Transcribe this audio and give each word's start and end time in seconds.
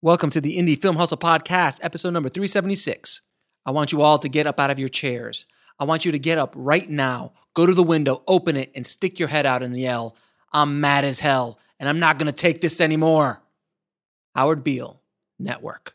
Welcome 0.00 0.30
to 0.30 0.40
the 0.40 0.56
Indie 0.56 0.80
Film 0.80 0.94
Hustle 0.94 1.16
Podcast, 1.16 1.80
episode 1.82 2.12
number 2.12 2.28
376. 2.28 3.22
I 3.66 3.72
want 3.72 3.90
you 3.90 4.00
all 4.00 4.20
to 4.20 4.28
get 4.28 4.46
up 4.46 4.60
out 4.60 4.70
of 4.70 4.78
your 4.78 4.88
chairs. 4.88 5.44
I 5.80 5.86
want 5.86 6.04
you 6.04 6.12
to 6.12 6.20
get 6.20 6.38
up 6.38 6.54
right 6.56 6.88
now, 6.88 7.32
go 7.54 7.66
to 7.66 7.74
the 7.74 7.82
window, 7.82 8.22
open 8.28 8.56
it, 8.56 8.70
and 8.76 8.86
stick 8.86 9.18
your 9.18 9.26
head 9.26 9.44
out 9.44 9.60
and 9.60 9.76
yell, 9.76 10.14
I'm 10.52 10.80
mad 10.80 11.04
as 11.04 11.18
hell, 11.18 11.58
and 11.80 11.88
I'm 11.88 11.98
not 11.98 12.16
gonna 12.16 12.30
take 12.30 12.60
this 12.60 12.80
anymore. 12.80 13.42
Howard 14.36 14.62
Beale, 14.62 15.02
Network. 15.40 15.94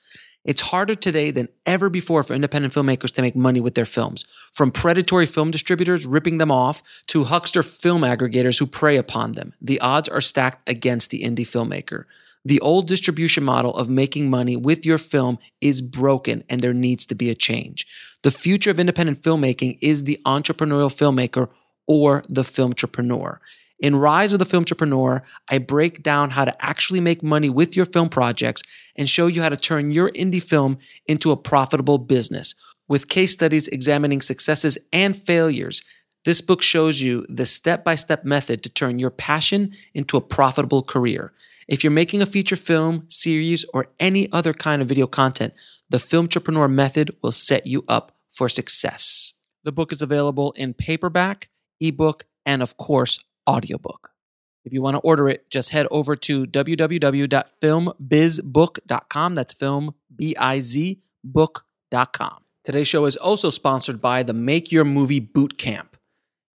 It's 0.43 0.61
harder 0.61 0.95
today 0.95 1.29
than 1.29 1.49
ever 1.67 1.87
before 1.89 2.23
for 2.23 2.33
independent 2.33 2.73
filmmakers 2.73 3.11
to 3.11 3.21
make 3.21 3.35
money 3.35 3.61
with 3.61 3.75
their 3.75 3.85
films. 3.85 4.25
From 4.53 4.71
predatory 4.71 5.27
film 5.27 5.51
distributors 5.51 6.05
ripping 6.05 6.39
them 6.39 6.51
off 6.51 6.81
to 7.07 7.25
huckster 7.25 7.61
film 7.61 8.01
aggregators 8.01 8.57
who 8.57 8.65
prey 8.65 8.97
upon 8.97 9.33
them, 9.33 9.53
the 9.61 9.79
odds 9.81 10.09
are 10.09 10.21
stacked 10.21 10.67
against 10.67 11.11
the 11.11 11.21
indie 11.21 11.41
filmmaker. 11.41 12.05
The 12.43 12.59
old 12.61 12.87
distribution 12.87 13.43
model 13.43 13.75
of 13.75 13.87
making 13.87 14.31
money 14.31 14.57
with 14.57 14.83
your 14.83 14.97
film 14.97 15.37
is 15.61 15.79
broken 15.79 16.43
and 16.49 16.61
there 16.61 16.73
needs 16.73 17.05
to 17.05 17.15
be 17.15 17.29
a 17.29 17.35
change. 17.35 17.85
The 18.23 18.31
future 18.31 18.71
of 18.71 18.79
independent 18.79 19.21
filmmaking 19.21 19.77
is 19.79 20.05
the 20.05 20.17
entrepreneurial 20.25 20.89
filmmaker 20.89 21.49
or 21.87 22.23
the 22.27 22.43
film 22.43 22.71
entrepreneur. 22.71 23.39
In 23.81 23.95
Rise 23.95 24.31
of 24.31 24.37
the 24.37 24.45
Film 24.45 24.61
Entrepreneur, 24.61 25.23
I 25.49 25.57
break 25.57 26.03
down 26.03 26.31
how 26.31 26.45
to 26.45 26.65
actually 26.65 27.01
make 27.01 27.23
money 27.23 27.49
with 27.49 27.75
your 27.75 27.87
film 27.87 28.09
projects 28.09 28.61
and 28.95 29.09
show 29.09 29.27
you 29.27 29.41
how 29.41 29.49
to 29.49 29.57
turn 29.57 29.91
your 29.91 30.09
indie 30.11 30.43
film 30.43 30.77
into 31.05 31.31
a 31.31 31.37
profitable 31.37 31.97
business. 31.97 32.55
With 32.87 33.07
case 33.07 33.31
studies 33.31 33.67
examining 33.67 34.21
successes 34.21 34.77
and 34.91 35.15
failures, 35.15 35.81
this 36.25 36.41
book 36.41 36.61
shows 36.61 37.01
you 37.01 37.25
the 37.29 37.45
step 37.45 37.83
by 37.83 37.95
step 37.95 38.23
method 38.23 38.61
to 38.63 38.69
turn 38.69 38.99
your 38.99 39.09
passion 39.09 39.73
into 39.93 40.17
a 40.17 40.21
profitable 40.21 40.83
career. 40.83 41.33
If 41.67 41.83
you're 41.83 41.91
making 41.91 42.21
a 42.21 42.25
feature 42.25 42.55
film, 42.55 43.05
series, 43.09 43.65
or 43.73 43.87
any 43.99 44.31
other 44.31 44.53
kind 44.53 44.81
of 44.81 44.87
video 44.87 45.07
content, 45.07 45.53
the 45.89 45.99
Film 45.99 46.25
Entrepreneur 46.25 46.67
method 46.67 47.15
will 47.23 47.31
set 47.31 47.65
you 47.65 47.83
up 47.87 48.11
for 48.29 48.49
success. 48.49 49.33
The 49.63 49.71
book 49.71 49.91
is 49.91 50.01
available 50.01 50.51
in 50.53 50.73
paperback, 50.73 51.49
ebook, 51.79 52.25
and 52.45 52.61
of 52.61 52.77
course, 52.77 53.19
audiobook. 53.47 54.10
If 54.63 54.73
you 54.73 54.81
want 54.81 54.95
to 54.95 54.99
order 54.99 55.27
it, 55.27 55.49
just 55.49 55.71
head 55.71 55.87
over 55.89 56.15
to 56.15 56.45
www.filmbizbook.com. 56.45 59.35
That's 59.35 59.53
film, 59.53 59.95
B 60.15 60.35
I 60.37 60.59
Z, 60.59 61.01
book.com. 61.23 62.37
Today's 62.63 62.87
show 62.87 63.05
is 63.05 63.17
also 63.17 63.49
sponsored 63.49 63.99
by 63.99 64.21
the 64.21 64.33
Make 64.33 64.71
Your 64.71 64.85
Movie 64.85 65.19
Boot 65.19 65.57
Camp. 65.57 65.97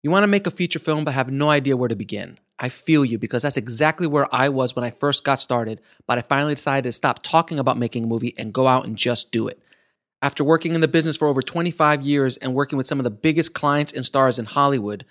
You 0.05 0.13
want 0.13 0.23
to 0.23 0.29
make 0.29 0.47
a 0.47 0.53
feature 0.53 0.79
film 0.79 1.05
but 1.05 1.15
have 1.15 1.33
no 1.33 1.51
idea 1.51 1.77
where 1.77 1.89
to 1.89 1.97
begin. 1.97 2.39
I 2.59 2.69
feel 2.69 3.05
you 3.05 3.19
because 3.19 3.43
that's 3.43 3.57
exactly 3.57 4.07
where 4.07 4.33
I 4.33 4.49
was 4.49 4.77
when 4.77 4.85
I 4.85 4.91
first 4.91 5.25
got 5.25 5.41
started, 5.41 5.81
but 6.07 6.17
I 6.17 6.23
finally 6.23 6.55
decided 6.55 6.85
to 6.85 6.93
stop 6.93 7.23
talking 7.23 7.59
about 7.59 7.77
making 7.77 8.05
a 8.05 8.07
movie 8.07 8.35
and 8.39 8.53
go 8.53 8.69
out 8.69 8.87
and 8.87 8.97
just 8.97 9.33
do 9.33 9.49
it. 9.49 9.61
After 10.23 10.45
working 10.45 10.75
in 10.75 10.81
the 10.81 10.89
business 10.89 11.17
for 11.17 11.29
over 11.29 11.43
25 11.43 12.03
years 12.03 12.37
and 12.37 12.55
working 12.55 12.79
with 12.79 12.87
some 12.87 13.01
of 13.01 13.05
the 13.05 13.11
biggest 13.11 13.53
clients 13.53 13.93
and 13.93 14.07
stars 14.07 14.39
in 14.39 14.47
Hollywood, 14.47 15.05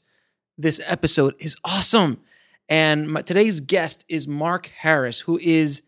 this 0.57 0.81
episode 0.87 1.35
is 1.37 1.55
awesome. 1.63 2.21
And 2.67 3.07
my, 3.07 3.21
today's 3.21 3.59
guest 3.59 4.03
is 4.09 4.27
Mark 4.27 4.71
Harris, 4.79 5.19
who 5.19 5.37
is 5.43 5.83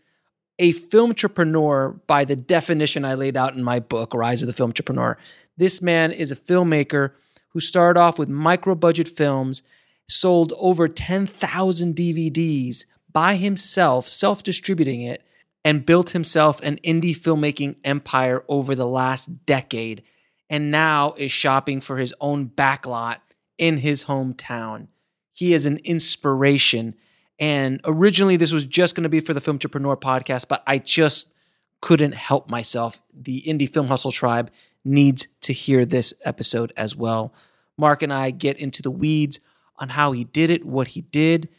a 0.60 0.72
film 0.74 1.10
entrepreneur 1.10 2.00
by 2.06 2.26
the 2.26 2.36
definition 2.36 3.06
I 3.06 3.16
laid 3.16 3.38
out 3.38 3.56
in 3.56 3.64
my 3.64 3.80
book, 3.80 4.14
Rise 4.14 4.44
of 4.44 4.48
the 4.48 4.54
Film 4.54 4.70
Entrepreneur. 4.70 5.18
This 5.58 5.82
man 5.82 6.12
is 6.12 6.32
a 6.32 6.36
filmmaker 6.36 7.14
who 7.58 7.62
started 7.62 8.00
off 8.00 8.20
with 8.20 8.30
micro 8.30 8.76
budget 8.76 9.08
films, 9.08 9.64
sold 10.08 10.54
over 10.60 10.88
10,000 10.88 11.96
DVDs 11.96 12.86
by 13.12 13.36
himself, 13.36 14.08
self 14.08 14.44
distributing 14.44 15.02
it, 15.02 15.24
and 15.66 15.84
built 15.84 16.12
himself 16.12 16.62
an 16.62 16.76
indie 16.84 17.18
filmmaking 17.18 17.76
empire 17.84 18.44
over 18.48 18.76
the 18.76 18.86
last 18.86 19.44
decade, 19.48 20.04
and 20.52 20.70
now 20.70 21.16
is 21.18 21.32
shopping 21.32 21.82
for 21.82 21.98
his 21.98 22.14
own 22.22 22.48
backlot 22.48 23.18
in 23.58 23.78
his 23.78 24.04
hometown. 24.04 24.88
He 25.34 25.56
is 25.56 25.66
an 25.66 25.80
inspiration. 25.84 26.94
And 27.40 27.82
originally, 27.86 28.38
this 28.38 28.52
was 28.52 28.66
just 28.66 28.94
going 28.94 29.02
to 29.02 29.10
be 29.10 29.20
for 29.20 29.34
the 29.34 29.42
Film 29.42 29.56
Entrepreneur 29.56 29.98
podcast, 29.98 30.48
but 30.48 30.62
I 30.68 30.78
just 30.78 31.34
couldn't 31.82 32.14
help 32.14 32.52
myself. 32.52 33.02
The 33.20 33.42
Indie 33.48 33.74
Film 33.74 33.88
Hustle 33.88 34.12
tribe 34.12 34.52
needs 34.86 35.28
to 35.42 35.54
hear 35.54 35.86
this 35.86 36.14
episode 36.24 36.72
as 36.78 36.96
well. 36.96 37.34
Mark 37.78 38.02
and 38.02 38.14
I 38.14 38.32
get 38.32 38.58
into 38.58 38.82
the 38.82 38.92
weeds 38.92 39.40
on 39.78 39.90
how 39.90 40.12
he 40.12 40.24
did 40.24 40.50
it, 40.50 40.66
what 40.66 40.90
he 40.90 41.02
did, 41.02 41.50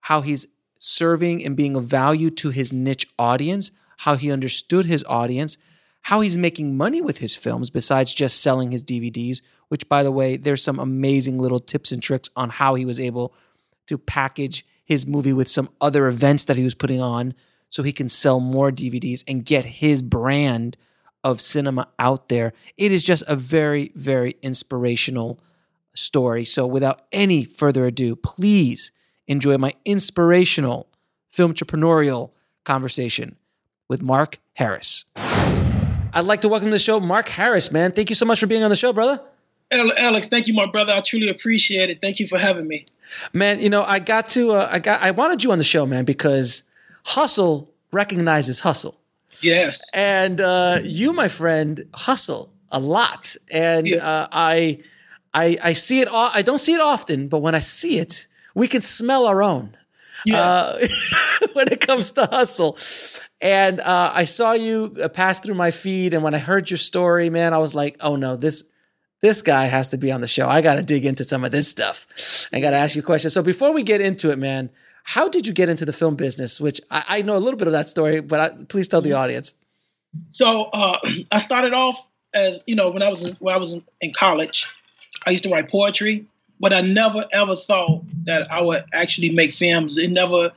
how 0.00 0.20
he's 0.20 0.46
serving 0.78 1.44
and 1.44 1.56
being 1.56 1.74
of 1.76 1.84
value 1.84 2.30
to 2.30 2.50
his 2.50 2.72
niche 2.72 3.06
audience, 3.18 3.70
how 3.98 4.16
he 4.16 4.30
understood 4.30 4.84
his 4.84 5.04
audience, 5.04 5.56
how 6.02 6.20
he's 6.20 6.38
making 6.38 6.76
money 6.76 7.00
with 7.00 7.18
his 7.18 7.34
films 7.34 7.70
besides 7.70 8.14
just 8.14 8.42
selling 8.42 8.70
his 8.70 8.84
DVDs, 8.84 9.40
which, 9.68 9.88
by 9.88 10.02
the 10.02 10.12
way, 10.12 10.36
there's 10.36 10.62
some 10.62 10.78
amazing 10.78 11.38
little 11.38 11.58
tips 11.58 11.90
and 11.90 12.02
tricks 12.02 12.30
on 12.36 12.50
how 12.50 12.74
he 12.74 12.84
was 12.84 13.00
able 13.00 13.34
to 13.86 13.98
package 13.98 14.64
his 14.84 15.06
movie 15.06 15.32
with 15.32 15.48
some 15.48 15.68
other 15.80 16.06
events 16.06 16.44
that 16.44 16.56
he 16.56 16.64
was 16.64 16.74
putting 16.74 17.00
on 17.00 17.34
so 17.68 17.82
he 17.82 17.92
can 17.92 18.08
sell 18.08 18.38
more 18.38 18.70
DVDs 18.70 19.24
and 19.26 19.44
get 19.44 19.64
his 19.64 20.02
brand 20.02 20.76
of 21.26 21.40
cinema 21.40 21.88
out 21.98 22.28
there. 22.28 22.52
It 22.76 22.92
is 22.92 23.02
just 23.02 23.24
a 23.26 23.34
very, 23.34 23.90
very 23.96 24.36
inspirational 24.42 25.40
story. 25.92 26.44
So, 26.44 26.68
without 26.68 27.02
any 27.10 27.44
further 27.44 27.84
ado, 27.84 28.14
please 28.14 28.92
enjoy 29.26 29.58
my 29.58 29.74
inspirational 29.84 30.88
film 31.28 31.52
entrepreneurial 31.52 32.30
conversation 32.64 33.34
with 33.88 34.02
Mark 34.02 34.38
Harris. 34.54 35.04
I'd 35.16 36.24
like 36.24 36.42
to 36.42 36.48
welcome 36.48 36.68
to 36.68 36.72
the 36.72 36.78
show 36.78 37.00
Mark 37.00 37.28
Harris, 37.28 37.72
man. 37.72 37.90
Thank 37.90 38.08
you 38.08 38.14
so 38.14 38.24
much 38.24 38.38
for 38.38 38.46
being 38.46 38.62
on 38.62 38.70
the 38.70 38.76
show, 38.76 38.92
brother. 38.92 39.20
Alex, 39.72 40.28
thank 40.28 40.46
you, 40.46 40.54
my 40.54 40.66
brother. 40.66 40.92
I 40.92 41.00
truly 41.00 41.28
appreciate 41.28 41.90
it. 41.90 42.00
Thank 42.00 42.20
you 42.20 42.28
for 42.28 42.38
having 42.38 42.68
me. 42.68 42.86
Man, 43.32 43.58
you 43.58 43.68
know, 43.68 43.82
I 43.82 43.98
got 43.98 44.28
to, 44.30 44.52
uh, 44.52 44.68
I 44.70 44.78
got, 44.78 45.02
I 45.02 45.10
wanted 45.10 45.42
you 45.42 45.50
on 45.50 45.58
the 45.58 45.64
show, 45.64 45.86
man, 45.86 46.04
because 46.04 46.62
hustle 47.04 47.74
recognizes 47.90 48.60
hustle. 48.60 49.00
Yes. 49.40 49.82
And 49.94 50.40
uh, 50.40 50.78
you, 50.82 51.12
my 51.12 51.28
friend, 51.28 51.88
hustle 51.94 52.52
a 52.70 52.80
lot, 52.80 53.36
and 53.50 53.92
uh, 53.92 54.28
I, 54.32 54.80
I, 55.32 55.56
I 55.62 55.72
see 55.74 56.00
it. 56.00 56.08
I 56.10 56.42
don't 56.42 56.58
see 56.58 56.74
it 56.74 56.80
often, 56.80 57.28
but 57.28 57.38
when 57.38 57.54
I 57.54 57.60
see 57.60 57.98
it, 57.98 58.26
we 58.54 58.68
can 58.68 58.82
smell 58.82 59.26
our 59.26 59.42
own. 59.42 59.76
Yeah. 60.24 60.42
Uh, 60.42 60.88
when 61.52 61.70
it 61.70 61.80
comes 61.80 62.12
to 62.12 62.26
hustle. 62.26 62.78
And 63.40 63.80
uh, 63.80 64.10
I 64.14 64.24
saw 64.24 64.52
you 64.52 64.96
uh, 65.02 65.08
pass 65.08 65.38
through 65.38 65.54
my 65.54 65.70
feed, 65.70 66.14
and 66.14 66.22
when 66.22 66.34
I 66.34 66.38
heard 66.38 66.70
your 66.70 66.78
story, 66.78 67.28
man, 67.28 67.52
I 67.52 67.58
was 67.58 67.74
like, 67.74 67.96
"Oh 68.00 68.16
no, 68.16 68.36
this 68.36 68.64
this 69.20 69.42
guy 69.42 69.66
has 69.66 69.90
to 69.90 69.98
be 69.98 70.10
on 70.10 70.22
the 70.22 70.26
show. 70.26 70.48
I 70.48 70.62
got 70.62 70.76
to 70.76 70.82
dig 70.82 71.04
into 71.04 71.24
some 71.24 71.44
of 71.44 71.50
this 71.50 71.68
stuff. 71.68 72.06
I 72.52 72.60
got 72.60 72.70
to 72.70 72.76
ask 72.76 72.96
you 72.96 73.02
questions." 73.02 73.34
So 73.34 73.42
before 73.42 73.74
we 73.74 73.82
get 73.82 74.00
into 74.00 74.30
it, 74.30 74.38
man, 74.38 74.70
how 75.06 75.28
did 75.28 75.46
you 75.46 75.52
get 75.52 75.68
into 75.68 75.84
the 75.84 75.92
film 75.92 76.16
business? 76.16 76.60
Which 76.60 76.80
I, 76.90 77.04
I 77.08 77.22
know 77.22 77.36
a 77.36 77.38
little 77.38 77.56
bit 77.56 77.68
of 77.68 77.72
that 77.72 77.88
story, 77.88 78.20
but 78.20 78.40
I, 78.40 78.48
please 78.64 78.88
tell 78.88 79.00
the 79.00 79.10
mm-hmm. 79.10 79.20
audience. 79.20 79.54
So 80.30 80.64
uh, 80.64 80.98
I 81.32 81.38
started 81.38 81.72
off 81.72 81.96
as 82.34 82.62
you 82.66 82.74
know 82.74 82.90
when 82.90 83.02
I 83.02 83.08
was 83.08 83.22
in, 83.22 83.36
when 83.38 83.54
I 83.54 83.58
was 83.58 83.74
in, 83.74 83.84
in 84.00 84.12
college, 84.12 84.66
I 85.24 85.30
used 85.30 85.44
to 85.44 85.50
write 85.50 85.68
poetry, 85.68 86.26
but 86.58 86.72
I 86.72 86.80
never 86.80 87.24
ever 87.32 87.54
thought 87.54 88.02
that 88.24 88.50
I 88.50 88.60
would 88.60 88.84
actually 88.92 89.30
make 89.30 89.52
films. 89.52 89.96
It 89.96 90.10
never 90.10 90.50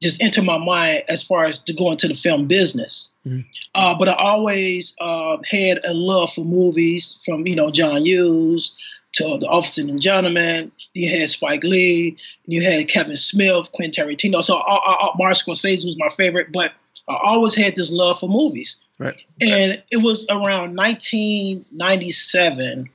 just 0.00 0.22
entered 0.22 0.44
my 0.44 0.56
mind 0.56 1.02
as 1.08 1.24
far 1.24 1.46
as 1.46 1.58
to 1.58 1.72
go 1.72 1.90
into 1.90 2.06
the 2.06 2.14
film 2.14 2.46
business. 2.46 3.10
Mm-hmm. 3.26 3.40
Uh, 3.74 3.94
but 3.98 4.08
I 4.08 4.14
always 4.14 4.94
uh, 5.00 5.38
had 5.44 5.80
a 5.84 5.94
love 5.94 6.32
for 6.32 6.44
movies, 6.44 7.18
from 7.24 7.44
you 7.44 7.56
know 7.56 7.72
John 7.72 8.04
Hughes 8.04 8.70
to 9.14 9.36
The 9.38 9.48
Officer 9.48 9.82
and 9.82 10.00
Gentleman. 10.00 10.70
You 10.94 11.08
had 11.08 11.30
Spike 11.30 11.62
Lee, 11.62 12.18
you 12.46 12.62
had 12.62 12.88
Kevin 12.88 13.14
Smith, 13.16 13.70
Quentin 13.72 14.06
Tarantino. 14.06 14.42
So 14.42 14.56
uh, 14.56 14.60
uh, 14.60 14.96
uh, 15.00 15.12
Martin 15.16 15.54
Scorsese 15.54 15.84
was 15.84 15.96
my 15.98 16.08
favorite, 16.08 16.50
but 16.52 16.72
I 17.08 17.18
always 17.22 17.54
had 17.54 17.76
this 17.76 17.92
love 17.92 18.18
for 18.20 18.28
movies. 18.28 18.82
Right. 18.98 19.16
And 19.40 19.82
it 19.90 19.98
was 19.98 20.26
around 20.28 20.76
1997 20.76 22.90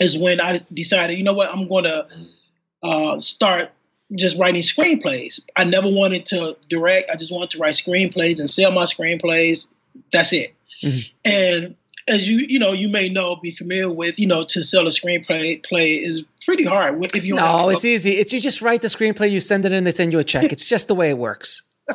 is 0.00 0.18
when 0.18 0.40
I 0.40 0.58
decided, 0.72 1.18
you 1.18 1.24
know 1.24 1.34
what, 1.34 1.50
I'm 1.50 1.68
going 1.68 1.84
to 1.84 2.08
uh, 2.82 3.20
start 3.20 3.70
just 4.16 4.38
writing 4.38 4.62
screenplays. 4.62 5.40
I 5.56 5.64
never 5.64 5.88
wanted 5.88 6.26
to 6.26 6.56
direct. 6.68 7.10
I 7.10 7.16
just 7.16 7.32
wanted 7.32 7.50
to 7.50 7.58
write 7.58 7.74
screenplays 7.74 8.40
and 8.40 8.50
sell 8.50 8.72
my 8.72 8.84
screenplays. 8.84 9.68
That's 10.12 10.32
it. 10.32 10.54
Mm-hmm. 10.82 10.98
And 11.24 11.76
as 12.06 12.28
you 12.28 12.38
you 12.38 12.58
know 12.58 12.72
you 12.72 12.88
may 12.88 13.08
know 13.08 13.36
be 13.36 13.50
familiar 13.50 13.90
with 13.90 14.18
you 14.18 14.26
know 14.26 14.44
to 14.44 14.62
sell 14.62 14.86
a 14.86 14.90
screenplay 14.90 15.62
play 15.64 15.94
is 15.94 16.24
pretty 16.44 16.64
hard. 16.64 17.04
If 17.14 17.24
you 17.24 17.34
no 17.34 17.70
it's 17.70 17.84
easy. 17.84 18.12
It's 18.12 18.32
you 18.32 18.40
just 18.40 18.62
write 18.62 18.82
the 18.82 18.88
screenplay 18.88 19.30
you 19.30 19.40
send 19.40 19.64
it 19.64 19.72
in 19.72 19.84
they 19.84 19.92
send 19.92 20.12
you 20.12 20.18
a 20.18 20.24
check. 20.24 20.52
It's 20.52 20.68
just 20.68 20.88
the 20.88 20.94
way 20.94 21.10
it 21.10 21.18
works. 21.18 21.62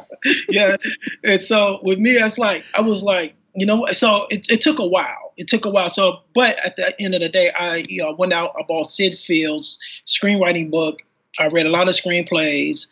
Yeah. 0.50 0.76
And 1.24 1.42
so 1.42 1.80
with 1.82 1.98
me 1.98 2.12
it's 2.12 2.38
like 2.38 2.64
i 2.76 2.82
was 2.82 3.02
like 3.02 3.34
you 3.56 3.66
know 3.66 3.88
so 3.88 4.28
it, 4.30 4.50
it 4.50 4.62
took 4.62 4.80
a 4.80 4.86
while. 4.86 5.34
It 5.38 5.48
took 5.48 5.66
a 5.66 5.70
while. 5.70 5.90
So 5.90 6.20
but 6.36 6.64
at 6.64 6.76
the 6.76 7.02
end 7.02 7.16
of 7.16 7.22
the 7.22 7.30
day 7.30 7.52
i 7.52 7.86
you 7.88 8.04
know 8.04 8.14
went 8.14 8.34
out 8.34 8.54
i 8.60 8.64
bought 8.68 8.92
Syd 8.92 9.18
Field's 9.18 9.80
screenwriting 10.06 10.70
book. 10.70 11.00
I 11.40 11.48
read 11.48 11.66
a 11.66 11.70
lot 11.70 11.88
of 11.88 11.96
screenplays. 11.96 12.88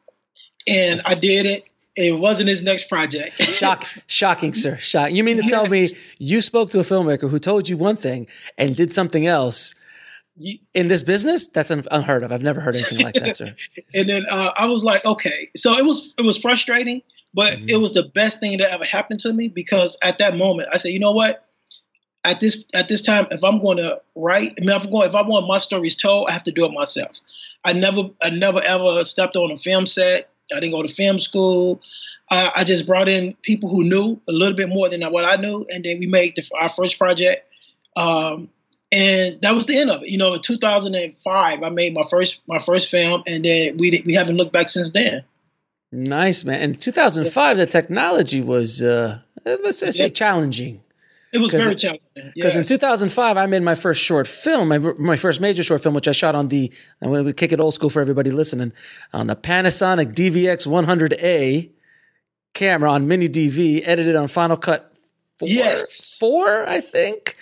And 0.68 1.02
I 1.06 1.16
did 1.16 1.46
it. 1.46 1.66
It 1.98 2.20
wasn't 2.20 2.50
his 2.50 2.62
next 2.62 2.90
project. 2.90 3.42
Shock, 3.42 3.86
shocking, 4.06 4.54
sir. 4.54 4.78
Shock. 4.78 5.12
You 5.12 5.24
mean 5.24 5.38
to 5.38 5.44
yes. 5.44 5.52
tell 5.52 5.68
me 5.68 5.90
you 6.20 6.42
spoke 6.42 6.70
to 6.70 6.80
a 6.80 6.84
filmmaker 6.84 7.30
who 7.30 7.40
told 7.40 7.68
you 7.68 7.76
one 7.76 7.98
thing 7.98 8.28
and 8.58 8.76
did 8.76 8.92
something 8.92 9.26
else 9.26 9.74
in 10.74 10.88
this 10.88 11.04
business? 11.04 11.48
That's 11.48 11.72
unheard 11.72 12.24
of. 12.24 12.32
I've 12.32 12.44
never 12.44 12.62
heard 12.62 12.76
anything 12.76 13.00
like 13.00 13.16
that, 13.16 13.36
sir. 13.36 13.56
and 13.96 14.08
then 14.08 14.26
uh, 14.30 14.52
I 14.56 14.68
was 14.68 14.84
like, 14.84 15.04
okay. 15.06 15.50
So 15.56 15.76
it 15.76 15.84
was 15.84 16.14
it 16.18 16.22
was 16.22 16.38
frustrating, 16.38 17.02
but 17.34 17.54
mm-hmm. 17.54 17.70
it 17.70 17.78
was 17.78 17.94
the 17.94 18.04
best 18.04 18.40
thing 18.40 18.60
that 18.60 18.72
ever 18.72 18.86
happened 18.86 19.20
to 19.22 19.34
me 19.34 19.48
because 19.48 19.98
at 20.04 20.20
that 20.20 20.38
moment 20.38 20.70
I 20.72 20.78
said, 20.78 20.92
you 20.92 21.00
know 21.00 21.14
what? 21.14 21.48
at 22.28 22.42
this 22.42 22.66
at 22.74 22.90
this 22.90 23.02
time, 23.02 23.26
if 23.32 23.44
I'm 23.44 23.60
going 23.60 23.78
to 23.78 24.02
write, 24.16 24.54
I 24.58 24.62
mean, 24.62 24.70
if 24.70 24.84
I'm 24.84 24.90
going, 24.90 25.08
if 25.08 25.16
I 25.16 25.22
want 25.22 25.48
my 25.48 25.60
stories 25.60 25.96
told, 25.96 26.28
I 26.28 26.34
have 26.34 26.44
to 26.44 26.52
do 26.52 26.66
it 26.66 26.74
myself. 26.74 27.18
I 27.64 27.74
never, 27.74 28.10
I 28.22 28.30
never 28.30 28.62
ever 28.62 29.04
stepped 29.06 29.38
on 29.38 29.52
a 29.52 29.58
film 29.58 29.86
set. 29.86 30.30
I 30.56 30.60
didn't 30.60 30.74
go 30.74 30.84
to 30.84 30.94
film 30.94 31.20
school. 31.20 31.82
Uh, 32.30 32.50
I 32.56 32.64
just 32.64 32.86
brought 32.86 33.08
in 33.08 33.36
people 33.42 33.70
who 33.70 33.84
knew 33.84 34.20
a 34.28 34.32
little 34.32 34.56
bit 34.56 34.70
more 34.70 34.90
than 34.90 35.02
what 35.12 35.26
I 35.26 35.38
knew, 35.38 35.66
and 35.70 35.84
then 35.84 36.00
we 36.00 36.08
made 36.08 36.36
the, 36.36 36.44
our 36.60 36.70
first 36.70 36.98
project. 36.98 37.50
Um, 37.96 38.50
and 38.92 39.42
that 39.42 39.54
was 39.54 39.66
the 39.66 39.78
end 39.78 39.90
of 39.90 40.04
it. 40.04 40.10
You 40.10 40.18
know, 40.18 40.34
in 40.34 40.42
2005, 40.42 41.64
I 41.64 41.70
made 41.70 41.94
my 41.94 42.04
first 42.10 42.42
my 42.48 42.60
first 42.60 42.90
film, 42.90 43.24
and 43.28 43.44
then 43.44 43.78
we 43.78 44.04
we 44.06 44.14
haven't 44.14 44.38
looked 44.38 44.54
back 44.54 44.70
since 44.70 44.92
then. 44.92 45.24
Nice 45.92 46.44
man. 46.44 46.62
In 46.62 46.76
2005, 46.76 47.58
the 47.58 47.66
technology 47.66 48.42
was 48.42 48.82
uh, 48.82 49.20
let's 49.46 49.80
say 49.80 49.92
yep. 49.94 50.14
challenging. 50.14 50.82
It 51.38 51.42
was 51.42 51.52
very 51.52 51.76
challenging. 51.76 52.32
Because 52.36 52.56
in 52.56 52.64
2005, 52.66 53.38
I 53.38 53.46
made 53.46 53.62
my 53.62 53.76
first 53.76 54.04
short 54.04 54.28
film, 54.28 54.70
my, 54.70 54.78
my 54.78 55.16
first 55.16 55.40
major 55.40 55.64
short 55.64 55.82
film, 55.82 55.94
which 55.94 56.08
I 56.08 56.12
shot 56.12 56.36
on 56.36 56.48
the, 56.48 56.72
I'm 57.02 57.10
going 57.10 57.26
to 57.26 57.34
kick 57.34 57.52
it 57.52 57.60
old 57.60 57.74
school 57.74 57.90
for 57.90 58.02
everybody 58.02 58.32
listening, 58.32 58.74
on 59.14 59.28
the 59.28 59.36
Panasonic 59.36 60.14
DVX 60.14 60.68
100A 60.68 61.70
camera 62.54 62.92
on 62.92 63.08
mini 63.08 63.30
DV, 63.30 63.84
edited 63.86 64.16
on 64.16 64.28
Final 64.28 64.58
Cut 64.58 64.94
4, 65.40 65.48
yes. 65.48 66.18
4 66.20 66.68
I 66.68 66.82
think. 66.82 67.36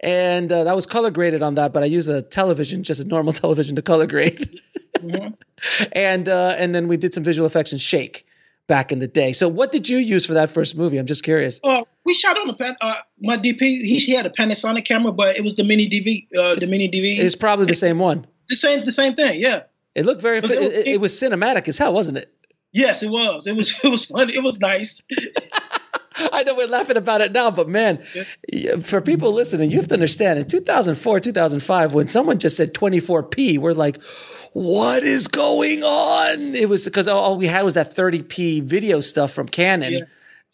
And 0.00 0.52
uh, 0.52 0.64
that 0.64 0.76
was 0.76 0.86
color 0.86 1.10
graded 1.10 1.42
on 1.42 1.56
that, 1.56 1.72
but 1.72 1.82
I 1.82 1.86
used 1.86 2.08
a 2.08 2.22
television, 2.22 2.84
just 2.84 3.00
a 3.00 3.04
normal 3.04 3.32
television 3.44 3.76
to 3.76 3.82
color 3.82 4.06
grade. 4.06 4.60
mm-hmm. 4.98 5.34
And 5.90 6.28
uh, 6.28 6.54
and 6.56 6.72
then 6.72 6.86
we 6.86 6.96
did 6.96 7.12
some 7.12 7.24
visual 7.24 7.44
effects 7.44 7.72
in 7.72 7.80
Shake 7.80 8.24
back 8.68 8.92
in 8.92 9.00
the 9.00 9.08
day. 9.08 9.32
So, 9.32 9.48
what 9.48 9.72
did 9.72 9.88
you 9.88 9.98
use 9.98 10.24
for 10.24 10.34
that 10.34 10.50
first 10.50 10.76
movie? 10.76 10.98
I'm 10.98 11.06
just 11.06 11.24
curious. 11.24 11.58
Uh, 11.64 11.82
we 12.08 12.14
shot 12.14 12.38
on 12.38 12.48
a 12.48 12.76
uh, 12.80 12.94
my 13.20 13.36
DP. 13.36 13.60
He, 13.60 13.98
he, 13.98 14.12
had 14.12 14.24
a 14.24 14.30
Panasonic 14.30 14.86
camera, 14.86 15.12
but 15.12 15.36
it 15.36 15.44
was 15.44 15.56
the 15.56 15.62
mini 15.62 15.88
DV. 15.88 16.26
Uh, 16.36 16.54
the 16.54 16.66
mini 16.66 16.88
DV. 16.88 17.18
It's 17.18 17.36
probably 17.36 17.66
the 17.66 17.74
same 17.74 17.98
one. 17.98 18.26
The 18.48 18.56
same, 18.56 18.86
the 18.86 18.92
same 18.92 19.14
thing. 19.14 19.38
Yeah. 19.38 19.64
It 19.94 20.06
looked 20.06 20.22
very. 20.22 20.38
It, 20.38 20.50
it, 20.50 20.86
it, 20.86 21.00
was 21.02 21.12
cinematic 21.12 21.68
as 21.68 21.76
hell, 21.76 21.92
wasn't 21.92 22.16
it? 22.16 22.34
Yes, 22.72 23.02
it 23.02 23.10
was. 23.10 23.46
It 23.46 23.54
was. 23.54 23.78
It 23.84 23.88
was 23.88 24.06
fun. 24.06 24.30
It 24.30 24.42
was 24.42 24.58
nice. 24.58 25.02
I 26.32 26.42
know 26.44 26.54
we're 26.54 26.66
laughing 26.66 26.96
about 26.96 27.20
it 27.20 27.30
now, 27.30 27.50
but 27.50 27.68
man, 27.68 28.02
for 28.82 29.00
people 29.00 29.30
listening, 29.32 29.70
you 29.70 29.76
have 29.76 29.86
to 29.88 29.94
understand 29.94 30.40
in 30.40 30.46
2004, 30.46 31.20
2005, 31.20 31.94
when 31.94 32.08
someone 32.08 32.38
just 32.38 32.56
said 32.56 32.74
24p, 32.74 33.58
we're 33.58 33.72
like, 33.72 34.02
what 34.52 35.04
is 35.04 35.28
going 35.28 35.84
on? 35.84 36.56
It 36.56 36.68
was 36.68 36.86
because 36.86 37.06
all 37.06 37.36
we 37.36 37.46
had 37.46 37.62
was 37.62 37.74
that 37.74 37.94
30p 37.94 38.64
video 38.64 39.00
stuff 39.00 39.32
from 39.32 39.48
Canon, 39.48 39.92
yeah. 39.92 40.00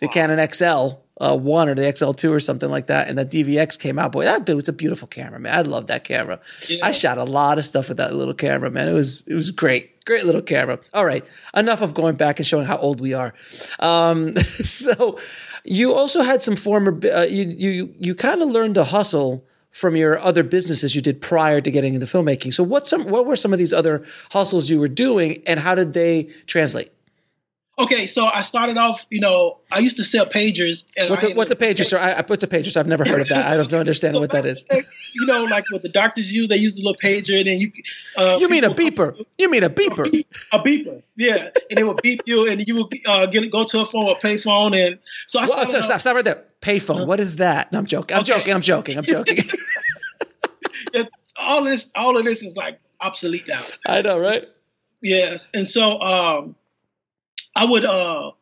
the 0.00 0.06
wow. 0.08 0.12
Canon 0.12 0.52
XL 0.52 1.03
uh, 1.20 1.36
one 1.36 1.68
or 1.68 1.74
the 1.74 1.82
XL2 1.82 2.30
or 2.30 2.40
something 2.40 2.70
like 2.70 2.88
that, 2.88 3.08
and 3.08 3.16
the 3.16 3.24
DVX 3.24 3.78
came 3.78 3.98
out. 3.98 4.12
Boy, 4.12 4.24
that 4.24 4.48
was 4.48 4.68
a 4.68 4.72
beautiful 4.72 5.06
camera, 5.06 5.38
man. 5.38 5.54
I 5.54 5.62
love 5.62 5.86
that 5.86 6.04
camera. 6.04 6.40
Yeah. 6.68 6.78
I 6.82 6.92
shot 6.92 7.18
a 7.18 7.24
lot 7.24 7.58
of 7.58 7.64
stuff 7.64 7.88
with 7.88 7.98
that 7.98 8.14
little 8.14 8.34
camera, 8.34 8.70
man. 8.70 8.88
It 8.88 8.92
was 8.92 9.22
it 9.26 9.34
was 9.34 9.50
great, 9.50 10.04
great 10.04 10.26
little 10.26 10.42
camera. 10.42 10.80
All 10.92 11.04
right, 11.04 11.24
enough 11.54 11.82
of 11.82 11.94
going 11.94 12.16
back 12.16 12.38
and 12.38 12.46
showing 12.46 12.66
how 12.66 12.78
old 12.78 13.00
we 13.00 13.14
are. 13.14 13.32
Um, 13.78 14.34
so, 14.36 15.18
you 15.64 15.94
also 15.94 16.22
had 16.22 16.42
some 16.42 16.56
former 16.56 16.98
uh, 17.14 17.22
you 17.22 17.44
you 17.44 17.94
you 17.98 18.14
kind 18.14 18.42
of 18.42 18.48
learned 18.48 18.74
to 18.74 18.84
hustle 18.84 19.44
from 19.70 19.96
your 19.96 20.18
other 20.20 20.44
businesses 20.44 20.94
you 20.94 21.02
did 21.02 21.20
prior 21.20 21.60
to 21.60 21.68
getting 21.68 21.94
into 21.94 22.06
filmmaking. 22.06 22.54
So, 22.54 22.62
what 22.64 22.86
some 22.86 23.04
what 23.06 23.26
were 23.26 23.36
some 23.36 23.52
of 23.52 23.58
these 23.60 23.72
other 23.72 24.04
hustles 24.32 24.68
you 24.68 24.80
were 24.80 24.88
doing, 24.88 25.42
and 25.46 25.60
how 25.60 25.76
did 25.76 25.92
they 25.92 26.24
translate? 26.46 26.90
Okay, 27.76 28.06
so 28.06 28.26
I 28.26 28.42
started 28.42 28.76
off, 28.76 29.04
you 29.10 29.18
know, 29.18 29.58
I 29.72 29.80
used 29.80 29.96
to 29.96 30.04
sell 30.04 30.26
pagers. 30.26 30.84
what's 31.10 31.24
a, 31.24 31.34
what's 31.34 31.50
a 31.50 31.56
pager, 31.56 31.84
sir? 31.84 31.98
I, 31.98 32.18
I 32.18 32.22
put 32.22 32.40
a 32.44 32.46
pager, 32.46 32.70
so 32.70 32.78
I've 32.78 32.86
never 32.86 33.04
heard 33.04 33.20
of 33.20 33.28
that. 33.30 33.46
I 33.46 33.56
don't 33.56 33.72
understand 33.74 34.14
so 34.14 34.20
what 34.20 34.30
that 34.30 34.46
is. 34.46 34.64
You 34.70 35.26
know, 35.26 35.44
like 35.44 35.64
what 35.72 35.82
the 35.82 35.88
doctors 35.88 36.32
use, 36.32 36.48
they 36.48 36.56
use 36.56 36.78
a 36.78 36.82
little 36.82 36.96
pager, 36.96 37.36
and 37.36 37.48
then 37.48 37.60
you. 37.60 37.72
Uh, 38.16 38.38
you 38.40 38.48
mean 38.48 38.62
a 38.62 38.70
beeper? 38.70 39.20
You 39.38 39.50
mean 39.50 39.64
a 39.64 39.70
beeper? 39.70 40.24
A 40.52 40.58
beeper, 40.60 41.02
yeah. 41.16 41.50
And 41.68 41.80
it 41.80 41.84
would 41.84 42.00
beep 42.00 42.22
you, 42.26 42.46
and 42.46 42.64
you 42.66 42.76
would 42.76 42.94
uh, 43.06 43.26
get 43.26 43.50
go 43.50 43.64
to 43.64 43.80
a 43.80 43.86
phone 43.86 44.08
a 44.08 44.14
pay 44.14 44.38
phone, 44.38 44.72
and 44.74 45.00
so 45.26 45.40
I. 45.40 45.46
Well, 45.46 45.68
stop, 45.68 46.00
stop 46.00 46.14
right 46.14 46.24
there. 46.24 46.44
Payphone. 46.60 47.02
Uh, 47.02 47.06
what 47.06 47.18
is 47.18 47.36
that? 47.36 47.72
No, 47.72 47.80
I'm 47.80 47.86
joking. 47.86 48.16
I'm 48.16 48.22
okay. 48.22 48.34
joking. 48.34 48.54
I'm 48.54 48.62
joking. 48.62 48.98
I'm 48.98 49.04
joking. 49.04 49.38
yeah, 50.94 51.04
all 51.36 51.64
this, 51.64 51.90
all 51.96 52.16
of 52.16 52.24
this 52.24 52.42
is 52.44 52.56
like 52.56 52.78
obsolete 53.00 53.48
now. 53.48 53.62
I 53.84 54.02
know, 54.02 54.16
right? 54.16 54.48
Yes, 55.02 55.48
and 55.52 55.68
so. 55.68 56.00
um 56.00 56.54
I 57.56 57.64
would 57.64 57.84
uh 57.84 58.32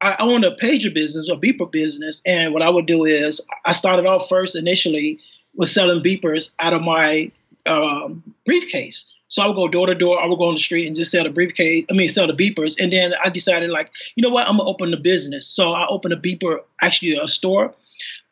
I 0.00 0.16
owned 0.20 0.44
a 0.44 0.54
pager 0.56 0.92
business 0.92 1.30
or 1.30 1.38
beeper 1.38 1.70
business, 1.70 2.20
and 2.26 2.52
what 2.52 2.62
I 2.62 2.68
would 2.68 2.86
do 2.86 3.04
is 3.04 3.40
I 3.64 3.72
started 3.72 4.06
off 4.06 4.28
first 4.28 4.54
initially 4.54 5.18
with 5.54 5.70
selling 5.70 6.02
beepers 6.02 6.52
out 6.58 6.74
of 6.74 6.82
my 6.82 7.30
um, 7.66 8.22
briefcase. 8.44 9.06
So 9.28 9.42
I 9.42 9.46
would 9.46 9.56
go 9.56 9.68
door 9.68 9.86
to 9.86 9.94
door. 9.94 10.20
I 10.20 10.26
would 10.26 10.38
go 10.38 10.48
on 10.48 10.54
the 10.54 10.60
street 10.60 10.86
and 10.86 10.94
just 10.94 11.10
sell 11.10 11.24
the 11.24 11.30
briefcase. 11.30 11.86
I 11.90 11.94
mean, 11.94 12.08
sell 12.08 12.26
the 12.26 12.34
beepers. 12.34 12.78
And 12.78 12.92
then 12.92 13.14
I 13.24 13.30
decided, 13.30 13.70
like, 13.70 13.90
you 14.14 14.22
know 14.22 14.28
what? 14.28 14.46
I'm 14.46 14.58
gonna 14.58 14.68
open 14.68 14.90
the 14.90 14.96
business. 14.96 15.46
So 15.46 15.70
I 15.70 15.86
opened 15.86 16.12
a 16.12 16.16
beeper, 16.16 16.58
actually 16.82 17.16
a 17.16 17.26
store. 17.26 17.74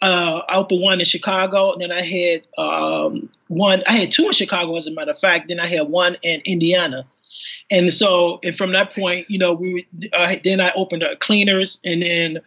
Uh, 0.00 0.42
I 0.49 0.57
opened 0.57 0.83
one 0.83 0.99
in 1.00 1.07
Chicago. 1.07 1.73
And 1.73 1.81
then 1.81 1.92
I 1.92 2.02
had 2.02 2.42
um, 2.59 3.31
one. 3.49 3.83
I 3.87 3.92
had 3.92 4.12
two 4.12 4.26
in 4.26 4.33
Chicago, 4.33 4.76
as 4.76 4.87
a 4.87 4.92
matter 4.92 5.12
of 5.12 5.19
fact. 5.19 5.49
Then 5.49 5.59
I 5.59 5.66
had 5.66 5.88
one 5.88 6.16
in 6.23 6.42
Indiana. 6.45 7.07
And 7.71 7.93
so, 7.93 8.39
and 8.43 8.57
from 8.57 8.73
that 8.73 8.95
point, 8.95 9.29
you 9.29 9.39
know, 9.39 9.55
we 9.55 9.87
uh, 10.13 10.37
then 10.43 10.61
I 10.61 10.73
opened 10.75 11.03
a 11.03 11.17
cleaners, 11.17 11.81
and 11.85 12.03
then 12.03 12.41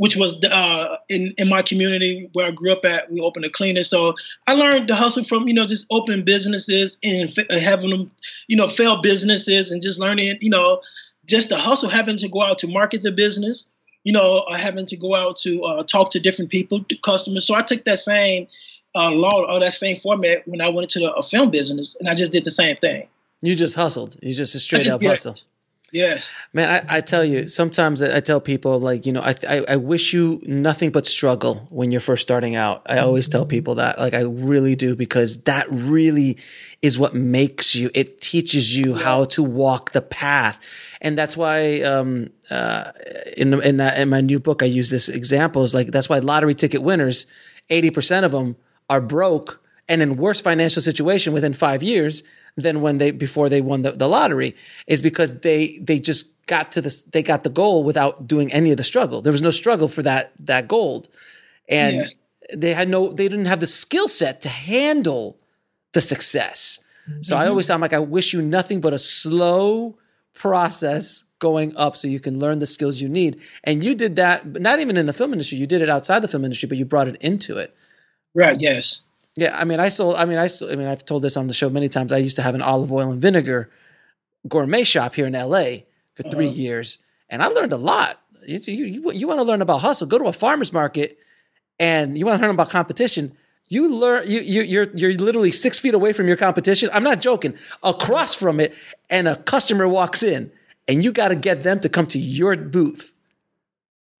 which 0.00 0.16
was 0.16 0.42
uh, 0.44 0.96
in 1.10 1.34
in 1.36 1.48
my 1.50 1.60
community 1.60 2.30
where 2.32 2.46
I 2.46 2.52
grew 2.52 2.72
up 2.72 2.86
at. 2.86 3.12
We 3.12 3.20
opened 3.20 3.44
a 3.44 3.50
cleaner, 3.50 3.82
so 3.82 4.14
I 4.46 4.54
learned 4.54 4.88
to 4.88 4.94
hustle 4.94 5.24
from 5.24 5.46
you 5.46 5.52
know 5.52 5.66
just 5.66 5.86
opening 5.90 6.24
businesses 6.24 6.96
and 7.02 7.28
f- 7.36 7.44
uh, 7.50 7.58
having 7.58 7.90
them, 7.90 8.10
you 8.48 8.56
know, 8.56 8.66
fail 8.66 9.02
businesses, 9.02 9.70
and 9.70 9.82
just 9.82 10.00
learning, 10.00 10.38
you 10.40 10.48
know, 10.48 10.80
just 11.26 11.50
the 11.50 11.56
hustle, 11.56 11.90
having 11.90 12.16
to 12.16 12.28
go 12.28 12.42
out 12.42 12.60
to 12.60 12.66
market 12.66 13.02
the 13.02 13.12
business, 13.12 13.68
you 14.04 14.12
know, 14.14 14.38
uh, 14.38 14.56
having 14.56 14.86
to 14.86 14.96
go 14.96 15.14
out 15.14 15.36
to 15.40 15.62
uh, 15.64 15.82
talk 15.82 16.12
to 16.12 16.20
different 16.20 16.50
people, 16.50 16.82
to 16.84 16.96
customers. 16.96 17.46
So 17.46 17.54
I 17.54 17.60
took 17.60 17.84
that 17.84 17.98
same 17.98 18.48
uh, 18.94 19.10
law 19.10 19.44
or 19.44 19.60
that 19.60 19.74
same 19.74 20.00
format 20.00 20.48
when 20.48 20.62
I 20.62 20.68
went 20.68 20.86
into 20.86 21.06
the, 21.06 21.12
a 21.12 21.22
film 21.22 21.50
business, 21.50 21.94
and 22.00 22.08
I 22.08 22.14
just 22.14 22.32
did 22.32 22.44
the 22.44 22.50
same 22.50 22.76
thing. 22.76 23.06
You 23.42 23.54
just 23.54 23.76
hustled. 23.76 24.16
You 24.22 24.34
just 24.34 24.54
a 24.54 24.60
straight 24.60 24.82
just, 24.82 24.94
up 24.94 25.02
yes. 25.02 25.24
hustle. 25.24 25.36
Yes. 25.92 26.28
Man, 26.52 26.84
I, 26.88 26.98
I, 26.98 27.00
tell 27.00 27.24
you, 27.24 27.48
sometimes 27.48 28.00
I 28.00 28.20
tell 28.20 28.40
people 28.40 28.78
like, 28.78 29.06
you 29.06 29.12
know, 29.12 29.22
I, 29.22 29.34
I, 29.48 29.64
I 29.70 29.76
wish 29.76 30.12
you 30.12 30.40
nothing 30.46 30.90
but 30.90 31.04
struggle 31.04 31.66
when 31.68 31.90
you're 31.90 32.00
first 32.00 32.22
starting 32.22 32.54
out. 32.54 32.82
I 32.86 32.98
always 32.98 33.28
tell 33.28 33.44
people 33.44 33.74
that, 33.76 33.98
like, 33.98 34.14
I 34.14 34.20
really 34.20 34.76
do, 34.76 34.94
because 34.94 35.42
that 35.44 35.66
really 35.68 36.38
is 36.80 36.98
what 36.98 37.14
makes 37.14 37.74
you. 37.74 37.90
It 37.92 38.20
teaches 38.20 38.76
you 38.76 38.94
yes. 38.94 39.02
how 39.02 39.24
to 39.24 39.42
walk 39.42 39.90
the 39.90 40.02
path. 40.02 40.60
And 41.00 41.18
that's 41.18 41.36
why, 41.36 41.80
um, 41.80 42.30
uh, 42.50 42.92
in, 43.36 43.54
in, 43.60 43.80
in 43.80 44.08
my 44.08 44.20
new 44.20 44.38
book, 44.38 44.62
I 44.62 44.66
use 44.66 44.90
this 44.90 45.08
example 45.08 45.64
is 45.64 45.74
like, 45.74 45.88
that's 45.88 46.08
why 46.08 46.20
lottery 46.20 46.54
ticket 46.54 46.82
winners, 46.82 47.26
80% 47.68 48.24
of 48.24 48.30
them 48.30 48.56
are 48.88 49.00
broke 49.00 49.60
and 49.88 50.02
in 50.02 50.16
worse 50.16 50.40
financial 50.40 50.82
situation 50.82 51.32
within 51.32 51.52
five 51.52 51.82
years 51.82 52.22
than 52.60 52.80
when 52.80 52.98
they 52.98 53.10
before 53.10 53.48
they 53.48 53.60
won 53.60 53.82
the, 53.82 53.92
the 53.92 54.08
lottery 54.08 54.56
is 54.86 55.02
because 55.02 55.40
they 55.40 55.78
they 55.82 55.98
just 55.98 56.46
got 56.46 56.70
to 56.72 56.80
this 56.80 57.02
they 57.02 57.22
got 57.22 57.44
the 57.44 57.50
goal 57.50 57.84
without 57.84 58.26
doing 58.26 58.52
any 58.52 58.70
of 58.70 58.76
the 58.76 58.84
struggle. 58.84 59.20
There 59.20 59.32
was 59.32 59.42
no 59.42 59.50
struggle 59.50 59.88
for 59.88 60.02
that 60.02 60.32
that 60.40 60.68
gold, 60.68 61.08
and 61.68 61.96
yes. 61.96 62.14
they 62.54 62.74
had 62.74 62.88
no 62.88 63.08
they 63.08 63.28
didn't 63.28 63.46
have 63.46 63.60
the 63.60 63.66
skill 63.66 64.08
set 64.08 64.40
to 64.42 64.48
handle 64.48 65.38
the 65.92 66.00
success. 66.00 66.84
So 67.22 67.34
mm-hmm. 67.34 67.42
I 67.42 67.48
always 67.48 67.66
sound 67.66 67.82
like 67.82 67.92
I 67.92 67.98
wish 67.98 68.32
you 68.32 68.42
nothing 68.42 68.80
but 68.80 68.92
a 68.92 68.98
slow 68.98 69.96
process 70.34 71.24
going 71.38 71.76
up 71.76 71.96
so 71.96 72.06
you 72.06 72.20
can 72.20 72.38
learn 72.38 72.60
the 72.60 72.66
skills 72.66 73.00
you 73.00 73.08
need. 73.08 73.40
And 73.64 73.82
you 73.82 73.94
did 73.94 74.16
that, 74.16 74.46
not 74.46 74.78
even 74.78 74.96
in 74.96 75.06
the 75.06 75.12
film 75.12 75.32
industry, 75.32 75.58
you 75.58 75.66
did 75.66 75.82
it 75.82 75.88
outside 75.88 76.20
the 76.20 76.28
film 76.28 76.44
industry, 76.44 76.68
but 76.68 76.78
you 76.78 76.84
brought 76.84 77.08
it 77.08 77.16
into 77.16 77.58
it. 77.58 77.74
Right, 78.34 78.60
yes. 78.60 79.02
Yeah, 79.36 79.56
I 79.58 79.64
mean, 79.64 79.80
I 79.80 79.88
sold. 79.88 80.16
I 80.16 80.24
mean, 80.24 80.38
I. 80.38 80.48
Sold, 80.48 80.72
I 80.72 80.76
mean, 80.76 80.86
I've 80.86 81.04
told 81.04 81.22
this 81.22 81.36
on 81.36 81.46
the 81.46 81.54
show 81.54 81.70
many 81.70 81.88
times. 81.88 82.12
I 82.12 82.18
used 82.18 82.36
to 82.36 82.42
have 82.42 82.54
an 82.54 82.62
olive 82.62 82.92
oil 82.92 83.10
and 83.10 83.22
vinegar 83.22 83.70
gourmet 84.48 84.84
shop 84.84 85.14
here 85.14 85.26
in 85.26 85.34
L.A. 85.34 85.86
for 86.14 86.22
3 86.22 86.46
uh-huh. 86.46 86.54
years, 86.54 86.98
and 87.28 87.42
I 87.42 87.46
learned 87.46 87.72
a 87.72 87.76
lot. 87.76 88.20
You, 88.46 88.58
you, 88.58 89.12
you 89.12 89.28
want 89.28 89.38
to 89.38 89.44
learn 89.44 89.62
about 89.62 89.78
hustle? 89.78 90.06
Go 90.06 90.18
to 90.18 90.24
a 90.24 90.32
farmer's 90.32 90.72
market, 90.72 91.18
and 91.78 92.18
you 92.18 92.26
want 92.26 92.40
to 92.40 92.42
learn 92.42 92.54
about 92.54 92.70
competition. 92.70 93.36
You 93.68 93.88
learn. 93.88 94.28
You 94.28 94.40
you 94.40 94.62
you're 94.62 94.88
you're 94.94 95.14
literally 95.14 95.52
six 95.52 95.78
feet 95.78 95.94
away 95.94 96.12
from 96.12 96.26
your 96.26 96.36
competition. 96.36 96.90
I'm 96.92 97.04
not 97.04 97.20
joking. 97.20 97.54
Across 97.84 98.34
from 98.34 98.58
it, 98.58 98.74
and 99.08 99.28
a 99.28 99.36
customer 99.36 99.88
walks 99.88 100.24
in, 100.24 100.50
and 100.88 101.04
you 101.04 101.12
got 101.12 101.28
to 101.28 101.36
get 101.36 101.62
them 101.62 101.78
to 101.80 101.88
come 101.88 102.06
to 102.08 102.18
your 102.18 102.56
booth. 102.56 103.12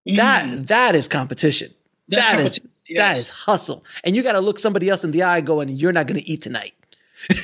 Mm. 0.08 0.16
That 0.16 0.66
that 0.68 0.94
is 0.94 1.08
competition. 1.08 1.74
That's 2.08 2.22
that 2.22 2.30
competition. 2.36 2.64
is 2.64 2.70
Yes. 2.90 2.98
That 2.98 3.18
is 3.18 3.30
hustle. 3.30 3.84
And 4.02 4.16
you 4.16 4.22
got 4.24 4.32
to 4.32 4.40
look 4.40 4.58
somebody 4.58 4.88
else 4.88 5.04
in 5.04 5.12
the 5.12 5.22
eye 5.22 5.40
going, 5.40 5.68
you're 5.68 5.92
not 5.92 6.08
going 6.08 6.20
to 6.20 6.28
eat 6.28 6.42
tonight. 6.42 6.74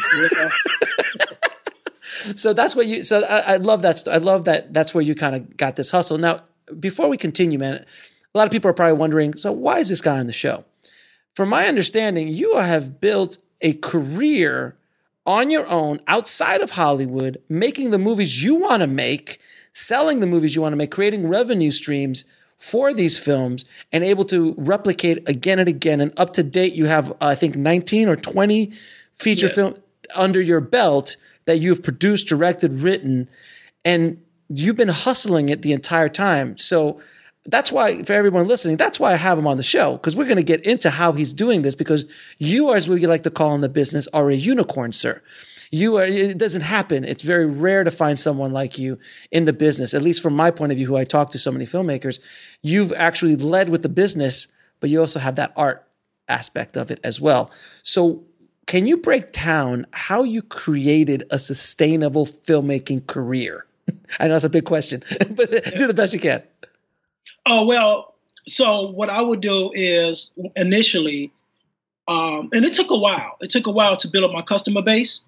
so 2.35 2.53
that's 2.53 2.75
what 2.75 2.87
you, 2.87 3.05
so 3.05 3.23
I, 3.25 3.55
I 3.55 3.57
love 3.59 3.83
that. 3.83 4.09
I 4.09 4.17
love 4.19 4.47
that. 4.47 4.75
That's 4.75 4.93
where 4.93 5.03
you 5.03 5.15
kind 5.15 5.37
of 5.37 5.57
got 5.57 5.77
this 5.77 5.91
hustle. 5.91 6.19
Now, 6.19 6.41
before 6.81 7.09
we 7.09 7.17
continue, 7.17 7.61
man, 7.61 7.75
a 7.77 8.39
lot 8.39 8.47
of 8.47 8.51
people 8.51 8.69
are 8.69 8.75
probably 8.75 8.99
wondering, 8.99 9.37
so 9.37 9.53
why 9.53 9.79
is 9.79 9.89
this 9.89 10.01
guy 10.01 10.19
on 10.19 10.27
the 10.27 10.33
show? 10.33 10.65
From 11.37 11.49
my 11.49 11.69
understanding, 11.69 12.27
you 12.27 12.57
have 12.57 13.01
built 13.01 13.39
a 13.61 13.75
career 13.75 14.77
on 15.25 15.51
your 15.51 15.67
own 15.69 16.01
outside 16.09 16.61
of 16.61 16.71
Hollywood, 16.71 17.41
making 17.49 17.91
the 17.91 17.99
movies 17.99 18.43
you 18.43 18.57
want 18.57 18.81
to 18.81 18.89
make, 18.89 19.39
selling 19.73 20.19
the 20.19 20.27
movies 20.27 20.57
you 20.57 20.63
want 20.63 20.73
to 20.73 20.77
make, 20.77 20.91
creating 20.91 21.29
revenue 21.29 21.71
streams 21.71 22.25
for 22.57 22.95
these 22.95 23.19
films 23.19 23.65
and 23.93 24.03
able 24.03 24.25
to 24.25 24.55
replicate 24.57 25.29
again 25.29 25.59
and 25.59 25.69
again. 25.69 26.01
And 26.01 26.19
up 26.19 26.33
to 26.35 26.43
date, 26.43 26.73
you 26.73 26.87
have, 26.87 27.11
uh, 27.13 27.17
I 27.21 27.35
think, 27.35 27.57
19 27.57 28.09
or 28.09 28.17
20 28.17 28.73
feature 29.17 29.49
film 29.49 29.77
under 30.15 30.41
your 30.41 30.61
belt 30.61 31.17
that 31.45 31.59
you've 31.59 31.83
produced, 31.83 32.27
directed, 32.27 32.73
written, 32.73 33.29
and 33.85 34.23
you've 34.49 34.77
been 34.77 34.89
hustling 34.89 35.49
it 35.49 35.63
the 35.63 35.73
entire 35.73 36.09
time. 36.09 36.57
So 36.59 37.01
that's 37.45 37.71
why, 37.71 38.03
for 38.03 38.13
everyone 38.13 38.49
listening, 38.49 38.77
that's 38.77 38.99
why 38.99 39.13
I 39.13 39.17
have 39.17 39.39
him 39.39 39.47
on 39.47 39.57
the 39.57 39.63
show 39.63 39.93
because 39.93 40.17
we're 40.17 40.25
going 40.25 40.37
to 40.37 40.43
get 40.43 40.67
into 40.67 40.91
how 40.91 41.13
he's 41.13 41.33
doing 41.33 41.63
this 41.63 41.75
because 41.75 42.05
you, 42.39 42.75
as 42.75 42.89
we 42.89 43.07
like 43.07 43.23
to 43.25 43.31
call 43.31 43.55
in 43.55 43.61
the 43.61 43.69
business, 43.69 44.09
are 44.13 44.31
a 44.31 44.35
unicorn, 44.35 44.93
sir 44.93 45.23
you 45.71 45.97
are, 45.97 46.05
it 46.05 46.39
doesn't 46.39 46.63
happen. 46.63 47.05
It's 47.05 47.23
very 47.23 47.47
rare 47.47 47.85
to 47.85 47.91
find 47.91 48.19
someone 48.19 48.53
like 48.53 48.79
you 48.79 48.99
in 49.31 49.45
the 49.45 49.53
business, 49.53 49.95
at 49.95 50.03
least 50.03 50.23
from 50.23 50.35
my 50.35 50.51
point 50.51 50.73
of 50.73 50.79
view, 50.79 50.87
who 50.87 50.97
I 50.97 51.05
talk 51.05 51.31
to 51.31 51.39
so 51.39 51.51
many 51.51 51.67
filmmakers. 51.67 52.21
You've 52.63 52.93
actually 52.93 53.37
led 53.37 53.69
with 53.69 53.83
the 53.83 53.89
business, 53.89 54.49
but 54.81 54.91
you 54.91 55.01
also 55.01 55.19
have 55.19 55.37
that 55.37 55.53
art 55.57 55.87
aspect 56.29 56.77
of 56.77 56.91
it 56.91 57.01
as 57.05 57.21
well. 57.21 57.51
So, 57.83 58.25
can 58.67 58.89
you 58.89 58.97
break 58.97 59.31
down 59.31 59.87
how 59.93 60.25
you 60.25 60.43
created 60.43 61.23
a 61.31 61.39
sustainable 61.39 62.27
filmmaking 62.27 63.07
career? 63.07 63.65
I 64.21 64.27
know 64.27 64.35
it's 64.35 64.45
a 64.45 64.51
big 64.51 64.65
question, 64.65 65.05
but 65.31 65.77
do 65.77 65.87
the 65.87 65.95
best 65.95 66.13
you 66.13 66.19
can. 66.19 66.43
Oh, 67.45 67.65
well, 67.65 68.15
so 68.49 68.91
what 68.91 69.09
I 69.09 69.21
would 69.23 69.41
do 69.41 69.71
is 69.73 70.33
initially, 70.57 71.33
um, 72.09 72.49
and 72.53 72.65
it 72.65 72.75
took 72.75 72.91
a 72.91 72.99
while. 72.99 73.37
It 73.41 73.51
took 73.51 73.69
a 73.69 73.71
while 73.71 73.97
to 73.99 74.09
build 74.09 74.25
up 74.25 74.33
my 74.33 74.43
customer 74.43 74.83
base 74.83 75.25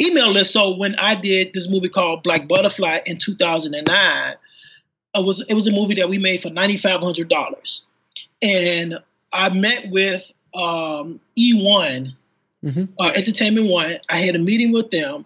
email 0.00 0.32
list. 0.32 0.52
So 0.52 0.76
when 0.76 0.94
I 0.96 1.14
did 1.14 1.52
this 1.54 1.68
movie 1.68 1.88
called 1.88 2.22
Black 2.22 2.46
Butterfly 2.46 3.00
in 3.06 3.18
2009, 3.18 4.34
it 5.14 5.24
was 5.24 5.44
it 5.48 5.54
was 5.54 5.66
a 5.66 5.72
movie 5.72 5.94
that 5.94 6.08
we 6.08 6.18
made 6.18 6.42
for 6.42 6.50
ninety 6.50 6.76
five 6.76 7.00
hundred 7.00 7.28
dollars, 7.28 7.82
and 8.42 8.98
I 9.32 9.48
met 9.50 9.90
with 9.90 10.30
um, 10.54 11.20
E1 11.38 12.14
mm-hmm. 12.64 12.84
uh, 12.98 13.12
Entertainment 13.14 13.68
One. 13.68 13.98
I 14.08 14.16
had 14.18 14.34
a 14.34 14.38
meeting 14.38 14.72
with 14.72 14.90
them 14.90 15.24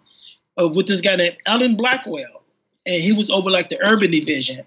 uh, 0.61 0.69
with 0.69 0.87
this 0.87 1.01
guy 1.01 1.17
named 1.17 1.37
Alan 1.47 1.77
Blackwell, 1.77 2.43
and 2.87 3.03
he 3.03 3.13
was 3.13 3.31
over 3.31 3.51
like 3.51 3.71
the 3.71 3.79
urban 3.85 4.11
division, 4.11 4.65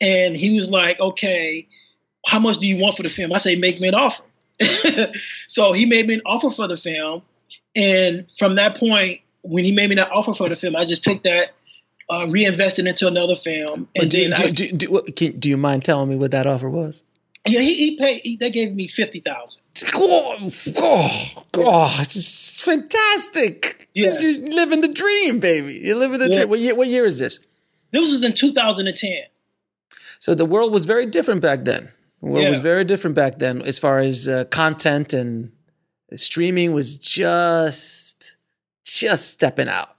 and 0.00 0.36
he 0.36 0.56
was 0.56 0.70
like, 0.70 0.98
okay 1.00 1.66
how 2.26 2.38
much 2.38 2.58
do 2.58 2.66
you 2.66 2.76
want 2.76 2.96
for 2.96 3.02
the 3.02 3.10
film? 3.10 3.32
I 3.32 3.38
say, 3.38 3.56
make 3.56 3.80
me 3.80 3.88
an 3.88 3.94
offer. 3.94 4.24
so 5.48 5.72
he 5.72 5.86
made 5.86 6.06
me 6.06 6.14
an 6.14 6.22
offer 6.26 6.50
for 6.50 6.68
the 6.68 6.76
film. 6.76 7.22
And 7.74 8.30
from 8.38 8.56
that 8.56 8.76
point, 8.76 9.20
when 9.42 9.64
he 9.64 9.72
made 9.72 9.88
me 9.88 9.96
that 9.96 10.10
offer 10.10 10.34
for 10.34 10.48
the 10.48 10.56
film, 10.56 10.76
I 10.76 10.84
just 10.84 11.02
took 11.02 11.22
that, 11.22 11.50
uh, 12.08 12.26
reinvested 12.28 12.86
into 12.86 13.06
another 13.06 13.36
film. 13.36 13.88
And 13.94 14.10
do, 14.10 14.28
then 14.28 14.36
do, 14.36 14.42
I, 14.42 14.50
do, 14.50 14.72
do, 14.72 15.02
can, 15.12 15.38
do 15.38 15.48
you 15.48 15.56
mind 15.56 15.84
telling 15.84 16.08
me 16.08 16.16
what 16.16 16.32
that 16.32 16.46
offer 16.46 16.68
was? 16.68 17.04
Yeah, 17.46 17.60
he, 17.60 17.74
he 17.74 17.96
paid. 17.96 18.20
He, 18.20 18.36
they 18.36 18.50
gave 18.50 18.74
me 18.74 18.86
fifty 18.86 19.20
thousand. 19.20 19.62
Oh, 19.94 20.50
oh, 20.76 21.44
oh, 21.54 21.96
it's 22.00 22.12
just 22.14 22.62
fantastic! 22.62 23.88
Yeah. 23.94 24.18
You're 24.18 24.46
living 24.50 24.82
the 24.82 24.88
dream, 24.88 25.40
baby. 25.40 25.80
You're 25.82 25.96
living 25.96 26.18
the 26.18 26.28
Yeah. 26.28 26.34
dream. 26.40 26.48
What 26.50 26.58
year? 26.60 26.74
What 26.74 26.88
year 26.88 27.06
is 27.06 27.18
this? 27.18 27.40
This 27.92 28.10
was 28.10 28.22
in 28.22 28.34
2010. 28.34 29.10
So 30.18 30.34
the 30.34 30.44
world 30.44 30.70
was 30.72 30.84
very 30.84 31.06
different 31.06 31.40
back 31.40 31.64
then. 31.64 31.90
The 32.22 32.28
world 32.28 32.48
was 32.50 32.58
very 32.58 32.84
different 32.84 33.16
back 33.16 33.38
then 33.38 33.62
as 33.62 33.78
far 33.78 33.98
as 33.98 34.28
uh, 34.28 34.44
content 34.44 35.12
and 35.14 35.50
streaming 36.14 36.72
was 36.74 36.96
just 36.98 38.36
just 38.84 39.30
stepping 39.30 39.68
out. 39.68 39.96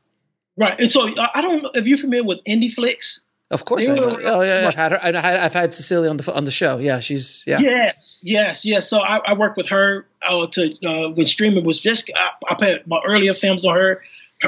Right. 0.58 0.80
And 0.80 0.92
so 0.92 1.08
I 1.18 1.30
I 1.36 1.42
don't 1.42 1.64
know 1.64 1.72
if 1.74 1.88
you're 1.88 1.98
familiar 1.98 2.24
with 2.24 2.40
IndieFlix. 2.46 3.22
Of 3.52 3.66
course, 3.66 3.88
I 3.88 3.96
know. 3.96 4.18
Oh 4.24 4.42
yeah, 4.42 4.62
yeah, 4.62 4.68
I've 4.70 4.76
had 4.76 4.92
her. 4.94 5.00
I've 5.04 5.54
had, 5.54 5.74
Cecilia 5.74 6.10
on 6.10 6.18
the 6.18 6.34
on 6.34 6.46
the 6.46 6.52
show. 6.52 6.78
Yeah, 6.78 7.00
she's 7.02 7.44
yeah. 7.46 7.60
Yes, 7.60 8.20
yes, 8.24 8.66
yes. 8.66 8.90
So 8.90 9.00
I, 9.02 9.18
I 9.26 9.34
worked 9.34 9.58
with 9.58 9.70
her 9.70 10.08
uh, 10.28 10.48
to 10.48 10.88
uh, 10.88 11.10
when 11.10 11.26
streaming 11.26 11.66
was 11.66 11.80
just 11.82 12.10
I, 12.16 12.54
I 12.54 12.56
put 12.56 12.88
my 12.88 13.02
earlier 13.06 13.34
films 13.34 13.66
on 13.66 13.76
her 13.76 14.02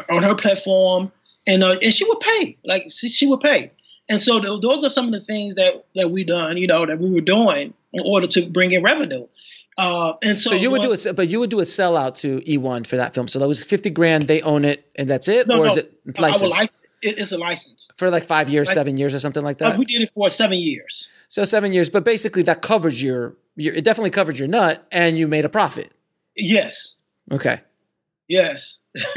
on 0.09 0.23
her 0.23 0.35
platform, 0.35 1.11
and 1.45 1.63
uh, 1.63 1.77
and 1.81 1.93
she 1.93 2.05
would 2.07 2.19
pay 2.21 2.57
like 2.63 2.85
she, 2.89 3.09
she 3.09 3.27
would 3.27 3.41
pay. 3.41 3.71
And 4.09 4.21
so 4.21 4.39
th- 4.39 4.61
those 4.61 4.83
are 4.83 4.89
some 4.89 5.07
of 5.07 5.13
the 5.13 5.21
things 5.21 5.55
that 5.55 5.85
that 5.95 6.09
we 6.11 6.23
done, 6.23 6.57
you 6.57 6.67
know, 6.67 6.85
that 6.85 6.99
we 6.99 7.09
were 7.11 7.21
doing 7.21 7.73
in 7.93 8.03
order 8.05 8.27
to 8.27 8.45
bring 8.47 8.71
in 8.71 8.83
revenue. 8.83 9.27
Uh, 9.77 10.13
and 10.21 10.37
so, 10.39 10.51
So 10.51 10.55
you 10.55 10.69
would 10.71 10.81
do 10.83 10.89
once- 10.89 11.05
it, 11.05 11.15
but 11.15 11.29
you 11.29 11.39
would 11.39 11.49
do 11.49 11.59
a 11.59 11.63
sellout 11.63 12.15
to 12.17 12.39
E1 12.41 12.85
for 12.85 12.95
that 12.97 13.13
film. 13.15 13.27
So 13.27 13.39
that 13.39 13.47
was 13.47 13.63
fifty 13.63 13.89
grand. 13.89 14.23
They 14.27 14.41
own 14.41 14.65
it, 14.65 14.85
and 14.95 15.09
that's 15.09 15.27
it, 15.27 15.47
No, 15.47 15.59
or 15.59 15.67
is 15.67 15.75
no, 15.77 15.81
it 15.81 16.19
our 16.19 16.21
licensed 16.21 16.53
license- 16.59 16.73
it- 17.03 17.17
it's 17.19 17.31
a 17.31 17.37
license. 17.37 17.89
for 17.97 18.09
like 18.09 18.23
five 18.25 18.49
years, 18.49 18.71
seven 18.71 18.97
years, 18.97 19.13
or 19.13 19.19
something 19.19 19.43
like 19.43 19.61
Uh, 19.61 19.69
that? 19.69 19.77
we 19.79 19.85
did 19.85 20.01
it 20.01 20.11
for 20.13 20.29
seven 20.29 20.57
years. 20.59 21.07
So 21.27 21.45
seven 21.45 21.73
years, 21.73 21.89
but 21.89 22.03
basically 22.03 22.43
that 22.43 22.61
covers 22.61 23.01
your, 23.01 23.35
your. 23.55 23.73
It 23.73 23.83
definitely 23.83 24.11
covered 24.11 24.37
your 24.39 24.47
nut, 24.47 24.85
and 24.91 25.17
you 25.17 25.27
made 25.27 25.45
a 25.45 25.49
profit. 25.49 25.91
Yes, 26.35 26.95
Okay. 27.31 27.59
Yes, 28.27 28.77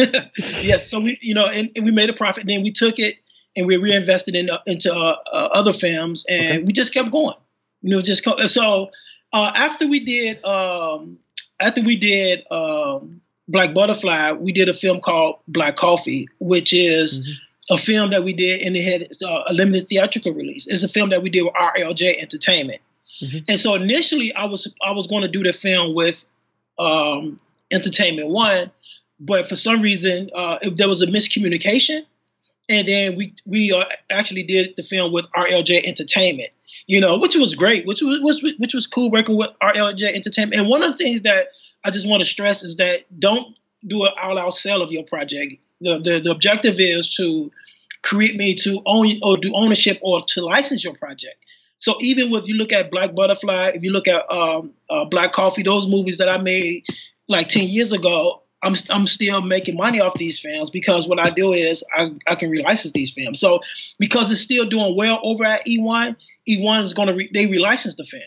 yes. 0.63 0.89
So 0.91 1.01
we, 1.01 1.19
you 1.23 1.35
know, 1.35 1.47
and, 1.47 1.71
and 1.77 1.85
we 1.85 1.91
made 1.91 2.11
a 2.11 2.13
profit. 2.13 2.43
And 2.43 2.51
then 2.51 2.63
we 2.63 2.71
took 2.73 2.99
it 2.99 3.17
and 3.57 3.67
we 3.67 3.77
reinvested 3.77 4.35
in 4.35 4.51
uh, 4.51 4.59
into 4.67 4.93
uh, 4.95 5.17
uh, 5.33 5.37
other 5.53 5.73
films, 5.73 6.25
and 6.29 6.59
Okay. 6.59 6.63
we 6.65 6.73
just 6.73 6.93
kept 6.93 7.11
going. 7.11 7.37
You 7.83 7.91
know, 7.97 8.03
just 8.03 8.25
co- 8.25 8.47
so 8.47 8.91
uh, 9.33 9.53
after 9.55 9.87
we 9.87 10.01
did 10.05 10.45
um, 10.45 11.19
after 11.61 11.83
we 11.83 11.97
did 11.97 12.45
um, 12.51 13.21
Black 13.49 13.75
Butterfly, 13.75 14.33
we 14.33 14.53
did 14.53 14.69
a 14.69 14.75
film 14.75 15.01
called 15.01 15.37
Black 15.49 15.77
Coffee, 15.77 16.29
which 16.41 16.73
is 16.73 17.27
a 17.71 17.77
film 17.77 18.11
that 18.11 18.23
we 18.23 18.33
did, 18.33 18.63
and 18.63 18.77
it 18.77 18.83
had 18.83 19.09
uh, 19.29 19.45
a 19.49 19.55
limited 19.55 19.89
theatrical 19.89 20.33
release. 20.33 20.67
It's 20.67 20.83
a 20.83 20.89
film 20.89 21.11
that 21.11 21.23
we 21.23 21.31
did 21.31 21.43
with 21.43 21.55
RLJ 21.55 22.21
Entertainment. 22.21 22.81
And 23.49 23.59
so 23.59 23.75
initially, 23.75 24.35
I 24.35 24.45
was 24.45 24.73
I 24.83 24.93
was 24.93 25.07
going 25.07 25.23
to 25.23 25.29
do 25.29 25.43
the 25.43 25.53
film 25.53 25.95
with 25.95 26.25
um, 26.79 27.41
Entertainment 27.71 28.29
One, 28.29 28.71
but 29.19 29.49
for 29.49 29.57
some 29.57 29.81
reason, 29.81 30.31
uh, 30.35 30.59
if 30.63 30.77
there 30.77 30.89
was 30.89 31.03
a 31.03 31.07
miscommunication, 31.07 32.05
and 32.69 32.87
then 32.87 33.17
we 33.17 33.35
we 33.47 33.73
uh, 33.73 33.85
actually 34.11 34.43
did 34.43 34.75
the 34.77 34.83
film 34.83 35.13
with 35.13 35.27
RLJ 35.33 35.85
Entertainment, 35.85 36.51
you 36.87 37.01
know, 37.01 37.19
which 37.19 37.37
was 37.37 37.55
great, 37.55 37.87
which 37.87 38.03
was, 38.03 38.21
was 38.21 38.43
which 38.59 38.75
was 38.75 38.87
cool 38.87 39.11
working 39.11 39.37
with 39.37 39.51
RLJ 39.63 40.15
Entertainment. 40.15 40.61
And 40.61 40.69
one 40.69 40.83
of 40.83 40.93
the 40.93 40.99
things 40.99 41.23
that 41.23 41.49
I 41.85 41.91
just 41.91 42.07
want 42.07 42.23
to 42.23 42.29
stress 42.29 42.63
is 42.63 42.77
that 42.77 43.05
don't 43.19 43.57
do 43.87 44.05
an 44.05 44.11
all-out 44.21 44.55
sale 44.55 44.83
of 44.83 44.91
your 44.91 45.05
project. 45.05 45.55
The, 45.81 45.99
the 45.99 46.21
the 46.21 46.31
objective 46.31 46.77
is 46.79 47.15
to 47.17 47.51
create 48.03 48.37
me 48.37 48.55
to 48.55 48.83
own 48.87 49.19
or 49.23 49.37
do 49.37 49.53
ownership 49.55 49.99
or 50.03 50.23
to 50.29 50.43
license 50.43 50.85
your 50.85 50.95
project. 50.95 51.37
So 51.79 51.97
even 52.01 52.35
if 52.35 52.47
you 52.47 52.55
look 52.55 52.73
at 52.73 52.91
Black 52.91 53.15
Butterfly, 53.15 53.73
if 53.75 53.83
you 53.83 53.93
look 53.93 54.09
at 54.09 54.31
um, 54.31 54.73
uh, 54.89 55.05
Black 55.05 55.33
Coffee, 55.33 55.63
those 55.63 55.87
movies 55.87 56.19
that 56.19 56.29
I 56.29 56.39
made 56.39 56.85
like 57.29 57.49
ten 57.49 57.69
years 57.69 57.93
ago, 57.93 58.43
I'm 58.63 58.75
I'm 58.91 59.07
still 59.07 59.41
making 59.43 59.77
money 59.77 60.01
off 60.01 60.15
these 60.15 60.39
films 60.39 60.71
because 60.71 61.07
what 61.07 61.19
I 61.19 61.31
do 61.31 61.53
is 61.53 61.85
I, 61.97 62.13
I 62.27 62.35
can 62.35 62.51
relicense 62.51 62.93
these 62.93 63.11
films. 63.11 63.39
So 63.39 63.61
because 63.99 64.31
it's 64.31 64.41
still 64.41 64.67
doing 64.67 64.97
well 64.97 65.21
over 65.23 65.45
at 65.45 65.67
E1, 65.67 66.17
E1 66.49 66.83
is 66.83 66.95
going 66.95 67.09
to 67.09 67.15
re, 67.15 67.31
they 67.33 67.47
relicense 67.47 67.97
the 67.97 68.05
film. 68.05 68.23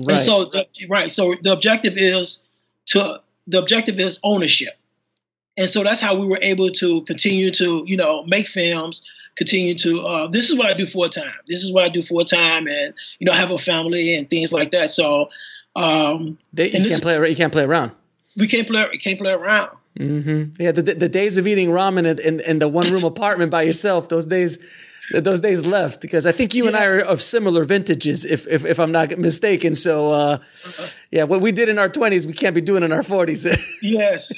Right. 0.00 0.16
And 0.16 0.20
so 0.20 0.44
the, 0.46 0.66
right, 0.88 1.10
so 1.10 1.34
the 1.42 1.52
objective 1.52 1.94
is 1.96 2.40
to 2.86 3.20
the 3.46 3.58
objective 3.58 3.98
is 3.98 4.18
ownership. 4.22 4.74
And 5.58 5.68
so 5.68 5.82
that's 5.82 6.00
how 6.00 6.14
we 6.14 6.24
were 6.24 6.38
able 6.40 6.70
to 6.70 7.02
continue 7.02 7.50
to, 7.50 7.82
you 7.86 7.96
know, 7.96 8.24
make 8.24 8.46
films, 8.46 9.02
continue 9.36 9.74
to 9.74 10.00
uh, 10.00 10.26
this 10.28 10.48
is 10.48 10.56
what 10.56 10.68
I 10.68 10.74
do 10.74 10.86
full 10.86 11.08
time. 11.10 11.34
This 11.46 11.62
is 11.62 11.72
what 11.72 11.84
I 11.84 11.88
do 11.90 12.02
full 12.02 12.24
time 12.24 12.66
and 12.66 12.94
you 13.18 13.26
know, 13.26 13.32
have 13.32 13.50
a 13.50 13.58
family 13.58 14.14
and 14.14 14.30
things 14.30 14.52
like 14.52 14.70
that. 14.70 14.92
So 14.92 15.28
um 15.76 16.38
They, 16.54 16.70
you 16.70 16.88
can't 16.88 17.02
play. 17.02 17.28
You 17.28 17.36
can't 17.36 17.52
play 17.52 17.64
around. 17.64 17.92
we 18.36 18.46
can't 18.48 18.66
play 18.66 18.88
we 18.90 18.98
can't 18.98 19.18
play 19.18 19.32
around. 19.32 19.76
Mm-hmm. 19.98 20.62
Yeah, 20.62 20.72
the, 20.72 20.82
the 20.82 21.08
days 21.08 21.36
of 21.38 21.46
eating 21.46 21.70
ramen 21.70 22.06
in, 22.06 22.20
in, 22.20 22.40
in 22.40 22.58
the 22.60 22.68
one 22.68 22.90
room 22.92 23.02
apartment 23.02 23.50
by 23.50 23.62
yourself, 23.62 24.08
those 24.08 24.26
days, 24.26 24.58
those 25.12 25.40
days 25.40 25.66
left 25.66 26.00
because 26.00 26.24
I 26.24 26.30
think 26.30 26.54
you 26.54 26.64
yeah. 26.64 26.68
and 26.68 26.76
I 26.76 26.86
are 26.86 27.00
of 27.00 27.20
similar 27.20 27.64
vintages, 27.64 28.24
if 28.24 28.46
if, 28.46 28.64
if 28.64 28.78
I'm 28.78 28.92
not 28.92 29.18
mistaken. 29.18 29.74
So, 29.74 30.12
uh, 30.12 30.38
yeah, 31.10 31.24
what 31.24 31.40
we 31.40 31.50
did 31.50 31.68
in 31.68 31.80
our 31.80 31.88
20s, 31.88 32.26
we 32.26 32.32
can't 32.32 32.54
be 32.54 32.60
doing 32.60 32.84
in 32.84 32.92
our 32.92 33.02
40s. 33.02 33.60
yes. 33.82 34.30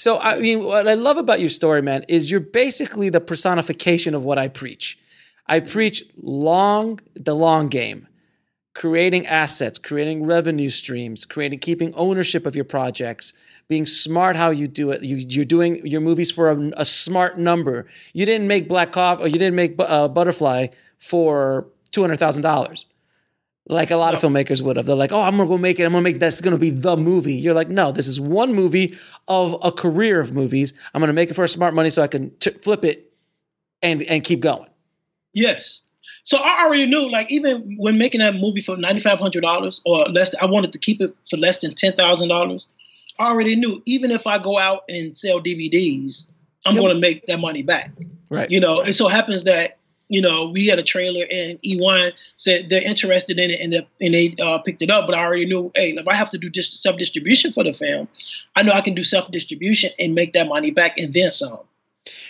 So, 0.00 0.18
I 0.18 0.38
mean, 0.38 0.64
what 0.64 0.88
I 0.88 0.94
love 0.94 1.18
about 1.18 1.40
your 1.40 1.50
story, 1.50 1.82
man, 1.82 2.06
is 2.08 2.30
you're 2.30 2.40
basically 2.40 3.10
the 3.10 3.20
personification 3.20 4.14
of 4.14 4.24
what 4.24 4.38
I 4.38 4.48
preach. 4.48 4.98
I 5.46 5.60
preach 5.60 6.04
long, 6.16 7.00
the 7.14 7.34
long 7.34 7.68
game, 7.68 8.08
creating 8.74 9.26
assets, 9.26 9.78
creating 9.78 10.24
revenue 10.24 10.70
streams, 10.70 11.26
creating, 11.26 11.58
keeping 11.58 11.94
ownership 11.96 12.46
of 12.46 12.56
your 12.56 12.64
projects 12.64 13.34
being 13.68 13.84
smart 13.84 14.36
how 14.36 14.48
you 14.48 14.66
do 14.66 14.90
it. 14.90 15.02
You, 15.02 15.42
are 15.42 15.44
doing 15.44 15.86
your 15.86 16.00
movies 16.00 16.32
for 16.32 16.50
a, 16.50 16.70
a, 16.78 16.86
smart 16.86 17.38
number. 17.38 17.86
You 18.14 18.24
didn't 18.24 18.48
make 18.48 18.70
Black 18.70 18.92
Coffee 18.92 19.24
or 19.24 19.26
you 19.28 19.38
didn't 19.38 19.54
make 19.54 19.74
uh, 19.78 20.08
Butterfly 20.08 20.68
for 20.96 21.66
two 21.90 22.00
hundred 22.00 22.18
thousand 22.18 22.42
dollars, 22.42 22.86
like 23.68 23.90
a 23.90 23.96
lot 23.96 24.12
no. 24.12 24.18
of 24.18 24.22
filmmakers 24.22 24.62
would 24.62 24.76
have. 24.76 24.86
They're 24.86 24.96
like, 24.96 25.12
"Oh, 25.12 25.20
I'm 25.20 25.36
gonna 25.36 25.48
go 25.48 25.58
make 25.58 25.78
it. 25.78 25.84
I'm 25.84 25.92
gonna 25.92 26.02
make 26.02 26.18
that's 26.18 26.40
gonna 26.40 26.58
be 26.58 26.70
the 26.70 26.96
movie." 26.96 27.34
You're 27.34 27.54
like, 27.54 27.68
"No, 27.68 27.92
this 27.92 28.08
is 28.08 28.18
one 28.20 28.54
movie 28.54 28.96
of 29.28 29.56
a 29.62 29.70
career 29.70 30.20
of 30.20 30.32
movies. 30.32 30.72
I'm 30.94 31.00
gonna 31.00 31.12
make 31.12 31.30
it 31.30 31.34
for 31.34 31.46
smart 31.46 31.74
money 31.74 31.90
so 31.90 32.02
I 32.02 32.06
can 32.06 32.30
t- 32.38 32.50
flip 32.50 32.84
it 32.84 33.12
and 33.82 34.02
and 34.02 34.24
keep 34.24 34.40
going." 34.40 34.68
Yes. 35.32 35.80
So 36.24 36.36
I 36.36 36.64
already 36.64 36.86
knew, 36.86 37.10
like, 37.10 37.30
even 37.32 37.76
when 37.78 37.96
making 37.96 38.20
that 38.20 38.34
movie 38.34 38.60
for 38.60 38.76
ninety 38.76 39.00
five 39.00 39.18
hundred 39.18 39.42
dollars 39.42 39.80
or 39.84 40.06
less, 40.06 40.34
I 40.40 40.46
wanted 40.46 40.72
to 40.72 40.78
keep 40.78 41.00
it 41.00 41.14
for 41.28 41.36
less 41.36 41.60
than 41.60 41.74
ten 41.74 41.92
thousand 41.92 42.28
dollars 42.28 42.66
already 43.20 43.54
knew 43.56 43.82
even 43.86 44.10
if 44.10 44.26
I 44.26 44.38
go 44.38 44.58
out 44.58 44.84
and 44.88 45.16
sell 45.16 45.40
DVDs, 45.40 46.26
I'm 46.64 46.74
yep. 46.74 46.82
going 46.82 46.94
to 46.94 47.00
make 47.00 47.26
that 47.26 47.38
money 47.38 47.62
back. 47.62 47.92
Right. 48.30 48.50
You 48.50 48.60
know, 48.60 48.80
it 48.80 48.94
so 48.94 49.08
happens 49.08 49.44
that 49.44 49.78
you 50.10 50.20
know 50.20 50.50
we 50.50 50.66
had 50.66 50.78
a 50.78 50.82
trailer 50.82 51.24
and 51.30 51.58
E1 51.62 52.12
said 52.36 52.68
they're 52.68 52.82
interested 52.82 53.38
in 53.38 53.50
it 53.50 53.60
and 53.60 53.72
they 53.72 53.88
and 54.00 54.14
they 54.14 54.34
uh, 54.42 54.58
picked 54.58 54.82
it 54.82 54.90
up. 54.90 55.06
But 55.06 55.16
I 55.16 55.24
already 55.24 55.46
knew, 55.46 55.70
hey, 55.74 55.92
if 55.92 56.06
I 56.06 56.14
have 56.14 56.30
to 56.30 56.38
do 56.38 56.50
just 56.50 56.76
self 56.82 56.98
distribution 56.98 57.52
for 57.52 57.64
the 57.64 57.72
film, 57.72 58.08
I 58.54 58.62
know 58.62 58.72
I 58.72 58.80
can 58.82 58.94
do 58.94 59.02
self 59.02 59.30
distribution 59.30 59.92
and 59.98 60.14
make 60.14 60.34
that 60.34 60.48
money 60.48 60.72
back 60.72 60.98
and 60.98 61.14
then 61.14 61.30
some. 61.30 61.60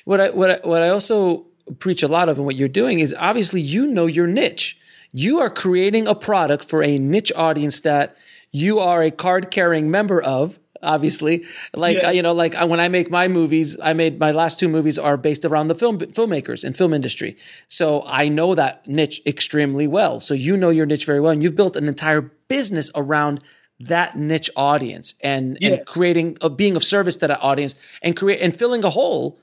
What 0.05 0.21
I 0.21 0.31
what 0.31 0.51
I, 0.51 0.69
what 0.69 0.83
I 0.83 0.91
also 0.91 1.47
preach 1.79 2.03
a 2.03 2.09
lot 2.09 2.29
of 2.29 2.37
and 2.37 2.45
what 2.45 2.57
you're 2.57 2.69
doing 2.69 3.01
is 3.01 3.15
obviously 3.19 3.61
you 3.61 3.87
know 3.87 4.07
your 4.07 4.27
niche. 4.27 4.79
You 5.13 5.41
are 5.41 5.51
creating 5.51 6.07
a 6.07 6.15
product 6.15 6.67
for 6.67 6.83
a 6.83 6.99
niche 6.99 7.33
audience 7.35 7.81
that 7.81 8.17
you 8.53 8.79
are 8.79 9.03
a 9.03 9.11
card 9.11 9.51
carrying 9.51 9.91
member 9.91 10.23
of 10.23 10.59
obviously. 10.83 11.45
Like 11.75 12.05
uh, 12.05 12.11
you 12.11 12.23
know, 12.23 12.33
like 12.33 12.55
when 12.55 12.81
I 12.81 12.89
make 12.89 13.11
my 13.11 13.29
movies, 13.29 13.79
I 13.81 13.93
made 13.93 14.19
my 14.19 14.33
last 14.33 14.59
two 14.59 14.69
movies 14.69 14.99
are 14.99 15.17
based 15.17 15.45
around 15.45 15.69
the 15.69 15.75
film 15.75 15.99
filmmakers 15.99 16.65
and 16.65 16.77
film 16.77 16.93
industry. 16.93 17.37
So 17.69 18.03
I 18.07 18.29
know 18.29 18.55
that 18.55 18.87
niche 18.87 19.23
extremely 19.27 19.87
well. 19.87 20.21
So 20.21 20.35
you 20.35 20.57
know 20.57 20.71
your 20.71 20.87
niche 20.87 21.07
very 21.07 21.21
well, 21.21 21.33
and 21.33 21.43
you've 21.43 21.57
built 21.57 21.77
an 21.77 21.89
entire 21.89 22.23
business 22.49 22.91
around 22.95 23.43
that 23.81 24.17
niche 24.17 24.51
audience 24.57 25.15
and 25.23 25.57
yeah. 25.61 25.71
and 25.71 25.87
creating 25.87 26.37
a 26.43 26.47
uh, 26.47 26.49
being 26.49 26.77
of 26.77 26.85
service 26.85 27.17
to 27.17 27.29
that 27.29 27.43
audience 27.43 27.75
and 28.03 28.17
create 28.17 28.41
and 28.41 28.57
filling 28.57 28.85
a 28.85 28.91
hole 28.91 29.39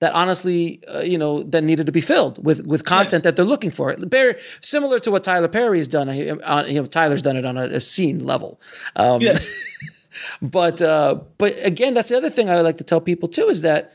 that 0.00 0.12
honestly, 0.12 0.82
uh, 0.92 1.00
you 1.00 1.16
know, 1.16 1.42
that 1.44 1.62
needed 1.62 1.86
to 1.86 1.92
be 1.92 2.00
filled 2.00 2.44
with 2.44 2.66
with 2.66 2.84
content 2.84 3.12
yes. 3.12 3.22
that 3.22 3.36
they're 3.36 3.44
looking 3.44 3.70
for. 3.70 3.94
Very 3.98 4.34
similar 4.60 4.98
to 5.00 5.10
what 5.10 5.24
Tyler 5.24 5.48
Perry 5.48 5.78
has 5.78 5.88
done. 5.88 6.08
Uh, 6.08 6.64
you 6.66 6.80
know, 6.80 6.86
Tyler's 6.86 7.22
done 7.22 7.36
it 7.36 7.44
on 7.44 7.56
a, 7.56 7.64
a 7.64 7.80
scene 7.80 8.24
level. 8.24 8.60
Um, 8.96 9.20
yeah. 9.20 9.38
but 10.42 10.80
uh, 10.82 11.20
but 11.38 11.54
again, 11.64 11.94
that's 11.94 12.08
the 12.08 12.16
other 12.16 12.30
thing 12.30 12.48
I 12.48 12.60
like 12.60 12.78
to 12.78 12.84
tell 12.84 13.00
people 13.00 13.28
too 13.28 13.48
is 13.48 13.62
that 13.62 13.92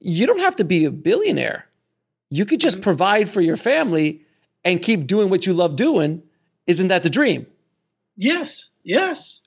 you 0.00 0.26
don't 0.26 0.40
have 0.40 0.56
to 0.56 0.64
be 0.64 0.84
a 0.84 0.90
billionaire. 0.90 1.68
You 2.30 2.46
could 2.46 2.60
just 2.60 2.76
mm-hmm. 2.76 2.84
provide 2.84 3.28
for 3.28 3.40
your 3.40 3.56
family 3.56 4.22
and 4.64 4.82
keep 4.82 5.06
doing 5.06 5.30
what 5.30 5.46
you 5.46 5.52
love 5.52 5.76
doing. 5.76 6.22
Isn't 6.66 6.88
that 6.88 7.02
the 7.02 7.10
dream? 7.10 7.46
Yes. 8.16 8.68
Yes. 8.82 9.40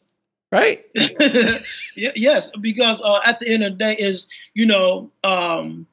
Right. 0.51 0.85
yes, 1.95 2.51
because 2.61 3.01
uh, 3.01 3.19
at 3.25 3.39
the 3.39 3.51
end 3.51 3.63
of 3.63 3.73
the 3.73 3.77
day, 3.77 3.95
is 3.95 4.27
you 4.53 4.67
know. 4.67 5.11
Um, 5.23 5.87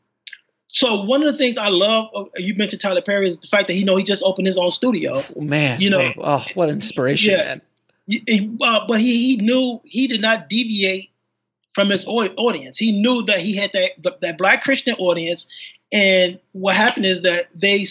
so 0.73 1.03
one 1.03 1.23
of 1.23 1.33
the 1.33 1.39
things 1.39 1.57
I 1.57 1.69
love, 1.69 2.11
uh, 2.15 2.25
you 2.37 2.55
mentioned 2.55 2.83
Tyler 2.83 3.01
Perry, 3.01 3.27
is 3.27 3.41
the 3.41 3.49
fact 3.49 3.69
that 3.69 3.75
he 3.75 3.85
know 3.85 3.97
he 3.97 4.05
just 4.05 4.23
opened 4.23 4.47
his 4.47 4.59
own 4.59 4.71
studio. 4.71 5.23
Man, 5.35 5.81
you 5.81 5.89
know, 5.89 5.99
man. 5.99 6.15
oh, 6.19 6.45
what 6.55 6.69
inspiration! 6.69 7.33
Yes. 7.33 7.57
Man 7.57 7.67
uh, 8.63 8.87
but 8.87 9.01
he, 9.01 9.37
he 9.37 9.37
knew 9.37 9.81
he 9.85 10.07
did 10.07 10.21
not 10.21 10.49
deviate 10.49 11.11
from 11.75 11.91
his 11.91 12.07
audience. 12.07 12.79
He 12.79 13.01
knew 13.01 13.23
that 13.25 13.39
he 13.41 13.57
had 13.57 13.73
that 13.73 14.21
that 14.21 14.39
black 14.39 14.65
Christian 14.65 14.95
audience, 14.95 15.47
and 15.93 16.39
what 16.53 16.77
happened 16.77 17.07
is 17.07 17.23
that 17.23 17.49
they 17.55 17.87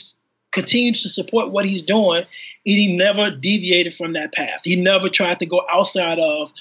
continued 0.51 0.95
to 0.95 1.09
support 1.09 1.51
what 1.51 1.65
he's 1.65 1.81
doing, 1.81 2.23
and 2.23 2.27
he 2.63 2.95
never 2.95 3.31
deviated 3.31 3.93
from 3.93 4.13
that 4.13 4.33
path. 4.33 4.61
He 4.63 4.75
never 4.75 5.09
tried 5.09 5.39
to 5.39 5.45
go 5.45 5.61
outside 5.71 6.19
of 6.19 6.51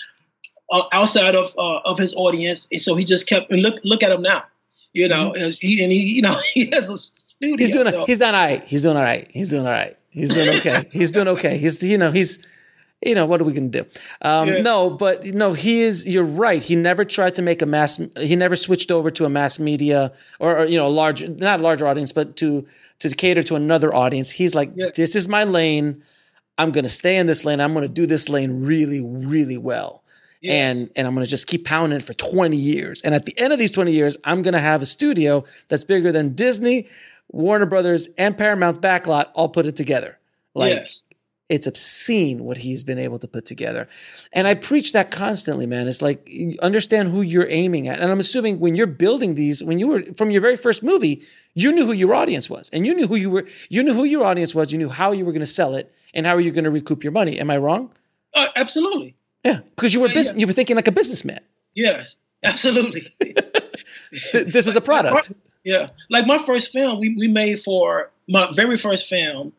uh, 0.71 0.85
outside 0.93 1.35
of 1.35 1.53
uh, 1.59 1.81
of 1.85 1.99
his 1.99 2.15
audience, 2.15 2.69
and 2.71 2.81
so 2.81 2.95
he 2.95 3.05
just 3.05 3.27
kept. 3.27 3.51
And 3.51 3.63
look 3.63 3.81
look 3.85 4.03
at 4.03 4.13
him 4.13 4.23
now, 4.23 4.45
you 4.93 5.09
know, 5.09 5.31
mm-hmm. 5.31 5.43
as 5.43 5.59
he 5.59 5.83
and 5.83 5.93
he 5.93 6.15
you 6.15 6.23
know 6.23 6.37
he 6.55 6.71
has 6.73 6.89
a 6.89 6.99
studio. 6.99 7.57
He's 7.57 7.73
doing 7.73 7.91
so. 7.91 8.05
he's 8.07 8.19
done 8.19 8.35
all 8.35 8.45
right. 8.45 8.65
He's 8.67 8.83
doing 8.83 8.97
all 8.97 9.03
right. 9.03 9.29
He's 9.31 9.51
doing 9.51 9.67
all 9.67 9.73
right. 9.73 9.97
He's 10.11 10.35
doing 10.35 10.49
okay. 10.57 10.89
he's 10.91 11.13
doing 11.13 11.29
okay. 11.29 11.59
He's 11.59 11.83
you 11.83 11.99
know 11.99 12.11
he's 12.11 12.47
you 13.01 13.15
know 13.15 13.27
what 13.27 13.41
are 13.41 13.45
we 13.45 13.53
going 13.53 13.71
to 13.71 13.83
do? 13.83 13.89
Um, 14.23 14.49
yeah. 14.49 14.63
no 14.63 14.91
but 14.91 15.25
no 15.25 15.53
he 15.53 15.83
is 15.83 16.07
you're 16.07 16.25
right. 16.25 16.63
He 16.63 16.75
never 16.75 17.05
tried 17.05 17.35
to 17.37 17.43
make 17.43 17.63
a 17.63 17.67
mass 17.67 18.01
he 18.19 18.37
never 18.37 18.57
switched 18.57 18.91
over 18.91 19.11
to 19.13 19.25
a 19.25 19.31
mass 19.31 19.59
media 19.59 20.13
or, 20.41 20.59
or 20.59 20.67
you 20.67 20.77
know 20.77 20.87
a 20.87 20.91
large 20.91 21.27
not 21.29 21.61
a 21.61 21.63
larger 21.63 21.87
audience 21.87 22.13
but 22.13 22.37
to 22.37 22.67
to 23.01 23.11
cater 23.11 23.43
to 23.45 23.55
another 23.55 23.95
audience. 23.95 24.31
He's 24.31 24.55
like 24.55 24.73
yeah. 24.75 24.91
this 24.95 25.15
is 25.15 25.29
my 25.29 25.45
lane. 25.45 26.03
I'm 26.57 26.73
going 26.73 26.85
to 26.85 26.91
stay 26.91 27.17
in 27.17 27.29
this 27.29 27.45
lane. 27.45 27.61
I'm 27.61 27.73
going 27.73 27.87
to 27.87 27.93
do 27.93 28.07
this 28.07 28.29
lane 28.29 28.65
really 28.65 29.01
really 29.03 29.59
well. 29.59 30.03
Yes. 30.41 30.53
and 30.53 30.91
and 30.95 31.05
i'm 31.05 31.15
going 31.15 31.25
to 31.25 31.31
just 31.31 31.49
keep 31.49 31.65
pounding 31.65 31.97
it 31.99 32.05
for 32.05 32.15
20 32.15 32.57
years. 32.57 33.03
And 33.03 33.13
at 33.13 33.27
the 33.27 33.37
end 33.41 33.53
of 33.53 33.59
these 33.59 33.73
20 33.73 33.91
years 33.91 34.17
i'm 34.25 34.43
going 34.43 34.55
to 34.55 34.61
have 34.61 34.83
a 34.83 34.87
studio 34.87 35.45
that's 35.67 35.83
bigger 35.83 36.13
than 36.13 36.37
disney 36.37 36.89
warner 37.27 37.67
brothers 37.67 38.09
and 38.17 38.39
paramount's 38.39 38.79
backlot 38.79 39.33
all 39.35 39.49
put 39.49 39.67
it 39.67 39.75
together. 39.75 40.17
Like 40.55 40.75
yes 40.75 41.03
it's 41.49 41.67
obscene 41.67 42.45
what 42.45 42.59
he's 42.59 42.85
been 42.85 42.99
able 42.99 43.19
to 43.19 43.27
put 43.27 43.47
together. 43.47 43.89
And 44.33 44.47
I 44.47 44.55
preach 44.55 44.93
that 44.93 45.11
constantly, 45.11 45.67
man. 45.67 45.89
It's 45.89 46.03
like 46.03 46.31
understand 46.61 47.11
who 47.11 47.23
you're 47.23 47.49
aiming 47.49 47.89
at. 47.89 48.01
And 48.01 48.11
I'm 48.11 48.21
assuming 48.21 48.61
when 48.61 48.77
you're 48.77 48.87
building 48.87 49.35
these, 49.35 49.63
when 49.63 49.79
you 49.79 49.89
were 49.89 50.03
from 50.15 50.31
your 50.31 50.43
very 50.43 50.57
first 50.57 50.83
movie, 50.83 51.23
you 51.55 51.73
knew 51.73 51.87
who 51.87 51.93
your 51.93 52.15
audience 52.15 52.51
was. 52.51 52.69
And 52.73 52.87
you 52.87 52.95
knew 52.95 53.07
who 53.07 53.17
you 53.17 53.31
were 53.31 53.47
you 53.71 53.83
knew 53.83 53.95
who 53.95 54.05
your 54.05 54.25
audience 54.25 54.55
was, 54.55 54.73
you 54.73 54.79
knew 54.79 54.91
how 54.91 55.13
you 55.13 55.25
were 55.25 55.33
going 55.33 55.41
to 55.41 55.47
sell 55.47 55.75
it 55.75 55.93
and 56.13 56.27
how 56.27 56.35
are 56.35 56.41
you 56.41 56.51
going 56.51 56.65
to 56.65 56.71
recoup 56.71 57.03
your 57.03 57.13
money. 57.13 57.41
Am 57.41 57.51
I 57.51 57.57
wrong? 57.57 57.93
Uh, 58.35 58.49
absolutely. 58.55 59.17
Yeah, 59.45 59.61
because 59.75 59.95
you 59.95 60.01
were 60.01 60.09
yeah, 60.09 60.33
you 60.37 60.47
were 60.47 60.53
thinking 60.53 60.77
like 60.77 60.89
a 60.89 60.93
businessman. 60.93 61.41
Yes, 61.75 62.17
absolutely. 62.43 63.15
this 64.33 64.67
is 64.67 64.77
a 64.77 64.81
product. 64.83 65.33
Yeah. 65.65 65.89
Like 66.11 66.27
my 66.27 66.45
first 66.45 66.73
film 66.73 67.01
we, 67.01 67.15
we 67.17 67.29
made 67.29 67.63
for 67.63 68.11
my 68.29 68.53
very 68.55 68.77
first 68.77 69.09
film 69.09 69.53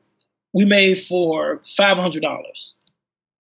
we 0.53 0.65
made 0.65 1.03
for 1.05 1.61
five 1.77 1.97
hundred 1.97 2.21
dollars, 2.21 2.73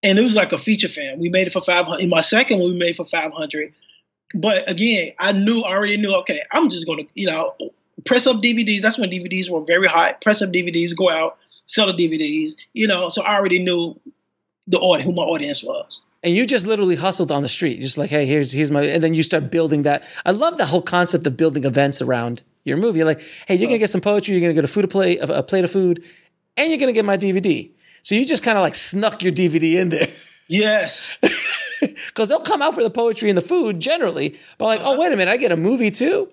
and 0.03 0.17
it 0.19 0.21
was 0.21 0.35
like 0.35 0.51
a 0.51 0.57
feature 0.57 0.89
film. 0.89 1.19
We 1.19 1.29
made 1.29 1.47
it 1.47 1.53
for 1.53 1.61
five 1.61 1.85
hundred. 1.85 2.03
In 2.03 2.09
my 2.09 2.21
second 2.21 2.59
one, 2.59 2.71
we 2.71 2.77
made 2.77 2.95
for 2.95 3.05
five 3.05 3.31
hundred. 3.33 3.73
But 4.33 4.69
again, 4.69 5.13
I 5.17 5.31
knew 5.31 5.61
I 5.61 5.75
already 5.75 5.97
knew. 5.97 6.13
Okay, 6.17 6.41
I'm 6.51 6.69
just 6.69 6.85
gonna 6.85 7.03
you 7.15 7.27
know 7.27 7.55
press 8.05 8.27
up 8.27 8.37
DVDs. 8.37 8.81
That's 8.81 8.97
when 8.97 9.09
DVDs 9.09 9.49
were 9.49 9.61
very 9.61 9.87
hot. 9.87 10.21
Press 10.21 10.41
up 10.41 10.51
DVDs, 10.51 10.95
go 10.95 11.09
out, 11.09 11.37
sell 11.65 11.87
the 11.87 11.93
DVDs. 11.93 12.51
You 12.73 12.87
know, 12.87 13.09
so 13.09 13.23
I 13.23 13.37
already 13.37 13.59
knew 13.59 13.99
the 14.67 14.77
audience, 14.77 15.05
who 15.05 15.13
my 15.13 15.23
audience 15.23 15.63
was. 15.63 16.05
And 16.21 16.35
you 16.35 16.45
just 16.45 16.67
literally 16.67 16.95
hustled 16.95 17.31
on 17.31 17.43
the 17.43 17.49
street, 17.49 17.79
just 17.79 17.97
like, 17.97 18.09
hey, 18.09 18.25
here's 18.25 18.51
here's 18.51 18.71
my, 18.71 18.83
and 18.83 19.01
then 19.01 19.13
you 19.13 19.23
start 19.23 19.49
building 19.49 19.83
that. 19.83 20.03
I 20.25 20.31
love 20.31 20.57
the 20.57 20.65
whole 20.65 20.81
concept 20.81 21.25
of 21.25 21.37
building 21.37 21.63
events 21.63 22.01
around 22.01 22.43
your 22.65 22.77
movie. 22.77 22.99
You're 22.99 23.07
like, 23.07 23.21
hey, 23.47 23.55
you're 23.55 23.67
gonna 23.67 23.79
get 23.79 23.89
some 23.89 24.01
poetry, 24.01 24.35
you're 24.35 24.41
gonna 24.41 24.53
get 24.53 24.65
a 24.65 24.67
food 24.67 24.85
a 24.85 24.87
plate, 24.87 25.19
a 25.21 25.41
plate 25.43 25.63
of 25.63 25.71
food, 25.71 26.03
and 26.57 26.69
you're 26.69 26.79
going 26.79 26.93
to 26.93 26.93
get 26.93 27.05
my 27.05 27.17
DVD. 27.17 27.71
So 28.03 28.15
you 28.15 28.25
just 28.25 28.43
kind 28.43 28.57
of 28.57 28.61
like 28.61 28.75
snuck 28.75 29.23
your 29.23 29.33
DVD 29.33 29.75
in 29.75 29.89
there. 29.89 30.07
Yes. 30.47 31.15
Because 31.79 32.27
they'll 32.27 32.41
come 32.41 32.61
out 32.61 32.75
for 32.75 32.83
the 32.83 32.89
poetry 32.89 33.29
and 33.29 33.37
the 33.37 33.41
food 33.41 33.79
generally, 33.79 34.37
but 34.57 34.65
like, 34.65 34.81
uh-huh. 34.81 34.95
oh, 34.95 34.99
wait 34.99 35.13
a 35.13 35.15
minute, 35.15 35.31
I 35.31 35.37
get 35.37 35.53
a 35.53 35.55
movie 35.55 35.91
too? 35.91 36.29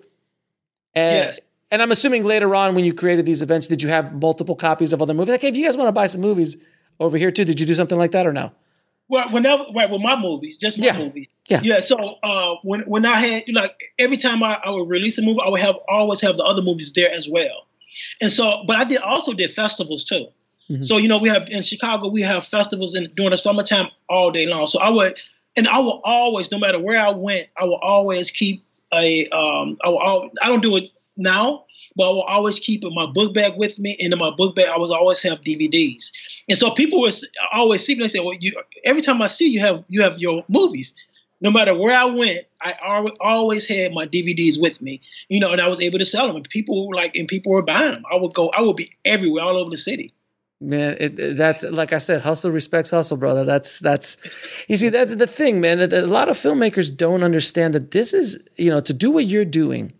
And, 0.93 1.27
yes. 1.27 1.47
And 1.71 1.81
I'm 1.81 1.91
assuming 1.91 2.25
later 2.25 2.53
on 2.53 2.75
when 2.75 2.83
you 2.83 2.93
created 2.93 3.25
these 3.25 3.41
events, 3.41 3.67
did 3.67 3.81
you 3.81 3.87
have 3.87 4.13
multiple 4.13 4.55
copies 4.55 4.91
of 4.91 5.01
other 5.01 5.13
movies? 5.13 5.31
Like, 5.31 5.41
hey, 5.41 5.47
if 5.47 5.55
you 5.55 5.65
guys 5.65 5.77
want 5.77 5.87
to 5.87 5.93
buy 5.93 6.07
some 6.07 6.19
movies 6.19 6.57
over 6.99 7.17
here 7.17 7.31
too, 7.31 7.45
did 7.45 7.59
you 7.59 7.65
do 7.65 7.75
something 7.75 7.97
like 7.97 8.11
that 8.11 8.25
or 8.25 8.33
no? 8.33 8.51
Well, 9.09 9.29
whenever, 9.29 9.65
right, 9.73 9.89
with 9.89 10.01
my 10.01 10.19
movies, 10.19 10.57
just 10.57 10.77
my 10.77 10.87
yeah. 10.87 10.97
movies. 10.97 11.27
Yeah. 11.47 11.61
Yeah. 11.63 11.79
So 11.79 11.95
uh, 12.23 12.55
when 12.63 12.81
when 12.81 13.05
I 13.05 13.15
had 13.15 13.43
like 13.53 13.79
every 13.97 14.17
time 14.17 14.43
I, 14.43 14.59
I 14.63 14.69
would 14.71 14.89
release 14.89 15.17
a 15.17 15.21
movie, 15.21 15.39
I 15.41 15.49
would 15.49 15.61
have 15.61 15.77
always 15.87 16.19
have 16.21 16.35
the 16.35 16.43
other 16.43 16.61
movies 16.61 16.91
there 16.91 17.09
as 17.09 17.29
well. 17.29 17.66
And 18.21 18.31
so, 18.31 18.63
but 18.65 18.75
I 18.75 18.83
did 18.83 18.99
also 18.99 19.33
did 19.33 19.51
festivals 19.51 20.03
too. 20.05 20.27
Mm-hmm. 20.69 20.83
So 20.83 20.97
you 20.97 21.07
know, 21.07 21.17
we 21.17 21.29
have 21.29 21.47
in 21.49 21.61
Chicago, 21.61 22.09
we 22.09 22.21
have 22.21 22.45
festivals 22.45 22.95
in, 22.95 23.11
during 23.15 23.31
the 23.31 23.37
summertime 23.37 23.87
all 24.09 24.31
day 24.31 24.45
long. 24.45 24.67
So 24.67 24.79
I 24.79 24.89
would, 24.89 25.15
and 25.55 25.67
I 25.67 25.79
will 25.79 26.01
always, 26.03 26.51
no 26.51 26.59
matter 26.59 26.79
where 26.79 26.99
I 26.99 27.11
went, 27.11 27.47
I 27.57 27.65
will 27.65 27.77
always 27.77 28.31
keep 28.31 28.63
a. 28.93 29.27
Um, 29.29 29.77
I 29.83 29.89
will. 29.89 30.31
I 30.41 30.47
don't 30.47 30.61
do 30.61 30.75
it 30.75 30.91
now, 31.15 31.65
but 31.95 32.09
I 32.09 32.09
will 32.09 32.23
always 32.23 32.59
keep 32.59 32.83
in 32.83 32.93
my 32.93 33.05
book 33.05 33.33
bag 33.33 33.53
with 33.57 33.79
me, 33.79 33.97
and 33.99 34.11
in 34.11 34.19
my 34.19 34.31
book 34.31 34.55
bag 34.55 34.67
I 34.67 34.77
was 34.77 34.91
always 34.91 35.21
have 35.21 35.41
DVDs. 35.41 36.11
And 36.49 36.57
so 36.57 36.71
people 36.71 37.01
were 37.01 37.11
always 37.51 37.85
see 37.85 37.95
me. 37.95 38.03
They 38.03 38.09
say, 38.09 38.19
"Well, 38.19 38.35
you 38.39 38.61
every 38.83 39.01
time 39.01 39.21
I 39.21 39.27
see 39.27 39.49
you 39.49 39.59
have 39.61 39.83
you 39.87 40.01
have 40.01 40.19
your 40.19 40.43
movies." 40.49 40.95
No 41.39 41.51
matter 41.51 41.75
where 41.77 41.95
I 41.95 42.05
went, 42.05 42.45
I 42.61 43.05
always 43.19 43.67
had 43.67 43.93
my 43.93 44.07
DVDs 44.07 44.59
with 44.59 44.81
me, 44.81 45.01
you 45.29 45.39
know, 45.39 45.51
and 45.51 45.61
I 45.61 45.67
was 45.67 45.79
able 45.79 45.99
to 45.99 46.05
sell 46.05 46.27
them. 46.27 46.35
And 46.35 46.49
people 46.49 46.87
were 46.87 46.95
like, 46.95 47.15
and 47.15 47.27
people 47.27 47.51
were 47.51 47.61
buying 47.61 47.93
them. 47.93 48.03
I 48.11 48.15
would 48.15 48.33
go, 48.33 48.49
I 48.49 48.61
would 48.61 48.75
be 48.75 48.97
everywhere, 49.05 49.43
all 49.43 49.57
over 49.57 49.69
the 49.69 49.77
city. 49.77 50.13
Man, 50.59 50.97
it, 50.99 51.37
that's 51.37 51.61
like 51.63 51.93
I 51.93 51.99
said, 51.99 52.21
hustle 52.21 52.49
respects 52.49 52.89
hustle, 52.89 53.17
brother. 53.17 53.45
That's 53.45 53.79
that's 53.79 54.17
you 54.67 54.75
see 54.75 54.89
that's 54.89 55.15
the 55.15 55.27
thing, 55.27 55.61
man. 55.61 55.77
That 55.77 55.93
A 55.93 56.07
lot 56.07 56.29
of 56.29 56.37
filmmakers 56.37 56.95
don't 56.95 57.21
understand 57.21 57.75
that 57.75 57.91
this 57.91 58.11
is 58.11 58.41
you 58.57 58.71
know 58.71 58.79
to 58.79 58.93
do 58.93 59.11
what 59.11 59.25
you're 59.25 59.45
doing 59.45 59.91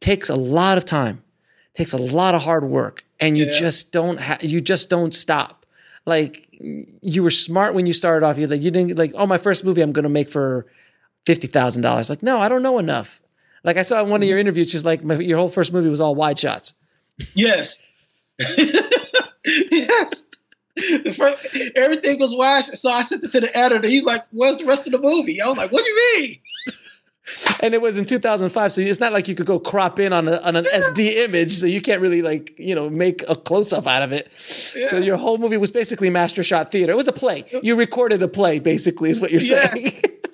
takes 0.00 0.28
a 0.28 0.34
lot 0.34 0.78
of 0.78 0.84
time, 0.84 1.22
takes 1.74 1.92
a 1.92 1.96
lot 1.96 2.34
of 2.34 2.42
hard 2.42 2.64
work, 2.64 3.04
and 3.20 3.38
you 3.38 3.44
yeah. 3.44 3.52
just 3.52 3.92
don't 3.92 4.18
ha- 4.18 4.38
you 4.40 4.60
just 4.60 4.90
don't 4.90 5.14
stop. 5.14 5.64
Like 6.06 6.48
you 6.58 7.22
were 7.22 7.30
smart 7.30 7.74
when 7.74 7.86
you 7.86 7.92
started 7.92 8.26
off. 8.26 8.36
You 8.36 8.48
like 8.48 8.62
you 8.62 8.72
didn't 8.72 8.98
like 8.98 9.12
oh 9.14 9.28
my 9.28 9.38
first 9.38 9.64
movie 9.64 9.80
I'm 9.80 9.92
gonna 9.92 10.08
make 10.08 10.28
for 10.28 10.66
fifty 11.26 11.46
thousand 11.46 11.82
dollars. 11.82 12.10
Like 12.10 12.22
no, 12.22 12.38
I 12.38 12.48
don't 12.48 12.62
know 12.62 12.78
enough. 12.78 13.20
Like 13.64 13.76
I 13.76 13.82
saw 13.82 14.02
in 14.02 14.10
one 14.10 14.22
of 14.22 14.28
your 14.28 14.36
mm-hmm. 14.36 14.40
interviews, 14.40 14.70
she's 14.70 14.84
like 14.84 15.04
my, 15.04 15.16
your 15.16 15.38
whole 15.38 15.48
first 15.48 15.72
movie 15.72 15.88
was 15.88 16.00
all 16.00 16.14
wide 16.14 16.38
shots. 16.38 16.74
Yes. 17.34 17.78
yes. 19.44 20.24
First, 21.14 21.56
everything 21.74 22.18
was 22.18 22.34
washed. 22.34 22.76
So 22.78 22.90
I 22.90 23.02
sent 23.02 23.24
it 23.24 23.32
to 23.32 23.40
the 23.40 23.56
editor. 23.56 23.86
He's 23.86 24.04
like, 24.04 24.24
"Where's 24.30 24.58
the 24.58 24.64
rest 24.64 24.86
of 24.86 24.92
the 24.92 25.00
movie?" 25.00 25.40
I 25.40 25.48
was 25.48 25.58
like, 25.58 25.72
"What 25.72 25.84
do 25.84 25.90
you 25.90 26.18
mean?" 26.18 26.38
and 27.60 27.74
it 27.74 27.82
was 27.82 27.96
in 27.96 28.04
2005, 28.04 28.72
so 28.72 28.80
it's 28.80 29.00
not 29.00 29.12
like 29.12 29.28
you 29.28 29.34
could 29.34 29.46
go 29.46 29.58
crop 29.58 29.98
in 29.98 30.12
on, 30.12 30.28
a, 30.28 30.36
on 30.38 30.56
an 30.56 30.64
SD 30.64 31.16
image, 31.16 31.52
so 31.52 31.66
you 31.66 31.80
can't 31.80 32.00
really 32.00 32.22
like 32.22 32.58
you 32.58 32.74
know 32.74 32.88
make 32.88 33.28
a 33.28 33.36
close 33.36 33.72
up 33.72 33.86
out 33.86 34.02
of 34.02 34.12
it. 34.12 34.28
Yeah. 34.74 34.86
So 34.86 34.98
your 34.98 35.16
whole 35.16 35.38
movie 35.38 35.56
was 35.56 35.72
basically 35.72 36.08
master 36.08 36.42
shot 36.42 36.72
theater. 36.72 36.92
It 36.92 36.96
was 36.96 37.08
a 37.08 37.12
play. 37.12 37.44
You 37.62 37.76
recorded 37.76 38.22
a 38.22 38.28
play, 38.28 38.58
basically, 38.58 39.10
is 39.10 39.20
what 39.20 39.30
you're 39.30 39.40
saying. 39.40 39.84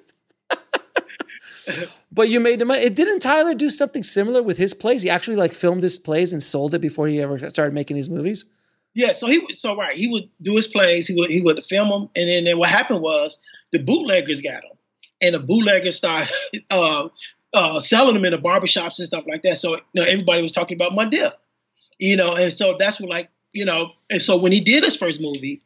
But 2.13 2.29
you 2.29 2.41
made 2.41 2.59
the 2.59 2.65
money. 2.65 2.83
It 2.83 2.95
didn't 2.95 3.21
Tyler 3.21 3.55
do 3.55 3.71
something 3.71 4.03
similar 4.03 4.43
with 4.43 4.57
his 4.57 4.75
plays? 4.75 5.03
He 5.03 5.11
actually 5.11 5.37
like 5.37 5.53
filmed 5.53 5.83
his 5.83 5.99
plays 5.99 6.33
and 6.33 6.43
sold 6.43 6.75
it 6.75 6.81
before 6.81 7.09
he 7.09 7.21
ever 7.21 7.51
started 7.51 7.75
making 7.75 7.97
his 7.97 8.09
movies. 8.09 8.47
Yeah, 8.95 9.13
so 9.13 9.27
he 9.27 9.47
so 9.57 9.77
right, 9.77 9.95
he 9.95 10.09
would 10.09 10.31
do 10.41 10.57
his 10.57 10.67
plays, 10.67 11.07
he 11.07 11.15
would 11.15 11.31
he 11.31 11.43
would 11.43 11.63
film 11.67 11.91
them, 11.91 12.09
and 12.17 12.31
then, 12.31 12.45
then 12.45 12.59
what 12.59 12.71
happened 12.71 13.03
was 13.03 13.39
the 13.71 13.79
bootleggers 13.79 14.41
got 14.41 14.65
him, 14.65 14.79
and 15.21 15.35
the 15.35 15.39
bootleggers 15.39 15.97
started 15.97 16.33
uh, 16.71 17.09
uh, 17.53 17.79
selling 17.79 18.15
them 18.15 18.25
in 18.25 18.33
the 18.33 18.39
barbershops 18.39 18.99
and 18.99 19.07
stuff 19.07 19.25
like 19.29 19.43
that. 19.43 19.59
So 19.59 19.75
you 19.75 19.83
know, 19.95 20.05
everybody 20.05 20.41
was 20.41 20.53
talking 20.53 20.81
about 20.81 21.11
dip, 21.11 21.39
you 21.99 22.17
know, 22.17 22.35
and 22.37 22.51
so 22.51 22.77
that's 22.79 22.99
what 22.99 23.11
like 23.11 23.29
you 23.53 23.67
know, 23.67 23.93
and 24.09 24.23
so 24.23 24.39
when 24.39 24.53
he 24.53 24.61
did 24.61 24.83
his 24.83 24.97
first 24.97 25.21
movie, 25.21 25.61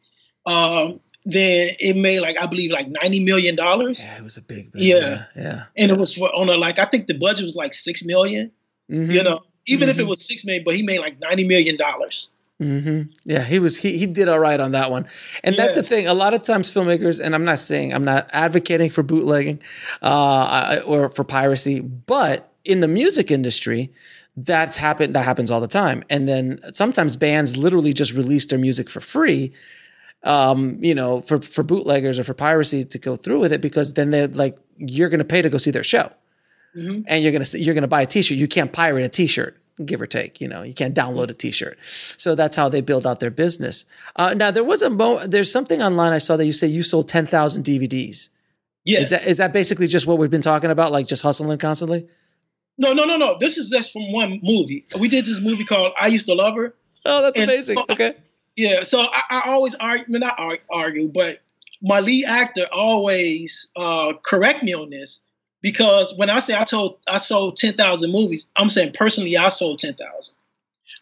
um, 0.45 0.99
then 1.25 1.75
it 1.79 1.95
made 1.95 2.19
like 2.19 2.37
I 2.39 2.45
believe 2.45 2.71
like 2.71 2.87
ninety 2.87 3.19
million 3.19 3.55
dollars. 3.55 4.01
Yeah, 4.03 4.17
it 4.17 4.23
was 4.23 4.37
a 4.37 4.41
big, 4.41 4.71
yeah, 4.73 5.25
yeah, 5.35 5.63
and 5.77 5.91
it 5.91 5.97
was 5.97 6.15
for 6.15 6.33
on 6.35 6.49
a 6.49 6.57
like 6.57 6.79
I 6.79 6.85
think 6.85 7.07
the 7.07 7.13
budget 7.13 7.45
was 7.45 7.55
like 7.55 7.73
six 7.73 8.03
million, 8.03 8.51
mm-hmm. 8.89 9.11
You 9.11 9.23
know, 9.23 9.41
even 9.67 9.81
mm-hmm. 9.81 9.89
if 9.89 9.97
it 9.97 10.01
mm-hmm. 10.01 10.09
was 10.09 10.25
six 10.25 10.43
million, 10.45 10.63
but 10.63 10.75
he 10.75 10.83
made 10.83 10.99
like 10.99 11.19
ninety 11.19 11.47
million 11.47 11.77
dollars. 11.77 12.29
Mm-hmm. 12.61 13.11
Yeah, 13.25 13.43
he 13.43 13.57
was 13.57 13.77
he 13.77 13.97
he 13.97 14.05
did 14.05 14.29
all 14.29 14.39
right 14.39 14.59
on 14.59 14.71
that 14.71 14.91
one, 14.91 15.07
and 15.43 15.55
yes. 15.55 15.75
that's 15.75 15.77
the 15.77 15.95
thing. 15.95 16.07
A 16.07 16.13
lot 16.13 16.35
of 16.35 16.43
times, 16.43 16.71
filmmakers, 16.71 17.19
and 17.23 17.33
I'm 17.33 17.43
not 17.43 17.57
saying 17.59 17.93
I'm 17.93 18.03
not 18.03 18.29
advocating 18.33 18.91
for 18.91 19.01
bootlegging 19.01 19.61
uh, 20.01 20.79
or 20.85 21.09
for 21.09 21.23
piracy, 21.23 21.79
but 21.79 22.51
in 22.63 22.81
the 22.81 22.87
music 22.87 23.31
industry, 23.31 23.91
that's 24.37 24.77
happened. 24.77 25.15
That 25.15 25.25
happens 25.25 25.49
all 25.49 25.59
the 25.59 25.67
time, 25.67 26.03
and 26.07 26.27
then 26.27 26.59
sometimes 26.73 27.15
bands 27.15 27.57
literally 27.57 27.93
just 27.93 28.13
release 28.13 28.45
their 28.45 28.59
music 28.59 28.89
for 28.91 28.99
free. 28.99 29.53
Um, 30.23 30.77
you 30.81 30.93
know, 30.93 31.21
for 31.21 31.41
for 31.41 31.63
bootleggers 31.63 32.19
or 32.19 32.23
for 32.23 32.35
piracy 32.35 32.83
to 32.85 32.99
go 32.99 33.15
through 33.15 33.39
with 33.39 33.51
it 33.51 33.61
because 33.61 33.93
then 33.93 34.11
they're 34.11 34.27
like, 34.27 34.57
you're 34.77 35.09
going 35.09 35.19
to 35.19 35.25
pay 35.25 35.41
to 35.41 35.49
go 35.49 35.57
see 35.57 35.71
their 35.71 35.83
show, 35.83 36.11
mm-hmm. 36.75 37.01
and 37.07 37.23
you're 37.23 37.31
gonna 37.31 37.45
you're 37.53 37.73
gonna 37.73 37.87
buy 37.87 38.03
a 38.03 38.05
T-shirt. 38.05 38.37
You 38.37 38.47
can't 38.47 38.71
pirate 38.71 39.03
a 39.03 39.09
T-shirt 39.09 39.57
give 39.85 40.01
or 40.01 40.05
take. 40.05 40.39
You 40.39 40.47
know, 40.47 40.63
you 40.63 40.73
can't 40.73 40.95
download 40.95 41.29
a 41.29 41.33
T-shirt. 41.33 41.77
So 42.17 42.35
that's 42.35 42.55
how 42.55 42.69
they 42.69 42.81
build 42.81 43.07
out 43.07 43.19
their 43.19 43.31
business. 43.31 43.85
Uh, 44.15 44.33
now 44.33 44.51
there 44.51 44.63
was 44.63 44.81
a 44.81 44.89
mo- 44.89 45.25
there's 45.25 45.51
something 45.51 45.81
online 45.81 46.13
I 46.13 46.17
saw 46.19 46.37
that 46.37 46.45
you 46.45 46.53
say 46.53 46.67
you 46.67 46.83
sold 46.83 47.07
ten 47.07 47.25
thousand 47.27 47.63
DVDs. 47.63 48.29
Yes. 48.83 49.03
Is 49.03 49.09
that 49.09 49.27
is 49.27 49.37
that 49.37 49.53
basically 49.53 49.87
just 49.87 50.07
what 50.07 50.17
we've 50.17 50.31
been 50.31 50.41
talking 50.41 50.71
about, 50.71 50.91
like 50.91 51.07
just 51.07 51.21
hustling 51.21 51.57
constantly? 51.57 52.07
No, 52.77 52.93
no, 52.93 53.03
no, 53.05 53.17
no. 53.17 53.37
This 53.39 53.57
is 53.57 53.69
just 53.69 53.91
from 53.91 54.11
one 54.11 54.39
movie. 54.41 54.85
We 54.99 55.07
did 55.07 55.25
this 55.25 55.41
movie 55.41 55.65
called 55.65 55.93
"I 55.99 56.07
Used 56.07 56.25
to 56.27 56.33
Love 56.33 56.55
Her." 56.55 56.75
Oh, 57.05 57.21
that's 57.21 57.39
amazing. 57.39 57.77
Okay. 57.89 58.15
Yeah. 58.55 58.83
So 58.83 59.01
I, 59.01 59.21
I 59.29 59.41
always 59.51 59.75
argue, 59.75 60.19
not 60.19 60.39
argue, 60.69 61.07
but 61.07 61.39
my 61.81 61.99
lead 61.99 62.25
actor 62.25 62.67
always 62.71 63.67
uh, 63.75 64.13
correct 64.23 64.63
me 64.63 64.73
on 64.73 64.89
this 64.89 65.21
because 65.61 66.13
when 66.15 66.29
I 66.29 66.39
say 66.39 66.55
I 66.55 66.63
told 66.63 66.97
I 67.07 67.17
sold 67.17 67.57
ten 67.57 67.73
thousand 67.73 68.11
movies, 68.11 68.47
I'm 68.55 68.69
saying 68.69 68.93
personally 68.93 69.37
I 69.37 69.49
sold 69.49 69.79
ten 69.79 69.95
thousand. 69.95 70.35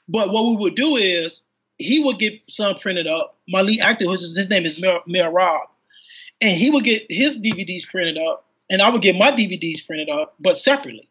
But 0.07 0.31
what 0.31 0.47
we 0.47 0.55
would 0.55 0.75
do 0.75 0.95
is 0.95 1.43
he 1.77 2.03
would 2.03 2.19
get 2.19 2.41
some 2.49 2.75
printed 2.75 3.07
up. 3.07 3.37
My 3.47 3.61
lead 3.61 3.81
actor, 3.81 4.09
his, 4.09 4.35
his 4.35 4.49
name 4.49 4.65
is 4.65 4.83
Mayor 5.07 5.31
Rob, 5.31 5.69
and 6.41 6.57
he 6.57 6.69
would 6.69 6.83
get 6.83 7.05
his 7.09 7.41
DVDs 7.41 7.87
printed 7.87 8.17
up, 8.17 8.45
and 8.69 8.81
I 8.81 8.89
would 8.89 9.01
get 9.01 9.15
my 9.15 9.31
DVDs 9.31 9.85
printed 9.85 10.09
up, 10.09 10.35
but 10.39 10.57
separately. 10.57 11.07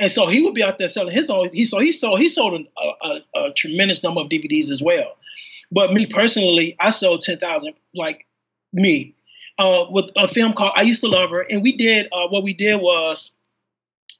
And 0.00 0.10
so 0.10 0.26
he 0.26 0.42
would 0.42 0.54
be 0.54 0.62
out 0.62 0.78
there 0.78 0.88
selling 0.88 1.12
his 1.12 1.28
own. 1.28 1.48
He 1.52 1.64
so 1.64 1.78
he 1.78 1.92
sold 1.92 2.20
he 2.20 2.28
sold 2.28 2.66
a, 2.76 3.06
a, 3.06 3.20
a 3.46 3.52
tremendous 3.52 4.02
number 4.02 4.20
of 4.20 4.28
DVDs 4.28 4.70
as 4.70 4.82
well. 4.82 5.16
But 5.70 5.92
me 5.92 6.06
personally, 6.06 6.76
I 6.80 6.90
sold 6.90 7.22
ten 7.22 7.38
thousand. 7.38 7.74
Like 7.94 8.26
me, 8.72 9.14
uh, 9.58 9.86
with 9.90 10.10
a 10.16 10.28
film 10.28 10.52
called 10.52 10.72
I 10.76 10.82
Used 10.82 11.00
to 11.02 11.08
Love 11.08 11.30
Her, 11.30 11.40
and 11.40 11.62
we 11.62 11.76
did 11.76 12.08
uh, 12.12 12.28
what 12.28 12.42
we 12.42 12.54
did 12.54 12.80
was 12.80 13.30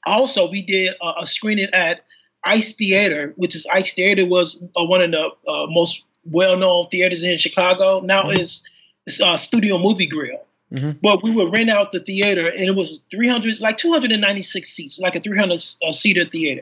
also 0.05 0.49
we 0.49 0.61
did 0.61 0.95
uh, 1.01 1.13
a 1.19 1.25
screening 1.25 1.69
at 1.73 2.01
Ice 2.43 2.73
Theater, 2.73 3.33
which 3.35 3.55
is 3.55 3.67
Ice 3.71 3.93
Theater 3.93 4.25
was 4.25 4.61
uh, 4.75 4.85
one 4.85 5.01
of 5.01 5.11
the 5.11 5.29
uh, 5.49 5.67
most 5.67 6.03
well-known 6.25 6.87
theaters 6.89 7.23
in 7.23 7.37
Chicago. 7.37 8.01
Now 8.01 8.23
mm-hmm. 8.23 8.39
is 8.39 8.67
it's 9.05 9.21
uh, 9.21 9.37
Studio 9.37 9.77
Movie 9.77 10.07
Grill. 10.07 10.45
Mm-hmm. 10.73 10.99
But 11.01 11.23
we 11.23 11.31
would 11.31 11.51
rent 11.51 11.69
out 11.69 11.91
the 11.91 11.99
theater, 11.99 12.47
and 12.47 12.61
it 12.61 12.75
was 12.75 13.03
300, 13.09 13.59
like 13.59 13.77
296 13.77 14.69
seats, 14.69 14.99
like 14.99 15.15
a 15.15 15.19
300 15.19 15.57
seater 15.57 16.25
theater. 16.25 16.61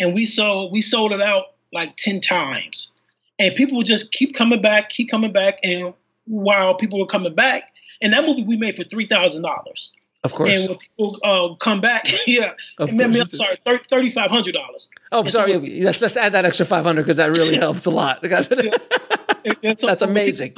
And 0.00 0.14
we 0.14 0.24
sold 0.24 0.72
we 0.72 0.80
sold 0.80 1.12
it 1.12 1.20
out 1.20 1.44
like 1.72 1.96
10 1.96 2.20
times, 2.20 2.90
and 3.38 3.54
people 3.54 3.76
would 3.76 3.86
just 3.86 4.12
keep 4.12 4.34
coming 4.34 4.60
back, 4.60 4.90
keep 4.90 5.10
coming 5.10 5.32
back, 5.32 5.58
and 5.62 5.94
while 6.26 6.74
people 6.74 6.98
were 6.98 7.06
coming 7.06 7.34
back, 7.34 7.72
and 8.00 8.12
that 8.12 8.24
movie 8.24 8.44
we 8.44 8.56
made 8.56 8.76
for 8.76 8.84
three 8.84 9.06
thousand 9.06 9.42
dollars. 9.42 9.92
Of 10.24 10.34
course. 10.34 10.50
And 10.50 10.68
when 10.70 10.78
people 10.78 11.18
uh, 11.22 11.54
come 11.56 11.80
back, 11.80 12.06
yeah, 12.26 12.52
of 12.78 12.90
course. 12.90 13.16
I'm 13.16 13.28
sorry, 13.28 13.58
thirty 13.88 14.10
five 14.10 14.30
hundred 14.30 14.54
dollars. 14.54 14.90
Oh, 15.12 15.20
and 15.20 15.30
sorry. 15.30 15.52
So, 15.52 15.84
let's, 15.84 16.00
let's 16.00 16.16
add 16.16 16.32
that 16.32 16.44
extra 16.44 16.66
five 16.66 16.84
hundred 16.84 17.02
because 17.02 17.18
that 17.18 17.30
really 17.30 17.56
helps 17.56 17.86
a 17.86 17.90
lot. 17.90 18.20
yeah. 18.24 19.74
so, 19.78 19.86
That's 19.86 20.02
amazing. 20.02 20.54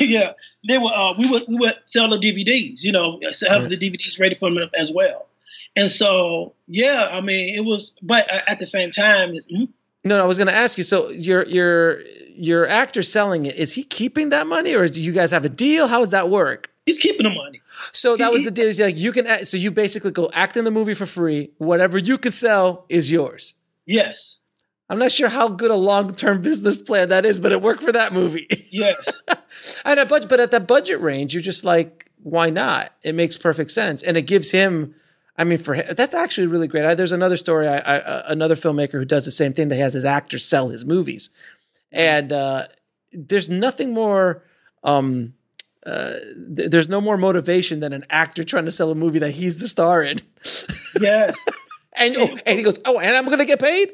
yeah, 0.00 0.32
they 0.66 0.78
were. 0.78 0.92
Uh, 0.92 1.14
we 1.16 1.28
would 1.28 1.44
we 1.46 1.56
would 1.56 1.76
sell 1.86 2.08
the 2.08 2.18
DVDs. 2.18 2.82
You 2.82 2.92
know, 2.92 3.20
have 3.48 3.62
right. 3.62 3.70
the 3.70 3.76
DVDs 3.76 4.18
ready 4.18 4.34
for 4.34 4.52
them 4.52 4.68
as 4.74 4.90
well. 4.92 5.26
And 5.76 5.90
so, 5.90 6.54
yeah, 6.66 7.06
I 7.10 7.20
mean, 7.20 7.54
it 7.54 7.64
was. 7.64 7.94
But 8.02 8.28
at 8.48 8.58
the 8.58 8.66
same 8.66 8.90
time? 8.90 9.36
No, 10.04 10.16
no, 10.16 10.24
I 10.24 10.26
was 10.26 10.38
going 10.38 10.48
to 10.48 10.54
ask 10.54 10.78
you. 10.78 10.84
So 10.84 11.10
your 11.10 11.44
your 11.46 12.00
your 12.36 12.68
actor 12.68 13.02
selling 13.02 13.46
it 13.46 13.56
is 13.56 13.74
he 13.74 13.84
keeping 13.84 14.30
that 14.30 14.46
money, 14.46 14.74
or 14.74 14.86
do 14.86 15.00
you 15.00 15.12
guys 15.12 15.30
have 15.30 15.44
a 15.44 15.48
deal? 15.48 15.88
How 15.88 16.00
does 16.00 16.10
that 16.10 16.28
work? 16.28 16.70
He's 16.86 16.98
keeping 16.98 17.24
the 17.24 17.30
money. 17.30 17.60
So 17.92 18.16
that 18.16 18.28
he, 18.28 18.32
was 18.32 18.44
the 18.44 18.50
deal. 18.50 18.72
Like 18.78 18.96
you 18.96 19.12
can, 19.12 19.26
act, 19.26 19.48
so 19.48 19.56
you 19.56 19.70
basically 19.70 20.10
go 20.10 20.30
act 20.32 20.56
in 20.56 20.64
the 20.64 20.70
movie 20.70 20.94
for 20.94 21.06
free. 21.06 21.50
Whatever 21.58 21.98
you 21.98 22.16
could 22.18 22.32
sell 22.32 22.86
is 22.88 23.12
yours. 23.12 23.54
Yes. 23.86 24.38
I'm 24.90 24.98
not 24.98 25.12
sure 25.12 25.28
how 25.28 25.48
good 25.48 25.70
a 25.70 25.76
long 25.76 26.14
term 26.14 26.40
business 26.40 26.80
plan 26.80 27.10
that 27.10 27.26
is, 27.26 27.40
but 27.40 27.52
it 27.52 27.60
worked 27.60 27.82
for 27.82 27.92
that 27.92 28.12
movie. 28.12 28.46
Yes. 28.70 29.22
and 29.84 30.00
a 30.00 30.06
budget, 30.06 30.28
but 30.28 30.40
at 30.40 30.50
that 30.52 30.66
budget 30.66 31.00
range, 31.00 31.34
you're 31.34 31.42
just 31.42 31.64
like, 31.64 32.10
why 32.22 32.50
not? 32.50 32.92
It 33.02 33.14
makes 33.14 33.36
perfect 33.36 33.70
sense, 33.70 34.02
and 34.02 34.16
it 34.16 34.22
gives 34.22 34.50
him. 34.50 34.94
I 35.38 35.44
mean, 35.44 35.58
for 35.58 35.74
him, 35.74 35.86
that's 35.96 36.14
actually 36.14 36.48
really 36.48 36.66
great. 36.66 36.84
I, 36.84 36.94
there's 36.94 37.12
another 37.12 37.36
story. 37.36 37.68
I, 37.68 37.76
I, 37.76 37.96
uh, 38.00 38.22
another 38.26 38.56
filmmaker 38.56 38.92
who 38.92 39.04
does 39.04 39.24
the 39.24 39.30
same 39.30 39.52
thing. 39.52 39.68
That 39.68 39.76
has 39.76 39.94
his 39.94 40.04
actors 40.04 40.44
sell 40.44 40.68
his 40.68 40.84
movies, 40.84 41.30
and 41.92 42.32
uh, 42.32 42.66
there's 43.12 43.48
nothing 43.48 43.94
more. 43.94 44.42
Um, 44.82 45.34
uh, 45.86 46.14
th- 46.56 46.70
there's 46.70 46.88
no 46.88 47.00
more 47.00 47.16
motivation 47.16 47.80
than 47.80 47.92
an 47.92 48.04
actor 48.10 48.42
trying 48.42 48.64
to 48.64 48.72
sell 48.72 48.90
a 48.90 48.94
movie 48.94 49.20
that 49.20 49.30
he's 49.30 49.60
the 49.60 49.68
star 49.68 50.02
in. 50.02 50.20
Yes. 51.00 51.38
and 51.96 52.16
oh, 52.16 52.36
and 52.44 52.58
he 52.58 52.64
goes, 52.64 52.78
oh, 52.84 52.98
and 52.98 53.16
I'm 53.16 53.28
gonna 53.28 53.46
get 53.46 53.60
paid. 53.60 53.92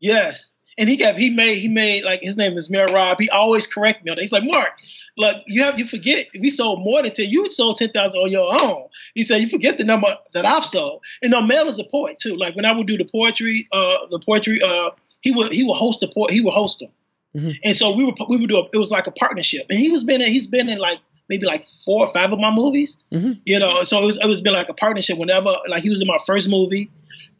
Yes. 0.00 0.50
And 0.76 0.88
he 0.88 0.96
got 0.96 1.16
he 1.16 1.30
made 1.30 1.58
he 1.58 1.68
made 1.68 2.02
like 2.02 2.20
his 2.22 2.36
name 2.36 2.56
is 2.56 2.68
Mayor 2.68 2.88
Rob. 2.88 3.18
He 3.20 3.30
always 3.30 3.66
correct 3.66 4.04
me 4.04 4.10
on 4.10 4.16
that. 4.16 4.22
He's 4.22 4.32
like 4.32 4.44
Mark, 4.44 4.70
look, 5.16 5.36
you 5.46 5.62
have 5.62 5.78
you 5.78 5.86
forget 5.86 6.26
we 6.38 6.50
sold 6.50 6.82
more 6.82 7.02
than 7.02 7.12
ten. 7.12 7.28
You 7.28 7.50
sold 7.50 7.76
ten 7.76 7.90
thousand 7.90 8.20
on 8.20 8.30
your 8.30 8.62
own. 8.62 8.88
He 9.14 9.24
said 9.24 9.40
you 9.40 9.48
forget 9.48 9.78
the 9.78 9.84
number 9.84 10.08
that 10.34 10.44
I've 10.44 10.64
sold. 10.64 11.02
And 11.22 11.32
no, 11.32 11.42
mail 11.42 11.68
is 11.68 11.78
a 11.78 11.84
poet 11.84 12.18
too. 12.18 12.36
Like 12.36 12.56
when 12.56 12.64
I 12.64 12.72
would 12.72 12.86
do 12.86 12.96
the 12.96 13.04
poetry, 13.04 13.68
uh, 13.72 14.06
the 14.10 14.18
poetry 14.18 14.60
uh 14.62 14.90
he 15.20 15.30
would 15.30 15.52
he 15.52 15.62
would 15.62 15.76
host 15.76 16.00
the 16.00 16.08
port. 16.08 16.30
He 16.30 16.40
would 16.40 16.52
host 16.52 16.80
them, 16.80 16.90
mm-hmm. 17.36 17.50
and 17.64 17.76
so 17.76 17.92
we 17.92 18.04
were 18.04 18.12
we 18.28 18.36
would 18.36 18.48
do 18.48 18.58
a, 18.58 18.68
it 18.72 18.78
was 18.78 18.90
like 18.90 19.06
a 19.06 19.12
partnership. 19.12 19.66
And 19.70 19.78
he 19.78 19.90
was 19.90 20.04
been 20.04 20.20
in, 20.20 20.28
he's 20.28 20.46
been 20.46 20.68
in 20.68 20.78
like 20.78 20.98
maybe 21.28 21.46
like 21.46 21.66
four 21.84 22.06
or 22.06 22.12
five 22.12 22.32
of 22.32 22.38
my 22.38 22.50
movies, 22.50 22.98
mm-hmm. 23.12 23.32
you 23.44 23.58
know. 23.58 23.84
So 23.84 24.02
it 24.02 24.06
was 24.06 24.18
it 24.18 24.26
was 24.26 24.40
been 24.40 24.52
like 24.52 24.68
a 24.68 24.74
partnership. 24.74 25.18
Whenever 25.18 25.56
like 25.68 25.82
he 25.82 25.90
was 25.90 26.00
in 26.00 26.08
my 26.08 26.18
first 26.26 26.48
movie, 26.48 26.90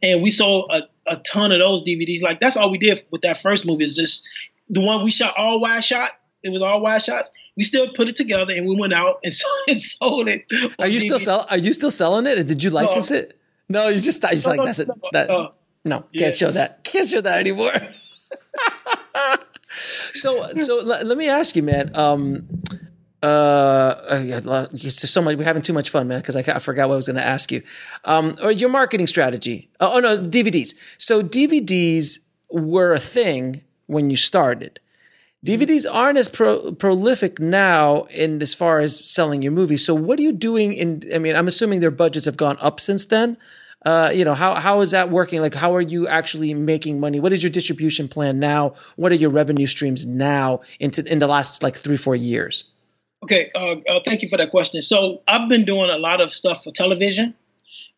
and 0.01 0.21
we 0.21 0.31
sold 0.31 0.71
a, 0.71 0.83
a 1.07 1.17
ton 1.17 1.51
of 1.51 1.59
those 1.59 1.83
DVDs. 1.83 2.21
Like 2.21 2.39
that's 2.39 2.55
all 2.55 2.71
we 2.71 2.77
did 2.77 3.05
with 3.11 3.21
that 3.21 3.41
first 3.41 3.65
movie 3.65 3.83
is 3.83 3.95
just 3.95 4.27
the 4.69 4.81
one 4.81 5.03
we 5.03 5.11
shot 5.11 5.33
all 5.37 5.59
wide 5.59 5.83
shot. 5.83 6.09
It 6.41 6.49
was 6.49 6.61
all 6.61 6.81
wide 6.81 7.03
shots. 7.03 7.29
We 7.55 7.63
still 7.63 7.91
put 7.93 8.09
it 8.09 8.15
together 8.15 8.53
and 8.53 8.67
we 8.67 8.75
went 8.75 8.93
out 8.93 9.19
and, 9.23 9.33
and 9.67 9.81
sold 9.81 10.27
it. 10.27 10.45
Are 10.79 10.87
you 10.87 10.99
DVD. 10.99 11.05
still 11.05 11.19
sell? 11.19 11.45
Are 11.49 11.57
you 11.57 11.73
still 11.73 11.91
selling 11.91 12.25
it? 12.25 12.39
Or 12.39 12.43
did 12.43 12.63
you 12.63 12.69
license 12.69 13.11
no. 13.11 13.17
it? 13.17 13.39
No, 13.69 13.87
you 13.87 13.99
just, 13.99 14.21
no, 14.21 14.29
like 14.29 14.57
no, 14.57 14.65
that's 14.65 14.79
it. 14.79 14.89
That, 15.13 15.29
uh, 15.29 15.51
no, 15.85 16.05
can't 16.15 16.33
show 16.33 16.51
that. 16.51 16.83
Can't 16.83 17.07
show 17.07 17.21
that 17.21 17.39
anymore. 17.39 17.73
so, 20.13 20.43
so 20.59 20.81
let, 20.83 21.05
let, 21.05 21.17
me 21.17 21.29
ask 21.29 21.55
you, 21.55 21.63
man. 21.63 21.89
Um, 21.95 22.47
uh, 23.21 23.25
uh 23.25 24.67
so 24.89 25.21
much. 25.21 25.37
We're 25.37 25.43
having 25.43 25.61
too 25.61 25.73
much 25.73 25.89
fun, 25.89 26.07
man. 26.07 26.19
Because 26.19 26.35
I, 26.35 26.39
I, 26.39 26.59
forgot 26.59 26.89
what 26.89 26.95
I 26.95 26.97
was 26.97 27.07
going 27.07 27.17
to 27.17 27.25
ask 27.25 27.51
you. 27.51 27.63
Um, 28.05 28.35
or 28.43 28.51
your 28.51 28.69
marketing 28.69 29.07
strategy. 29.07 29.69
Oh, 29.79 29.93
oh 29.95 29.99
no, 29.99 30.17
DVDs. 30.17 30.75
So 30.97 31.23
DVDs 31.23 32.19
were 32.51 32.93
a 32.93 32.99
thing 32.99 33.61
when 33.87 34.09
you 34.09 34.17
started. 34.17 34.79
DVDs 35.45 35.85
aren't 35.91 36.17
as 36.17 36.29
pro- 36.29 36.71
prolific 36.71 37.37
now 37.39 38.03
in 38.03 38.41
as 38.41 38.53
far 38.53 38.79
as 38.79 39.09
selling 39.09 39.41
your 39.41 39.51
movies. 39.51 39.85
So 39.85 39.93
what 39.93 40.17
are 40.17 40.21
you 40.21 40.31
doing 40.31 40.73
in 40.73 41.03
I 41.13 41.17
mean, 41.17 41.35
I'm 41.35 41.47
assuming 41.47 41.81
their 41.81 41.91
budgets 41.91 42.25
have 42.25 42.37
gone 42.37 42.57
up 42.61 42.79
since 42.79 43.05
then. 43.05 43.37
Uh, 43.85 44.09
you 44.13 44.23
know, 44.23 44.33
how 44.33 44.53
how 44.53 44.79
is 44.79 44.91
that 44.91 45.09
working? 45.09 45.41
Like 45.41 45.53
how 45.53 45.75
are 45.75 45.81
you 45.81 46.07
actually 46.07 46.53
making 46.53 47.01
money? 47.01 47.19
What 47.19 47.33
is 47.33 47.43
your 47.43 47.49
distribution 47.49 48.07
plan 48.07 48.39
now? 48.39 48.75
What 48.95 49.11
are 49.11 49.15
your 49.15 49.31
revenue 49.31 49.65
streams 49.65 50.05
now 50.05 50.61
into 50.79 51.03
in 51.11 51.19
the 51.19 51.27
last 51.27 51.61
like 51.61 51.75
3 51.75 51.97
4 51.97 52.15
years? 52.15 52.63
Okay, 53.23 53.51
uh, 53.55 53.75
uh, 53.89 53.99
thank 54.05 54.21
you 54.21 54.29
for 54.29 54.37
that 54.37 54.51
question. 54.51 54.81
So 54.81 55.21
I've 55.27 55.49
been 55.49 55.65
doing 55.65 55.89
a 55.89 55.97
lot 55.97 56.21
of 56.21 56.33
stuff 56.33 56.63
for 56.63 56.71
television, 56.71 57.35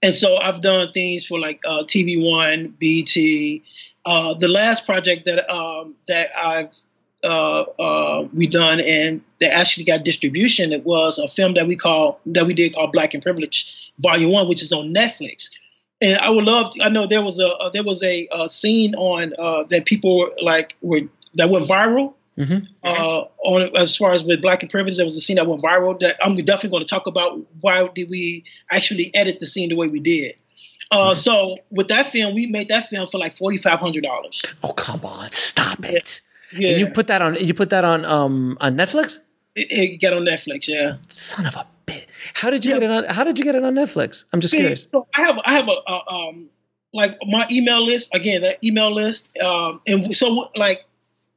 and 0.01 0.15
so 0.15 0.38
I've 0.38 0.62
done 0.62 0.91
things 0.93 1.25
for 1.25 1.39
like 1.39 1.62
uh, 1.65 1.84
TV 1.84 2.17
One, 2.19 2.75
BET. 2.79 3.62
Uh, 4.05 4.34
the 4.36 4.47
last 4.47 4.86
project 4.86 5.25
that 5.25 5.47
um, 5.51 5.95
that 6.08 6.29
I've 6.36 6.69
uh, 7.25 7.61
uh, 7.61 8.27
we 8.33 8.47
done 8.47 8.79
and 8.79 9.21
that 9.39 9.53
actually 9.53 9.85
got 9.85 10.03
distribution. 10.03 10.71
It 10.71 10.85
was 10.85 11.17
a 11.17 11.27
film 11.27 11.55
that 11.55 11.67
we 11.67 11.75
call 11.75 12.19
that 12.27 12.45
we 12.45 12.53
did 12.53 12.75
called 12.75 12.91
Black 12.91 13.13
and 13.13 13.23
Privilege 13.23 13.91
Volume 13.99 14.31
One, 14.31 14.47
which 14.47 14.61
is 14.61 14.71
on 14.71 14.93
Netflix. 14.93 15.49
And 16.01 16.17
I 16.17 16.29
would 16.29 16.43
love. 16.43 16.71
To, 16.71 16.83
I 16.83 16.89
know 16.89 17.07
there 17.07 17.23
was 17.23 17.39
a 17.39 17.47
uh, 17.47 17.69
there 17.69 17.83
was 17.83 18.03
a, 18.03 18.27
a 18.31 18.49
scene 18.49 18.95
on 18.95 19.33
uh, 19.39 19.63
that 19.69 19.85
people 19.85 20.19
were, 20.19 20.31
like 20.41 20.75
were 20.81 21.01
that 21.35 21.49
went 21.49 21.67
viral. 21.67 22.13
Mm-hmm. 22.38 22.65
Uh, 22.83 23.23
on 23.39 23.75
as 23.77 23.95
far 23.95 24.11
as 24.11 24.23
with 24.23 24.41
Black 24.41 24.61
and 24.61 24.69
Privilege, 24.69 24.97
there 24.97 25.05
was 25.05 25.15
a 25.15 25.21
scene 25.21 25.38
that 25.38 25.47
went 25.47 25.61
viral 25.61 25.97
that 26.01 26.17
I'm 26.21 26.35
definitely 26.35 26.69
going 26.69 26.83
to 26.83 26.89
talk 26.89 27.07
about. 27.07 27.39
Why 27.61 27.88
did 27.88 28.09
we 28.09 28.43
actually 28.69 29.13
edit 29.15 29.39
the 29.39 29.47
scene 29.47 29.69
the 29.69 29.75
way 29.75 29.88
we 29.88 30.01
did? 30.01 30.35
Uh, 30.91 31.11
mm-hmm. 31.11 31.19
So 31.19 31.57
with 31.71 31.88
that 31.88 32.11
film, 32.11 32.35
we 32.35 32.45
made 32.47 32.67
that 32.67 32.89
film 32.89 33.07
for 33.09 33.17
like 33.17 33.38
forty 33.38 33.57
five 33.57 33.79
hundred 33.79 34.03
dollars. 34.03 34.41
Oh 34.63 34.73
come 34.73 35.05
on, 35.05 35.31
stop 35.31 35.85
it! 35.85 36.21
Yeah. 36.53 36.69
And 36.69 36.79
you 36.79 36.88
put 36.88 37.08
that 37.08 37.21
on 37.21 37.36
you 37.36 37.53
put 37.53 37.69
that 37.69 37.84
on 37.84 38.05
um 38.05 38.58
on 38.62 38.75
Netflix? 38.75 39.19
It, 39.55 39.71
it 39.71 39.97
get 39.97 40.13
on 40.13 40.23
Netflix, 40.23 40.67
yeah. 40.67 40.97
Son 41.08 41.45
of 41.45 41.55
a 41.55 41.67
bit. 41.86 42.08
How 42.34 42.49
did 42.49 42.65
you 42.65 42.73
yeah. 42.73 42.79
get 42.79 42.89
it 42.89 42.91
on 42.91 43.15
how 43.15 43.23
did 43.23 43.39
you 43.39 43.45
get 43.45 43.55
it 43.55 43.63
on 43.63 43.75
Netflix? 43.75 44.25
I'm 44.34 44.41
just 44.41 44.53
curious. 44.53 44.88
So 44.91 45.08
I 45.15 45.21
have 45.21 45.39
I 45.45 45.53
have 45.53 45.67
a, 45.67 45.91
a 45.91 46.12
um 46.12 46.49
like 46.95 47.17
my 47.27 47.45
email 47.51 47.86
list 47.86 48.15
again 48.15 48.41
that 48.41 48.63
email 48.63 48.91
list 48.91 49.38
um 49.39 49.79
and 49.86 50.15
so 50.15 50.49
like 50.55 50.86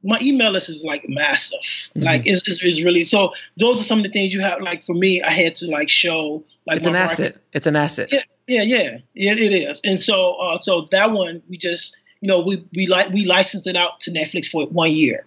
my 0.01 0.17
email 0.21 0.51
list 0.51 0.69
is 0.69 0.83
like 0.85 1.07
massive 1.09 1.59
mm-hmm. 1.59 2.03
like 2.03 2.25
it's, 2.25 2.47
it's, 2.47 2.63
it's, 2.63 2.81
really 2.81 3.03
so 3.03 3.33
those 3.57 3.79
are 3.81 3.83
some 3.83 3.99
of 3.99 4.03
the 4.03 4.09
things 4.09 4.33
you 4.33 4.39
have 4.39 4.61
like 4.61 4.83
for 4.85 4.93
me 4.93 5.21
i 5.21 5.29
had 5.29 5.53
to 5.53 5.67
like 5.67 5.89
show 5.89 6.41
like 6.65 6.77
it's 6.77 6.87
an 6.87 6.95
asset 6.95 7.37
it's 7.51 7.67
an 7.67 7.75
asset 7.75 8.11
yeah 8.11 8.23
yeah 8.47 8.61
yeah, 8.63 8.97
yeah 9.13 9.33
it 9.33 9.51
is 9.51 9.81
and 9.83 10.01
so 10.01 10.35
uh 10.35 10.57
so 10.57 10.87
that 10.91 11.11
one 11.11 11.41
we 11.49 11.57
just 11.57 11.95
you 12.21 12.27
know, 12.27 12.39
we 12.41 12.65
we 12.73 12.87
like 12.87 13.09
we 13.09 13.25
license 13.25 13.67
it 13.67 13.75
out 13.75 14.01
to 14.01 14.11
Netflix 14.11 14.47
for 14.47 14.65
one 14.67 14.91
year. 14.91 15.25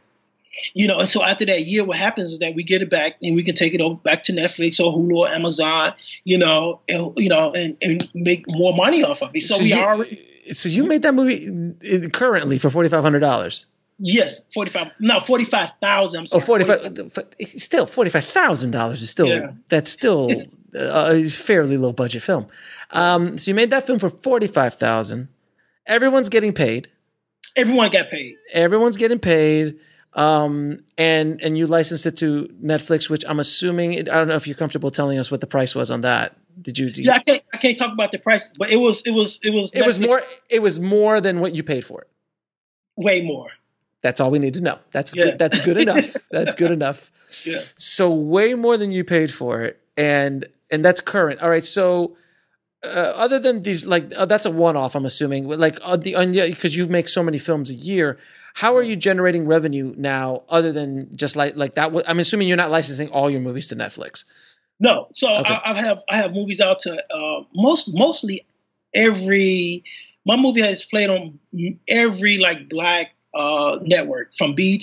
You 0.75 0.87
know, 0.87 0.99
and 0.99 1.09
so 1.09 1.23
after 1.23 1.47
that 1.47 1.65
year, 1.65 1.83
what 1.83 1.97
happens 1.97 2.31
is 2.31 2.39
that 2.41 2.55
we 2.55 2.63
get 2.63 2.83
it 2.83 2.91
back 2.91 3.15
and 3.23 3.35
we 3.35 3.43
can 3.43 3.55
take 3.55 3.73
it 3.73 3.81
over 3.81 3.95
back 3.95 4.25
to 4.25 4.33
Netflix 4.33 4.79
or 4.79 4.93
Hulu 4.93 5.17
or 5.17 5.29
Amazon, 5.29 5.95
you 6.25 6.37
know, 6.37 6.81
and, 6.91 7.11
you 7.17 7.31
know, 7.31 7.53
and, 7.53 7.75
and 7.81 8.07
make 8.15 8.45
more 8.51 8.75
money 8.75 9.03
off 9.03 9.23
of 9.23 9.31
it. 9.35 9.45
So, 9.45 9.55
so 9.55 9.63
we 9.63 9.73
you, 9.73 9.81
already. 9.81 10.17
So 10.53 10.69
you 10.69 10.85
made 10.85 11.03
that 11.03 11.15
movie 11.15 11.75
currently 12.11 12.59
for 12.59 12.69
forty 12.69 12.91
five 12.91 13.03
hundred 13.03 13.21
dollars. 13.21 13.65
Yes, 13.99 14.41
forty 14.53 14.71
five. 14.71 14.91
No, 14.99 15.21
forty 15.21 15.45
five 15.45 15.71
thousand. 15.81 16.21
I'm 16.21 16.27
sorry. 16.27 16.43
Oh, 16.43 16.45
45, 16.45 17.13
Still, 17.57 17.87
forty 17.87 18.11
five 18.11 18.25
thousand 18.25 18.73
dollars 18.73 19.01
is 19.01 19.09
still 19.09 19.29
yeah. 19.29 19.53
that's 19.69 19.91
still 19.91 20.31
a 20.75 21.29
fairly 21.29 21.79
low 21.79 21.93
budget 21.93 22.23
film. 22.23 22.47
Um, 22.91 23.39
so 23.39 23.51
you 23.51 23.55
made 23.55 23.71
that 23.71 23.87
film 23.87 23.99
for 23.99 24.11
forty 24.11 24.49
five 24.49 24.75
thousand 24.75 25.29
everyone's 25.87 26.29
getting 26.29 26.53
paid. 26.53 26.89
Everyone 27.57 27.91
got 27.91 28.11
paid. 28.11 28.37
Everyone's 28.53 28.97
getting 28.97 29.19
paid. 29.19 29.79
Um, 30.15 30.85
and 30.99 31.43
and 31.43 31.57
you 31.57 31.67
licensed 31.67 32.05
it 32.07 32.17
to 32.19 32.49
Netflix, 32.63 33.09
which 33.09 33.25
I'm 33.27 33.41
assuming. 33.41 33.99
I 33.99 34.03
don't 34.03 34.29
know 34.29 34.37
if 34.37 34.47
you're 34.47 34.57
comfortable 34.57 34.91
telling 34.91 35.19
us 35.19 35.31
what 35.31 35.41
the 35.41 35.47
price 35.47 35.75
was 35.75 35.91
on 35.91 36.03
that. 36.03 36.37
Did 36.61 36.79
you? 36.79 36.91
Did 36.91 37.07
yeah, 37.07 37.15
I 37.15 37.19
can't. 37.21 37.43
I 37.53 37.57
can't 37.57 37.79
talk 37.79 37.93
about 37.93 38.13
the 38.13 38.19
price, 38.19 38.55
but 38.57 38.71
it 38.71 38.77
was. 38.77 39.07
It 39.07 39.13
was. 39.13 39.41
It 39.43 39.51
was. 39.51 39.73
It 39.73 39.79
Netflix. 39.79 39.87
was 39.87 40.01
more. 40.01 40.23
It 40.51 40.63
was 40.63 40.81
more 40.81 41.21
than 41.21 41.41
what 41.41 41.55
you 41.55 41.63
paid 41.63 41.85
for 41.85 42.03
it. 42.03 42.09
Way 42.97 43.23
more. 43.23 43.49
That's 44.03 44.21
all 44.21 44.31
we 44.31 44.39
need 44.39 44.55
to 44.55 44.61
know. 44.61 44.79
That's 44.91 45.17
yeah. 45.17 45.25
good. 45.25 45.39
That's 45.39 45.65
good 45.65 45.77
enough. 45.79 46.15
That's 46.31 46.55
good 46.55 46.73
enough. 46.73 47.11
Yeah. 47.47 47.61
So 47.79 48.13
way 48.13 48.53
more 48.53 48.77
than 48.77 48.93
you 48.93 49.05
paid 49.05 49.33
for 49.33 49.63
it, 49.63 49.81
and 49.97 50.45
and 50.71 50.85
that's 50.85 51.01
current. 51.01 51.41
All 51.41 51.49
right. 51.49 51.65
So 51.65 52.17
uh, 52.85 53.13
other 53.17 53.39
than 53.39 53.63
these, 53.63 53.87
like 53.87 54.13
uh, 54.17 54.25
that's 54.25 54.47
a 54.47 54.51
one-off, 54.51 54.95
I'm 54.95 55.05
assuming. 55.05 55.49
Like 55.49 55.79
uh, 55.83 55.97
the 55.97 56.15
because 56.51 56.75
you 56.75 56.87
make 56.87 57.09
so 57.09 57.23
many 57.23 57.39
films 57.39 57.71
a 57.71 57.75
year, 57.75 58.19
how 58.55 58.77
are 58.77 58.83
you 58.83 58.97
generating 58.97 59.47
revenue 59.47 59.95
now? 59.97 60.43
Other 60.49 60.73
than 60.73 61.17
just 61.17 61.37
like 61.37 61.57
like 61.57 61.75
that, 61.77 61.93
I'm 62.09 62.19
assuming 62.19 62.49
you're 62.49 62.57
not 62.57 62.71
licensing 62.71 63.09
all 63.11 63.31
your 63.31 63.41
movies 63.41 63.69
to 63.69 63.77
Netflix. 63.77 64.25
No, 64.81 65.09
so 65.15 65.33
okay. 65.37 65.55
I, 65.55 65.71
I, 65.71 65.75
have 65.81 65.99
I 66.09 66.17
have 66.17 66.33
movies 66.33 66.61
out 66.61 66.81
to 66.81 67.15
uh, 67.15 67.45
most 67.55 67.93
mostly 67.95 68.47
every. 68.95 69.85
My 70.25 70.37
movie 70.37 70.61
has 70.61 70.85
played 70.85 71.11
on 71.11 71.39
every 71.89 72.39
like 72.39 72.69
black 72.69 73.13
uh, 73.35 73.79
network 73.83 74.35
from 74.35 74.55
BET, 74.55 74.81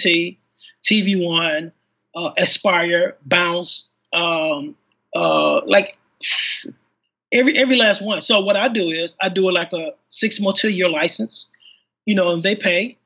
TV 0.84 1.22
One, 1.22 1.72
uh, 2.16 2.32
Aspire, 2.38 3.18
Bounce, 3.26 3.88
um, 4.14 4.76
like 5.14 5.98
every 7.32 7.58
every 7.58 7.76
last 7.76 8.02
one. 8.02 8.22
So 8.22 8.42
what 8.42 8.56
I 8.56 8.68
do 8.68 8.88
is 8.88 9.16
I 9.22 9.30
do 9.30 9.48
it 9.50 9.54
like 9.54 9.74
a 9.74 9.94
six 10.10 10.40
month 10.40 10.58
to 10.58 10.72
year 10.72 10.90
license. 10.90 11.48
You 12.06 12.16
know, 12.16 12.34
and 12.34 12.42
they 12.42 12.56
pay, 12.56 12.98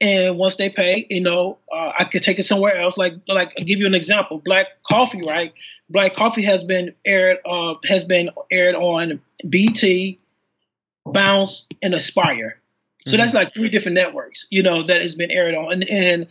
and 0.00 0.36
once 0.36 0.56
they 0.56 0.68
pay, 0.68 1.06
you 1.08 1.22
know, 1.22 1.58
uh, 1.72 1.92
I 1.98 2.04
could 2.04 2.22
take 2.22 2.38
it 2.38 2.42
somewhere 2.42 2.76
else. 2.76 2.98
Like 2.98 3.14
like 3.26 3.52
I'll 3.58 3.64
give 3.64 3.78
you 3.78 3.86
an 3.86 3.94
example. 3.94 4.38
Black 4.38 4.66
Coffee, 4.82 5.22
right? 5.26 5.52
Black 5.88 6.14
Coffee 6.14 6.42
has 6.42 6.62
been 6.62 6.94
aired 7.04 7.38
uh, 7.44 7.76
has 7.84 8.04
been 8.04 8.30
aired 8.50 8.74
on 8.74 9.20
BET, 9.48 9.82
Bounce, 11.06 11.66
and 11.82 11.94
Aspire. 11.94 12.60
So 13.06 13.12
mm-hmm. 13.12 13.20
that's 13.20 13.34
like 13.34 13.54
three 13.54 13.70
different 13.70 13.94
networks, 13.94 14.46
you 14.50 14.62
know, 14.62 14.86
that 14.86 15.00
has 15.00 15.14
been 15.14 15.30
aired 15.30 15.54
on. 15.54 15.72
And, 15.72 15.88
and 15.88 16.26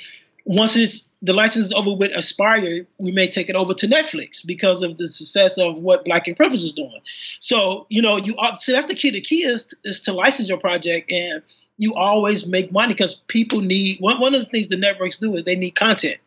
once 0.45 0.75
it's 0.75 1.08
the 1.21 1.33
license 1.33 1.67
is 1.67 1.73
over 1.73 1.93
with 1.93 2.11
Aspire, 2.11 2.85
we 2.97 3.11
may 3.11 3.27
take 3.27 3.49
it 3.49 3.55
over 3.55 3.73
to 3.73 3.87
Netflix 3.87 4.45
because 4.45 4.81
of 4.81 4.97
the 4.97 5.07
success 5.07 5.57
of 5.57 5.75
what 5.75 6.05
Black 6.05 6.27
and 6.27 6.37
Privilege 6.37 6.61
is 6.61 6.73
doing. 6.73 7.01
So, 7.39 7.85
you 7.89 8.01
know, 8.01 8.17
you 8.17 8.35
so 8.59 8.71
that's 8.71 8.87
the 8.87 8.95
key. 8.95 9.11
The 9.11 9.21
key 9.21 9.43
is 9.43 9.73
is 9.83 10.01
to 10.01 10.13
license 10.13 10.47
your 10.47 10.59
project 10.59 11.11
and 11.11 11.41
you 11.77 11.95
always 11.95 12.45
make 12.45 12.71
money 12.71 12.93
because 12.93 13.15
people 13.15 13.61
need 13.61 13.97
one, 13.99 14.19
one 14.19 14.35
of 14.35 14.41
the 14.41 14.49
things 14.49 14.67
the 14.67 14.77
networks 14.77 15.17
do 15.17 15.35
is 15.35 15.45
they 15.45 15.55
need 15.55 15.71
content. 15.71 16.17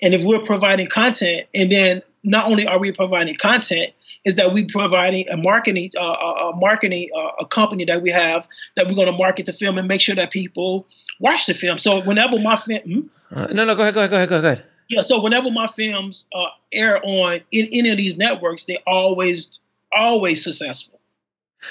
And 0.00 0.14
if 0.14 0.24
we're 0.24 0.44
providing 0.44 0.86
content, 0.86 1.46
and 1.54 1.72
then 1.72 2.02
not 2.24 2.46
only 2.46 2.66
are 2.66 2.78
we 2.78 2.92
providing 2.92 3.34
content, 3.36 3.92
is 4.24 4.36
that 4.36 4.52
we 4.52 4.66
providing 4.66 5.28
a 5.28 5.36
marketing 5.36 5.90
uh, 5.98 6.02
a 6.02 6.52
marketing 6.54 7.08
uh, 7.14 7.32
a 7.40 7.46
company 7.46 7.84
that 7.86 8.02
we 8.02 8.10
have 8.10 8.46
that 8.76 8.86
we're 8.86 8.94
going 8.94 9.10
to 9.10 9.16
market 9.16 9.46
the 9.46 9.52
film 9.52 9.78
and 9.78 9.88
make 9.88 10.00
sure 10.00 10.14
that 10.14 10.30
people 10.30 10.86
watch 11.22 11.46
the 11.46 11.54
film. 11.54 11.78
So 11.78 12.02
whenever 12.02 12.38
my 12.38 12.56
film, 12.56 12.80
hmm? 12.80 13.00
uh, 13.34 13.46
no, 13.46 13.64
no, 13.64 13.74
go 13.74 13.82
ahead, 13.82 13.94
go 13.94 14.00
ahead, 14.00 14.10
go 14.10 14.16
ahead, 14.16 14.28
go 14.28 14.38
ahead. 14.38 14.64
Yeah, 14.88 15.00
so 15.00 15.22
whenever 15.22 15.50
my 15.50 15.68
films 15.68 16.26
uh, 16.34 16.48
air 16.72 17.00
on 17.02 17.40
in 17.50 17.68
any 17.72 17.88
of 17.88 17.96
these 17.96 18.18
networks, 18.18 18.66
they 18.66 18.78
always 18.86 19.58
always 19.90 20.44
successful. 20.44 21.00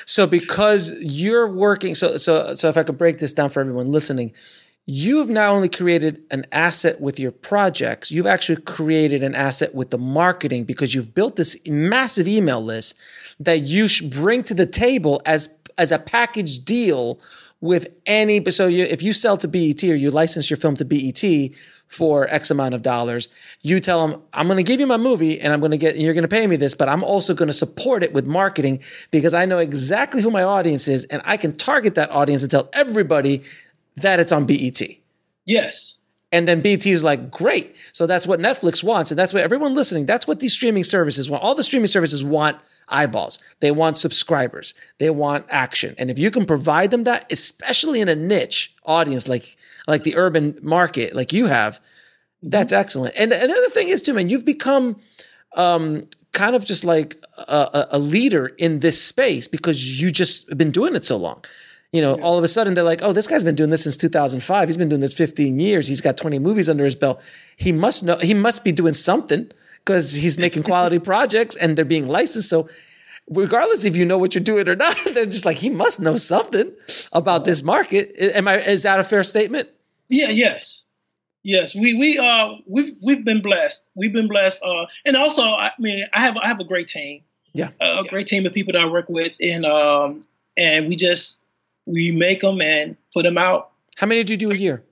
So 0.05 0.25
because 0.25 0.91
you're 1.01 1.47
working, 1.47 1.93
so 1.93 2.17
so 2.17 2.55
so 2.55 2.69
if 2.69 2.77
I 2.77 2.83
could 2.83 2.97
break 2.97 3.19
this 3.19 3.33
down 3.33 3.49
for 3.49 3.59
everyone 3.59 3.91
listening, 3.91 4.33
you've 4.85 5.29
not 5.29 5.49
only 5.49 5.69
created 5.69 6.23
an 6.31 6.47
asset 6.51 6.99
with 6.99 7.19
your 7.19 7.31
projects, 7.31 8.09
you've 8.09 8.25
actually 8.25 8.61
created 8.61 9.21
an 9.21 9.35
asset 9.35 9.75
with 9.75 9.91
the 9.91 9.97
marketing 9.97 10.63
because 10.63 10.95
you've 10.95 11.13
built 11.13 11.35
this 11.35 11.59
massive 11.67 12.27
email 12.27 12.61
list 12.61 12.97
that 13.39 13.59
you 13.61 13.87
should 13.87 14.09
bring 14.09 14.43
to 14.45 14.53
the 14.53 14.65
table 14.65 15.21
as 15.25 15.53
as 15.77 15.91
a 15.91 15.99
package 15.99 16.63
deal 16.63 17.19
with 17.61 17.93
any. 18.05 18.43
So 18.51 18.67
you, 18.67 18.83
if 18.83 19.01
you 19.01 19.13
sell 19.13 19.37
to 19.37 19.47
BET 19.47 19.83
or 19.83 19.95
you 19.95 20.11
license 20.11 20.49
your 20.49 20.57
film 20.57 20.75
to 20.77 20.85
BET 20.85 21.55
for 21.87 22.27
X 22.29 22.49
amount 22.49 22.73
of 22.73 22.81
dollars, 22.81 23.29
you 23.61 23.79
tell 23.79 24.07
them, 24.07 24.21
I'm 24.33 24.47
going 24.47 24.57
to 24.57 24.63
give 24.63 24.79
you 24.79 24.87
my 24.87 24.97
movie 24.97 25.39
and 25.39 25.53
I'm 25.53 25.59
going 25.59 25.71
to 25.71 25.77
get, 25.77 25.97
you're 25.97 26.13
going 26.13 26.23
to 26.23 26.27
pay 26.27 26.47
me 26.47 26.55
this, 26.55 26.73
but 26.73 26.89
I'm 26.89 27.03
also 27.03 27.33
going 27.33 27.47
to 27.47 27.53
support 27.53 28.03
it 28.03 28.13
with 28.13 28.25
marketing 28.25 28.79
because 29.11 29.33
I 29.33 29.45
know 29.45 29.59
exactly 29.59 30.21
who 30.21 30.31
my 30.31 30.43
audience 30.43 30.87
is 30.87 31.05
and 31.05 31.21
I 31.23 31.37
can 31.37 31.55
target 31.55 31.95
that 31.95 32.09
audience 32.09 32.41
and 32.41 32.51
tell 32.51 32.69
everybody 32.73 33.43
that 33.97 34.19
it's 34.19 34.31
on 34.31 34.45
BET. 34.45 34.81
Yes. 35.45 35.97
And 36.31 36.47
then 36.47 36.61
BET 36.61 36.85
is 36.85 37.03
like, 37.03 37.29
great. 37.29 37.75
So 37.91 38.07
that's 38.07 38.25
what 38.25 38.39
Netflix 38.39 38.83
wants. 38.83 39.11
And 39.11 39.19
that's 39.19 39.33
what 39.33 39.43
everyone 39.43 39.75
listening, 39.75 40.05
that's 40.05 40.25
what 40.25 40.39
these 40.39 40.53
streaming 40.53 40.85
services 40.85 41.29
want. 41.29 41.43
All 41.43 41.55
the 41.55 41.63
streaming 41.63 41.87
services 41.87 42.23
want 42.23 42.57
eyeballs. 42.91 43.39
They 43.59 43.71
want 43.71 43.97
subscribers. 43.97 44.73
They 44.97 45.09
want 45.09 45.45
action. 45.49 45.95
And 45.97 46.11
if 46.11 46.19
you 46.19 46.31
can 46.31 46.45
provide 46.45 46.91
them 46.91 47.03
that, 47.03 47.31
especially 47.31 48.01
in 48.01 48.09
a 48.09 48.15
niche 48.15 48.75
audience 48.85 49.27
like 49.27 49.57
like 49.87 50.03
the 50.03 50.15
urban 50.15 50.57
market, 50.61 51.15
like 51.15 51.33
you 51.33 51.47
have, 51.47 51.79
that's 52.43 52.71
excellent. 52.71 53.15
And 53.17 53.31
another 53.31 53.69
thing 53.69 53.87
is 53.89 54.01
too, 54.01 54.13
man, 54.13 54.29
you've 54.29 54.45
become 54.45 54.99
um, 55.55 56.07
kind 56.33 56.55
of 56.55 56.63
just 56.65 56.83
like 56.83 57.15
a, 57.47 57.87
a 57.91 57.99
leader 57.99 58.47
in 58.57 58.79
this 58.79 59.01
space 59.01 59.47
because 59.47 59.99
you 59.99 60.11
just 60.11 60.55
been 60.57 60.71
doing 60.71 60.95
it 60.95 61.05
so 61.05 61.17
long. 61.17 61.43
You 61.91 62.01
know, 62.01 62.15
all 62.21 62.37
of 62.37 62.43
a 62.43 62.47
sudden 62.47 62.73
they're 62.73 62.85
like, 62.85 63.01
"Oh, 63.03 63.11
this 63.11 63.27
guy's 63.27 63.43
been 63.43 63.55
doing 63.55 63.69
this 63.69 63.83
since 63.83 63.97
2005. 63.97 64.69
He's 64.69 64.77
been 64.77 64.87
doing 64.87 65.01
this 65.01 65.13
15 65.13 65.59
years. 65.59 65.87
He's 65.89 65.99
got 65.99 66.15
20 66.15 66.39
movies 66.39 66.69
under 66.69 66.85
his 66.85 66.95
belt. 66.95 67.21
He 67.57 67.73
must 67.73 68.05
know. 68.05 68.17
He 68.17 68.33
must 68.33 68.63
be 68.63 68.71
doing 68.71 68.93
something 68.93 69.51
because 69.83 70.13
he's 70.13 70.37
making 70.37 70.63
quality 70.63 70.99
projects 71.11 71.55
and 71.55 71.77
they're 71.77 71.85
being 71.85 72.07
licensed. 72.07 72.49
So, 72.49 72.69
regardless 73.29 73.83
if 73.83 73.95
you 73.95 74.05
know 74.05 74.17
what 74.17 74.35
you're 74.35 74.43
doing 74.43 74.67
or 74.67 74.75
not, 74.75 74.97
they're 75.13 75.25
just 75.25 75.45
like, 75.45 75.57
he 75.57 75.69
must 75.69 75.99
know 75.99 76.17
something 76.17 76.71
about 77.11 77.45
this 77.45 77.63
market. 77.63 78.13
Am 78.35 78.47
I? 78.47 78.59
Is 78.59 78.83
that 78.83 78.99
a 78.99 79.03
fair 79.03 79.23
statement? 79.23 79.69
Yeah. 80.09 80.29
Yes. 80.29 80.85
Yes. 81.43 81.73
We 81.73 81.95
we 81.95 82.17
uh 82.19 82.55
we've 82.67 82.95
we've 83.03 83.25
been 83.25 83.41
blessed. 83.41 83.85
We've 83.95 84.13
been 84.13 84.27
blessed. 84.27 84.61
Uh, 84.63 84.85
and 85.05 85.15
also, 85.15 85.43
I 85.43 85.71
mean, 85.79 86.05
I 86.13 86.21
have 86.21 86.37
I 86.37 86.47
have 86.47 86.59
a 86.59 86.65
great 86.65 86.87
team. 86.87 87.23
Yeah. 87.53 87.71
A 87.81 88.03
great 88.07 88.27
team 88.27 88.45
of 88.45 88.53
people 88.53 88.73
that 88.73 88.81
I 88.81 88.87
work 88.87 89.09
with, 89.09 89.33
and 89.41 89.65
um 89.65 90.23
and 90.55 90.87
we 90.87 90.95
just 90.95 91.39
we 91.85 92.11
make 92.11 92.41
them 92.41 92.61
and 92.61 92.95
put 93.13 93.23
them 93.23 93.37
out. 93.37 93.71
How 93.97 94.07
many 94.07 94.23
do 94.23 94.33
you 94.33 94.37
do 94.37 94.51
a 94.51 94.55
year? 94.55 94.83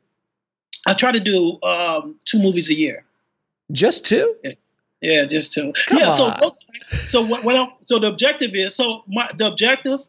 I 0.88 0.94
try 0.94 1.12
to 1.12 1.20
do 1.20 1.62
um 1.62 2.18
two 2.26 2.40
movies 2.42 2.70
a 2.70 2.74
year. 2.74 3.06
Just 3.72 4.06
two? 4.06 4.36
Yeah, 5.02 5.26
just 5.26 5.54
two. 5.54 5.74
Come 5.88 6.00
yeah. 6.00 6.10
on. 6.10 6.18
So 6.18 6.58
so 7.08 7.22
what, 7.26 7.44
what 7.44 7.56
I'm, 7.56 7.70
so 7.84 8.00
the 8.00 8.08
objective 8.08 8.52
is 8.54 8.76
so 8.76 9.04
my 9.08 9.30
the 9.38 9.48
objective 9.48 10.02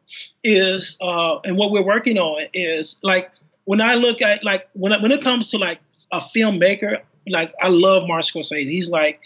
is 0.43 0.97
uh 1.01 1.39
and 1.41 1.57
what 1.57 1.71
we're 1.71 1.85
working 1.85 2.19
on 2.19 2.47
is 2.55 2.97
like 3.03 3.31
when 3.65 3.81
I 3.81 3.95
look 3.95 4.23
at 4.23 4.43
like 4.43 4.69
when 4.73 4.93
I, 4.93 5.01
when 5.01 5.13
it 5.13 5.23
comes 5.23 5.51
to 5.51 5.59
like 5.59 5.79
a 6.11 6.21
filmmaker 6.35 7.03
like 7.29 7.55
I 7.61 7.69
love 7.69 8.07
Martin 8.07 8.43
Scorsese. 8.43 8.69
He's 8.69 8.91
like 8.91 9.21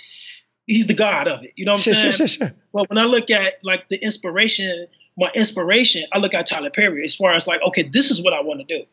he's 0.66 0.86
the 0.86 0.94
god 0.94 1.28
of 1.28 1.42
it. 1.44 1.52
You 1.56 1.64
know 1.64 1.72
what 1.72 1.86
I'm 1.86 1.94
saying? 1.94 2.12
sure, 2.12 2.12
sure, 2.12 2.28
sure. 2.28 2.52
Well, 2.72 2.86
when 2.88 2.98
I 2.98 3.04
look 3.04 3.30
at 3.30 3.54
like 3.62 3.88
the 3.88 3.96
inspiration, 3.96 4.86
my 5.16 5.30
inspiration, 5.34 6.04
I 6.12 6.18
look 6.18 6.34
at 6.34 6.46
Tyler 6.46 6.70
Perry 6.70 7.04
as 7.04 7.14
far 7.14 7.34
as 7.34 7.46
like, 7.46 7.60
okay, 7.68 7.82
this 7.82 8.10
is 8.10 8.22
what 8.22 8.32
I 8.32 8.40
want 8.40 8.66
to 8.66 8.78
do. 8.78 8.84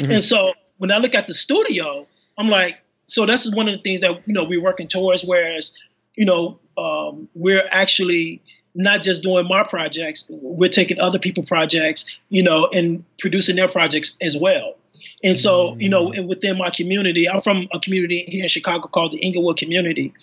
Mm-hmm. 0.00 0.12
And 0.12 0.24
so 0.24 0.52
when 0.78 0.90
I 0.90 0.98
look 0.98 1.14
at 1.14 1.26
the 1.26 1.34
studio, 1.34 2.06
I'm 2.38 2.48
like, 2.48 2.80
so 3.06 3.26
this 3.26 3.44
is 3.44 3.54
one 3.54 3.68
of 3.68 3.74
the 3.74 3.82
things 3.82 4.02
that 4.02 4.22
you 4.26 4.34
know 4.34 4.44
we're 4.44 4.62
working 4.62 4.88
towards. 4.88 5.24
Whereas, 5.24 5.74
you 6.16 6.24
know, 6.24 6.58
um, 6.76 7.28
we're 7.34 7.66
actually 7.70 8.42
not 8.74 9.02
just 9.02 9.22
doing 9.22 9.48
my 9.48 9.64
projects, 9.64 10.26
we're 10.30 10.70
taking 10.70 11.00
other 11.00 11.18
people 11.18 11.42
projects, 11.42 12.04
you 12.28 12.42
know, 12.42 12.68
and 12.72 13.04
producing 13.18 13.56
their 13.56 13.68
projects 13.68 14.16
as 14.20 14.36
well. 14.36 14.76
And 15.22 15.36
so, 15.36 15.76
you 15.76 15.88
know, 15.88 16.12
within 16.26 16.56
my 16.56 16.70
community, 16.70 17.28
I'm 17.28 17.40
from 17.40 17.68
a 17.72 17.80
community 17.80 18.24
here 18.28 18.44
in 18.44 18.48
Chicago 18.48 18.86
called 18.88 19.12
the 19.12 19.24
Englewood 19.24 19.56
community. 19.56 20.14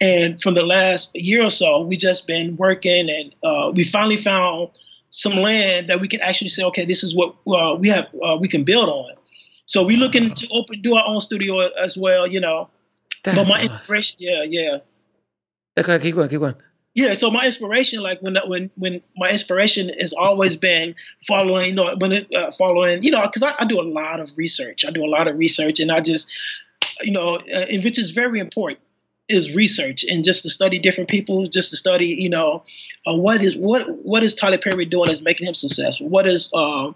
And 0.00 0.40
from 0.40 0.54
the 0.54 0.62
last 0.62 1.14
year 1.14 1.42
or 1.44 1.50
so, 1.50 1.82
we 1.82 1.96
just 1.96 2.26
been 2.26 2.56
working, 2.56 3.08
and 3.08 3.34
uh, 3.42 3.70
we 3.72 3.84
finally 3.84 4.16
found 4.16 4.70
some 5.10 5.34
land 5.34 5.88
that 5.88 6.00
we 6.00 6.08
can 6.08 6.20
actually 6.20 6.48
say, 6.48 6.64
okay, 6.64 6.84
this 6.84 7.04
is 7.04 7.14
what 7.14 7.34
uh, 7.46 7.76
we 7.76 7.88
have, 7.88 8.08
uh, 8.22 8.36
we 8.40 8.48
can 8.48 8.64
build 8.64 8.88
on. 8.88 9.14
So 9.66 9.84
we're 9.84 9.98
looking 9.98 10.34
to 10.34 10.48
open, 10.50 10.82
do 10.82 10.96
our 10.96 11.06
own 11.06 11.20
studio 11.20 11.60
as 11.60 11.96
well, 11.96 12.26
you 12.26 12.40
know. 12.40 12.68
That's 13.22 13.36
but 13.36 13.46
my 13.46 13.60
awesome. 13.60 13.76
inspiration, 13.76 14.16
yeah, 14.18 14.42
yeah, 14.42 14.78
Okay, 15.78 15.98
keep 15.98 16.14
going, 16.14 16.28
keep 16.28 16.40
going. 16.40 16.54
yeah. 16.94 17.14
So 17.14 17.30
my 17.30 17.46
inspiration, 17.46 18.00
like 18.02 18.20
when 18.20 18.36
when 18.46 18.70
when 18.76 19.02
my 19.16 19.30
inspiration 19.30 19.90
has 19.98 20.12
always 20.12 20.56
been 20.56 20.94
following, 21.26 21.70
you 21.70 21.74
know, 21.74 21.94
when 21.98 22.12
it 22.12 22.34
uh, 22.34 22.50
following, 22.52 23.02
you 23.02 23.10
know, 23.10 23.22
because 23.22 23.42
I, 23.42 23.54
I 23.58 23.64
do 23.64 23.80
a 23.80 23.82
lot 23.82 24.20
of 24.20 24.30
research. 24.36 24.84
I 24.84 24.90
do 24.90 25.04
a 25.04 25.08
lot 25.08 25.28
of 25.28 25.38
research, 25.38 25.80
and 25.80 25.90
I 25.90 26.00
just, 26.00 26.30
you 27.00 27.12
know, 27.12 27.36
uh, 27.36 27.66
which 27.82 27.98
is 27.98 28.10
very 28.10 28.40
important 28.40 28.80
is 29.28 29.54
research 29.54 30.04
and 30.04 30.24
just 30.24 30.42
to 30.42 30.50
study 30.50 30.78
different 30.78 31.08
people, 31.08 31.46
just 31.46 31.70
to 31.70 31.76
study, 31.76 32.08
you 32.08 32.28
know, 32.28 32.64
uh, 33.06 33.14
what 33.14 33.42
is 33.42 33.56
what 33.56 33.88
what 34.04 34.22
is 34.22 34.34
Tyler 34.34 34.58
Perry 34.58 34.84
doing 34.84 35.10
is 35.10 35.22
making 35.22 35.46
him 35.46 35.54
successful. 35.54 36.08
What 36.08 36.26
is 36.26 36.50
uh, 36.52 36.92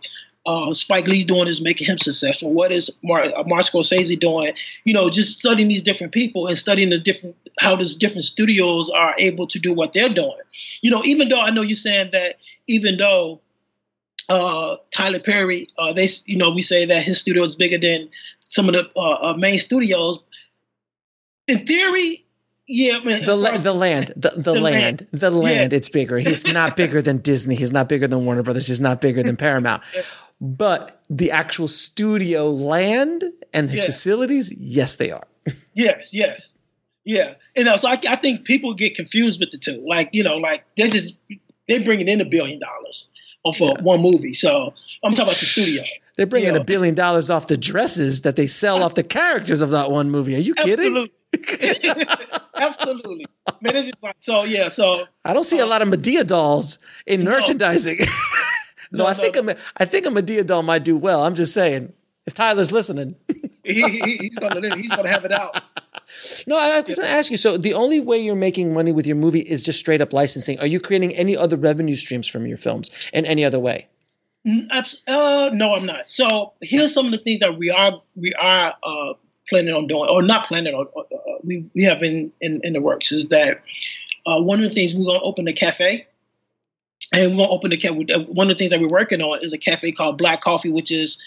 uh, 0.47 0.73
Spike 0.73 1.07
Lee's 1.07 1.25
doing 1.25 1.49
is 1.49 1.61
making 1.61 1.87
him 1.89 1.99
successful. 1.99 2.53
What 2.53 2.73
is 2.73 2.91
Mar- 3.03 3.25
uh, 3.25 3.43
Martin 3.47 3.81
Scorsese 3.81 4.19
doing? 4.19 4.55
You 4.85 4.95
know, 4.95 5.11
just 5.11 5.39
studying 5.39 5.69
these 5.69 5.83
different 5.83 6.13
people 6.13 6.47
and 6.47 6.57
studying 6.57 6.91
the 6.91 6.99
different 6.99 7.37
how 7.59 7.75
these 7.77 7.97
different 7.97 8.25
studios 8.25 8.89
are 8.91 9.15
able 9.19 9.47
to 9.49 9.59
do 9.59 9.73
what 9.73 9.93
they're 9.93 10.09
doing. 10.09 10.37
You 10.83 10.91
know, 10.91 11.03
even 11.05 11.29
though 11.29 11.41
I 11.41 11.51
know 11.51 11.63
you're 11.63 11.75
saying 11.77 12.11
that, 12.13 12.37
even 12.69 12.97
though 12.97 13.41
uh, 14.29 14.77
Tyler 14.91 15.21
Perry, 15.21 15.69
uh, 15.79 15.93
they 15.93 16.09
you 16.27 16.37
know 16.39 16.51
we 16.51 16.63
say 16.63 16.85
that 16.87 17.03
his 17.03 17.19
studio 17.21 17.43
is 17.43 17.57
bigger 17.57 17.79
than 17.79 18.09
some 18.49 18.69
of 18.69 18.75
the 18.75 18.89
uh, 18.97 19.31
uh, 19.31 19.35
main 19.37 19.59
studios. 19.59 20.21
In 21.49 21.65
theory, 21.65 22.25
yeah, 22.67 22.99
man. 23.01 23.25
The, 23.25 23.37
la- 23.37 23.57
the 23.57 23.73
land, 23.73 24.13
the, 24.17 24.31
the, 24.31 24.41
The 24.41 24.53
land, 24.55 24.63
land. 24.63 25.07
the 25.13 25.31
land, 25.31 25.73
Yeah. 25.73 25.77
it's 25.77 25.89
bigger. 25.89 26.19
He's 26.19 26.53
not 26.53 26.75
bigger 26.77 27.01
than 27.01 27.19
Disney. 27.19 27.55
He's 27.55 27.71
not 27.71 27.89
bigger 27.89 28.09
than 28.09 28.25
Warner 28.25 28.43
Brothers. 28.43 28.67
He's 28.67 28.81
not 28.81 29.01
bigger 29.01 29.23
than 29.23 29.37
Paramount. 29.47 29.83
But 30.41 31.01
the 31.09 31.30
actual 31.30 31.66
studio 31.68 32.51
land 32.51 33.24
and 33.53 33.68
the 33.70 33.76
Yeah. 33.76 33.84
facilities, 33.84 34.53
yes, 34.59 34.97
they 34.97 35.11
are. 35.11 35.26
Yes, 35.74 36.12
yes, 36.14 36.55
yeah. 37.05 37.34
And 37.55 37.68
uh, 37.68 37.76
so 37.76 37.89
I, 37.89 37.99
I 38.09 38.16
think 38.16 38.45
people 38.45 38.72
get 38.74 38.95
confused 38.97 39.39
with 39.41 39.51
the 39.51 39.59
two. 39.59 39.84
Like 39.87 40.09
you 40.12 40.22
know, 40.24 40.37
like 40.37 40.64
they're 40.76 40.89
just 40.89 41.14
they're 41.68 41.84
bringing 41.84 42.09
in 42.09 42.20
a 42.20 42.24
billion 42.24 42.59
dollars 42.61 43.11
off 43.45 43.61
of 43.61 43.82
one 43.82 44.01
movie. 44.01 44.32
So 44.34 44.72
I'm 45.05 45.12
talking 45.12 45.24
about 45.30 45.37
the 45.37 45.45
studio. 45.47 45.84
They're 46.16 46.24
bringing 46.26 46.55
Yeah. 46.55 46.61
a 46.61 46.64
billion 46.64 46.95
dollars 46.95 47.28
off 47.28 47.47
the 47.47 47.59
dresses 47.59 48.22
that 48.22 48.37
they 48.37 48.47
sell 48.47 48.82
off 48.82 48.95
the 48.95 49.03
characters 49.05 49.61
of 49.61 49.70
that 49.70 49.91
one 49.91 50.11
movie. 50.11 50.34
Are 50.34 50.39
you 50.39 50.55
kidding? 50.55 50.97
Absolutely, 51.34 51.95
absolutely. 52.57 53.26
Man, 53.61 53.76
it's 53.76 53.87
just 53.89 54.03
like 54.03 54.16
so. 54.18 54.45
Yeah, 54.45 54.68
so 54.68 55.05
I 55.26 55.34
don't 55.34 55.45
see 55.45 55.59
a 55.59 55.66
lot 55.66 55.82
of 55.82 55.89
Madea 55.89 56.26
dolls 56.26 56.78
in 57.07 57.22
merchandising. 57.24 57.99
No, 58.93 59.05
No, 59.05 59.11
I 59.11 59.14
think 59.14 59.34
no. 59.37 59.53
a, 59.53 59.57
I 59.76 59.84
think 59.84 60.07
a 60.07 60.11
Madea 60.11 60.47
doll 60.47 60.62
might 60.62 60.84
do 60.84 60.97
well. 60.97 61.24
I'm 61.24 61.34
just 61.34 61.53
saying. 61.55 61.93
If 62.26 62.34
Tyler's 62.34 62.72
listening. 62.72 63.14
he, 63.64 63.82
he, 63.82 64.16
he's 64.16 64.37
gonna 64.39 64.74
he's 64.76 64.91
gonna 64.91 65.09
have 65.09 65.24
it 65.24 65.32
out. 65.32 65.62
No, 66.47 66.57
I 66.57 66.80
was 66.80 66.97
going 66.97 67.09
to 67.09 67.12
ask 67.14 67.30
you. 67.32 67.37
So 67.37 67.57
the 67.57 67.74
only 67.74 67.99
way 68.01 68.18
you're 68.18 68.37
making 68.37 68.72
money 68.72 68.93
with 68.93 69.07
your 69.07 69.16
movie 69.16 69.41
is 69.41 69.64
just 69.64 69.78
straight 69.80 70.01
up 70.01 70.12
licensing. 70.12 70.59
Are 70.61 70.66
you 70.66 70.78
creating 70.80 71.14
any 71.14 71.37
other 71.37 71.57
revenue 71.57 71.97
streams 71.97 72.26
from 72.28 72.47
your 72.47 72.57
films 72.59 72.91
in 73.12 73.26
any 73.26 73.45
other 73.45 73.59
way? 73.59 73.89
Mm, 74.47 74.66
Uh, 75.09 75.51
no, 75.53 75.74
I'm 75.74 75.84
not. 75.87 76.09
So 76.09 76.53
here's 76.62 76.95
some 76.95 77.07
of 77.07 77.12
the 77.12 77.18
things 77.18 77.41
that 77.41 77.59
we 77.59 77.70
are 77.70 78.01
we 78.14 78.32
are 78.34 78.74
uh, 78.84 79.14
planning 79.49 79.74
on 79.74 79.87
doing, 79.89 80.09
or 80.09 80.22
not 80.22 80.47
planning 80.49 80.74
on. 80.74 80.87
Uh, 80.97 81.01
uh, 81.01 81.39
we 81.43 81.66
we 81.74 81.84
have 81.84 82.03
in, 82.03 82.32
in 82.41 82.61
in 82.62 82.72
the 82.72 82.80
works 82.80 83.11
is 83.12 83.28
that 83.30 83.62
uh, 84.26 84.41
one 84.41 84.62
of 84.62 84.68
the 84.68 84.74
things 84.74 84.95
we're 84.95 85.05
going 85.05 85.18
to 85.20 85.24
open 85.24 85.49
a 85.49 85.53
cafe, 85.53 86.07
and 87.13 87.31
we're 87.31 87.37
going 87.37 87.49
to 87.49 87.55
open 87.55 87.71
the 87.71 87.77
cafe. 87.77 88.25
One 88.29 88.51
of 88.51 88.55
the 88.55 88.59
things 88.59 88.71
that 88.71 88.81
we're 88.81 88.89
working 88.89 89.21
on 89.21 89.43
is 89.43 89.53
a 89.53 89.59
cafe 89.59 89.93
called 89.93 90.19
Black 90.19 90.41
Coffee, 90.41 90.73
which 90.73 90.91
is 90.91 91.23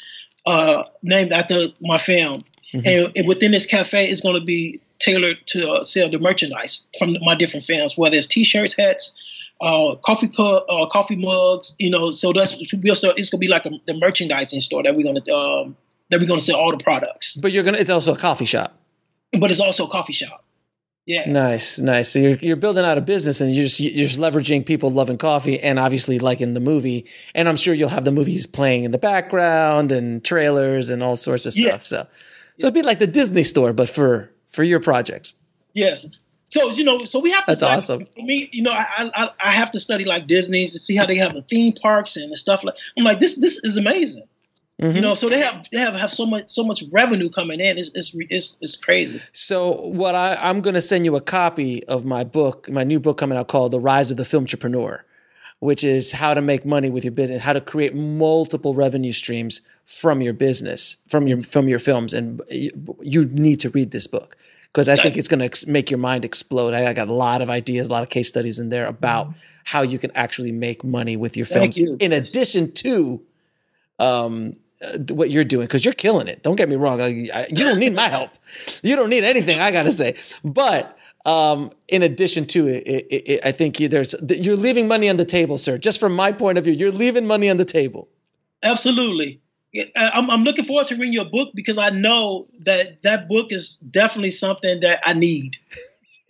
uh, 0.46 0.84
named 1.02 1.32
after 1.32 1.68
my 1.82 1.98
film. 1.98 2.44
And, 2.86 3.12
and 3.16 3.28
within 3.28 3.52
this 3.52 3.66
cafe 3.66 4.10
is 4.10 4.22
going 4.22 4.36
to 4.36 4.46
be 4.46 4.80
tailored 5.00 5.38
to 5.48 5.72
uh, 5.72 5.84
sell 5.84 6.10
the 6.10 6.20
merchandise 6.20 6.88
from 7.00 7.18
my 7.22 7.36
different 7.36 7.66
films, 7.66 7.98
whether 7.98 8.16
it's 8.16 8.28
T-shirts, 8.28 8.76
hats, 8.76 9.14
uh, 9.62 9.96
coffee 9.96 10.28
cup, 10.28 10.66
uh, 10.70 10.86
coffee 10.86 11.16
mugs. 11.16 11.76
You 11.80 11.90
know, 11.90 12.12
so 12.12 12.32
that's 12.32 12.56
we'll 12.74 12.96
start, 12.96 13.18
it's 13.18 13.30
going 13.30 13.40
to 13.40 13.46
be 13.46 13.48
like 13.48 13.66
a, 13.66 13.72
the 13.86 13.96
merchandising 13.96 14.60
store 14.60 14.84
that 14.84 14.96
we're 14.96 15.04
going 15.04 15.20
to 15.22 15.34
um, 15.34 15.78
that 16.10 16.20
we're 16.20 16.28
going 16.28 16.40
to 16.40 16.46
sell 16.46 16.60
all 16.60 16.72
the 16.72 16.84
products. 16.84 17.36
But 17.36 17.52
you're 17.52 17.64
gonna. 17.64 17.78
It's 17.78 17.90
also 17.90 18.14
a 18.14 18.18
coffee 18.18 18.46
shop. 18.46 18.78
But 19.40 19.52
it's 19.52 19.60
also 19.60 19.88
a 19.88 19.90
coffee 19.90 20.14
shop. 20.14 20.44
Yeah. 21.10 21.28
Nice, 21.28 21.80
nice. 21.80 22.10
So 22.10 22.20
you're 22.20 22.38
you're 22.38 22.56
building 22.56 22.86
out 22.86 23.00
a 23.00 23.02
business, 23.02 23.42
and 23.42 23.52
you're 23.52 23.64
just 23.64 23.80
you're 23.80 24.08
just 24.08 24.20
leveraging 24.20 24.64
people 24.64 24.92
loving 24.92 25.18
coffee, 25.18 25.60
and 25.60 25.80
obviously 25.80 26.20
liking 26.20 26.54
the 26.54 26.60
movie. 26.60 27.08
And 27.34 27.50
I'm 27.50 27.56
sure 27.56 27.74
you'll 27.74 27.90
have 27.90 28.06
the 28.06 28.12
movies 28.12 28.46
playing 28.46 28.84
in 28.84 28.92
the 28.92 29.00
background 29.00 29.92
and 29.92 30.24
trailers 30.24 30.92
and 30.92 31.02
all 31.02 31.16
sorts 31.16 31.48
of 31.48 31.54
stuff. 31.54 31.66
Yeah. 31.66 31.78
So, 31.80 32.08
so 32.60 32.68
it'd 32.68 32.76
be 32.76 32.84
like 32.84 33.00
the 33.00 33.08
Disney 33.08 33.42
store, 33.42 33.74
but 33.74 33.90
for 33.90 34.32
for 34.50 34.62
your 34.62 34.80
projects. 34.80 35.34
Yes. 35.74 36.06
So 36.50 36.70
you 36.70 36.84
know, 36.84 37.00
so 37.00 37.20
we 37.20 37.32
have 37.32 37.46
to. 37.46 37.56
That's 37.56 37.60
study- 37.62 37.78
awesome. 37.78 38.06
For 38.16 38.22
me, 38.22 38.48
you 38.52 38.62
know, 38.62 38.72
I, 38.72 39.10
I 39.16 39.32
I 39.46 39.52
have 39.52 39.72
to 39.72 39.80
study 39.80 40.04
like 40.04 40.28
Disney's 40.28 40.74
to 40.74 40.80
see 40.80 40.96
how 40.96 41.08
they 41.08 41.18
have 41.18 41.34
the 41.34 41.42
theme 41.42 41.74
parks 41.74 42.18
and 42.18 42.32
the 42.32 42.38
stuff 42.38 42.64
like. 42.64 42.76
I'm 42.96 43.04
like 43.04 43.20
this. 43.20 43.36
This 43.36 43.64
is 43.64 43.78
amazing. 43.78 44.28
Mm-hmm. 44.80 44.96
You 44.96 45.02
know, 45.02 45.14
so 45.14 45.28
they 45.28 45.40
have 45.40 45.68
they 45.74 45.80
have, 45.80 45.94
have 45.96 46.14
so 46.14 46.26
much 46.26 46.50
so 46.50 46.64
much 46.64 46.84
revenue 46.90 47.30
coming 47.30 47.60
in. 47.60 47.78
It's 47.78 47.92
it's 47.96 48.16
it's, 48.30 48.58
it's 48.62 48.76
crazy. 48.78 49.22
So 49.34 49.74
what 49.82 50.16
I 50.16 50.36
I'm 50.36 50.62
going 50.62 50.76
to 50.76 50.82
send 50.82 51.04
you 51.04 51.18
a 51.18 51.22
copy 51.22 51.84
of 51.86 52.06
my 52.06 52.24
book, 52.24 52.70
my 52.70 52.86
new 52.86 53.00
book 53.00 53.18
coming 53.18 53.38
out 53.38 53.50
called 53.50 53.74
The 53.74 53.80
Rise 53.80 54.10
of 54.10 54.16
the 54.16 54.24
Film 54.24 54.44
Entrepreneur, 54.44 55.04
which 55.60 55.84
is 55.84 56.14
how 56.14 56.34
to 56.34 56.42
make 56.42 56.66
money 56.66 56.90
with 56.90 57.04
your 57.04 57.12
business, 57.12 57.42
how 57.42 57.52
to 57.52 57.60
create 57.60 57.94
multiple 57.94 58.74
revenue 58.74 59.12
streams 59.12 59.62
from 59.86 60.22
your 60.22 60.34
business, 60.34 60.96
from 61.10 61.28
your 61.28 61.42
from 61.42 61.68
your 61.68 61.80
films, 61.80 62.14
and 62.14 62.42
you, 62.50 63.26
need 63.26 63.60
to 63.60 63.70
read 63.72 63.92
this 63.92 64.08
book 64.08 64.38
because 64.72 64.88
I 64.88 64.96
think 64.96 65.18
it's 65.18 65.28
going 65.28 65.40
to 65.40 65.46
ex- 65.46 65.68
make 65.68 65.92
your 65.92 65.98
mind 65.98 66.24
explode. 66.24 66.74
I, 66.74 66.88
I, 66.88 66.94
got 66.94 67.10
a 67.10 67.14
lot 67.14 67.42
of 67.42 67.50
ideas, 67.50 67.90
a 67.90 67.92
lot 67.92 68.04
of 68.04 68.10
case 68.10 68.30
studies 68.30 68.60
in 68.60 68.70
there 68.70 68.86
about 68.86 69.26
mm-hmm. 69.28 69.40
how 69.66 69.82
you 69.82 70.00
can 70.00 70.12
actually 70.16 70.54
make 70.54 70.86
money 70.86 71.18
with 71.18 71.36
your 71.36 71.46
films, 71.46 71.76
you. 71.76 71.98
in 72.00 72.14
addition 72.14 72.72
to 72.74 73.22
um, 74.00 74.56
what 75.10 75.30
you're 75.30 75.44
doing 75.44 75.68
because 75.68 75.84
you're 75.84 75.94
killing 75.94 76.28
it. 76.28 76.42
Don't 76.44 76.56
get 76.56 76.70
me 76.70 76.76
wrong. 76.76 77.02
I, 77.02 77.30
I, 77.34 77.48
you 77.50 77.64
don't 77.64 77.80
need 77.80 77.94
my 77.94 78.08
help. 78.10 78.32
You 78.82 78.96
don't 78.96 79.10
need 79.10 79.24
anything 79.24 79.60
I 79.60 79.72
got 79.72 79.84
to 79.84 79.92
say. 79.92 80.16
But 80.44 80.98
um, 81.26 81.72
in 81.88 82.04
addition 82.04 82.46
to 82.48 82.68
it, 82.68 82.84
it, 82.88 83.30
it, 83.30 83.46
I 83.46 83.52
think 83.52 83.78
there's 83.78 84.16
you're 84.30 84.56
leaving 84.56 84.88
money 84.88 85.10
on 85.10 85.18
the 85.18 85.26
table, 85.26 85.58
sir. 85.58 85.78
Just 85.78 86.00
from 86.00 86.16
my 86.16 86.32
point 86.32 86.58
of 86.58 86.64
view, 86.64 86.74
you're 86.74 86.92
leaving 86.92 87.28
money 87.28 87.50
on 87.50 87.58
the 87.58 87.66
table. 87.66 88.08
Absolutely. 88.64 89.42
I'm, 89.96 90.32
I'm 90.32 90.44
looking 90.44 90.66
forward 90.66 90.88
to 90.88 90.96
reading 90.96 91.14
your 91.14 91.26
book 91.26 91.50
because 91.54 91.78
I 91.78 91.92
know 91.92 92.48
that 92.62 93.04
that 93.04 93.30
book 93.30 93.52
is 93.52 93.76
definitely 93.76 94.32
something 94.32 94.80
that 94.80 95.02
I 95.06 95.14
need. 95.14 95.58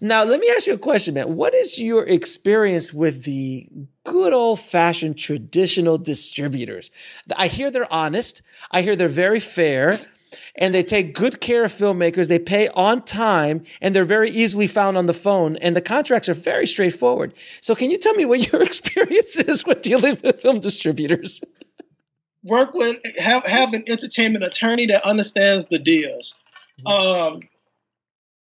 now, 0.00 0.24
let 0.24 0.40
me 0.40 0.50
ask 0.56 0.66
you 0.66 0.74
a 0.74 0.78
question, 0.78 1.14
man. 1.14 1.36
What 1.36 1.54
is 1.54 1.78
your 1.78 2.06
experience 2.06 2.92
with 2.92 3.24
the 3.24 3.68
good 4.04 4.32
old 4.32 4.60
fashioned 4.60 5.18
traditional 5.18 5.98
distributors? 5.98 6.90
I 7.36 7.48
hear 7.48 7.70
they're 7.70 7.92
honest. 7.92 8.42
I 8.70 8.82
hear 8.82 8.96
they're 8.96 9.08
very 9.08 9.40
fair 9.40 10.00
and 10.56 10.74
they 10.74 10.82
take 10.82 11.14
good 11.14 11.40
care 11.40 11.64
of 11.64 11.72
filmmakers. 11.72 12.28
They 12.28 12.38
pay 12.38 12.68
on 12.68 13.02
time 13.02 13.64
and 13.80 13.94
they're 13.94 14.04
very 14.04 14.30
easily 14.30 14.66
found 14.66 14.98
on 14.98 15.06
the 15.06 15.14
phone 15.14 15.56
and 15.56 15.76
the 15.76 15.80
contracts 15.80 16.28
are 16.28 16.34
very 16.34 16.66
straightforward. 16.66 17.34
So 17.60 17.74
can 17.74 17.90
you 17.90 17.98
tell 17.98 18.14
me 18.14 18.24
what 18.24 18.52
your 18.52 18.62
experience 18.70 19.38
is 19.38 19.66
with 19.66 19.82
dealing 19.82 20.18
with 20.22 20.42
film 20.42 20.60
distributors? 20.60 21.40
Work 22.44 22.74
with, 22.74 22.98
have, 23.18 23.44
have 23.44 23.72
an 23.72 23.84
entertainment 23.88 24.44
attorney 24.44 24.86
that 24.86 25.04
understands 25.04 25.66
the 25.66 25.78
deals. 25.78 26.34
Mm-hmm. 26.80 27.34
Um, 27.34 27.40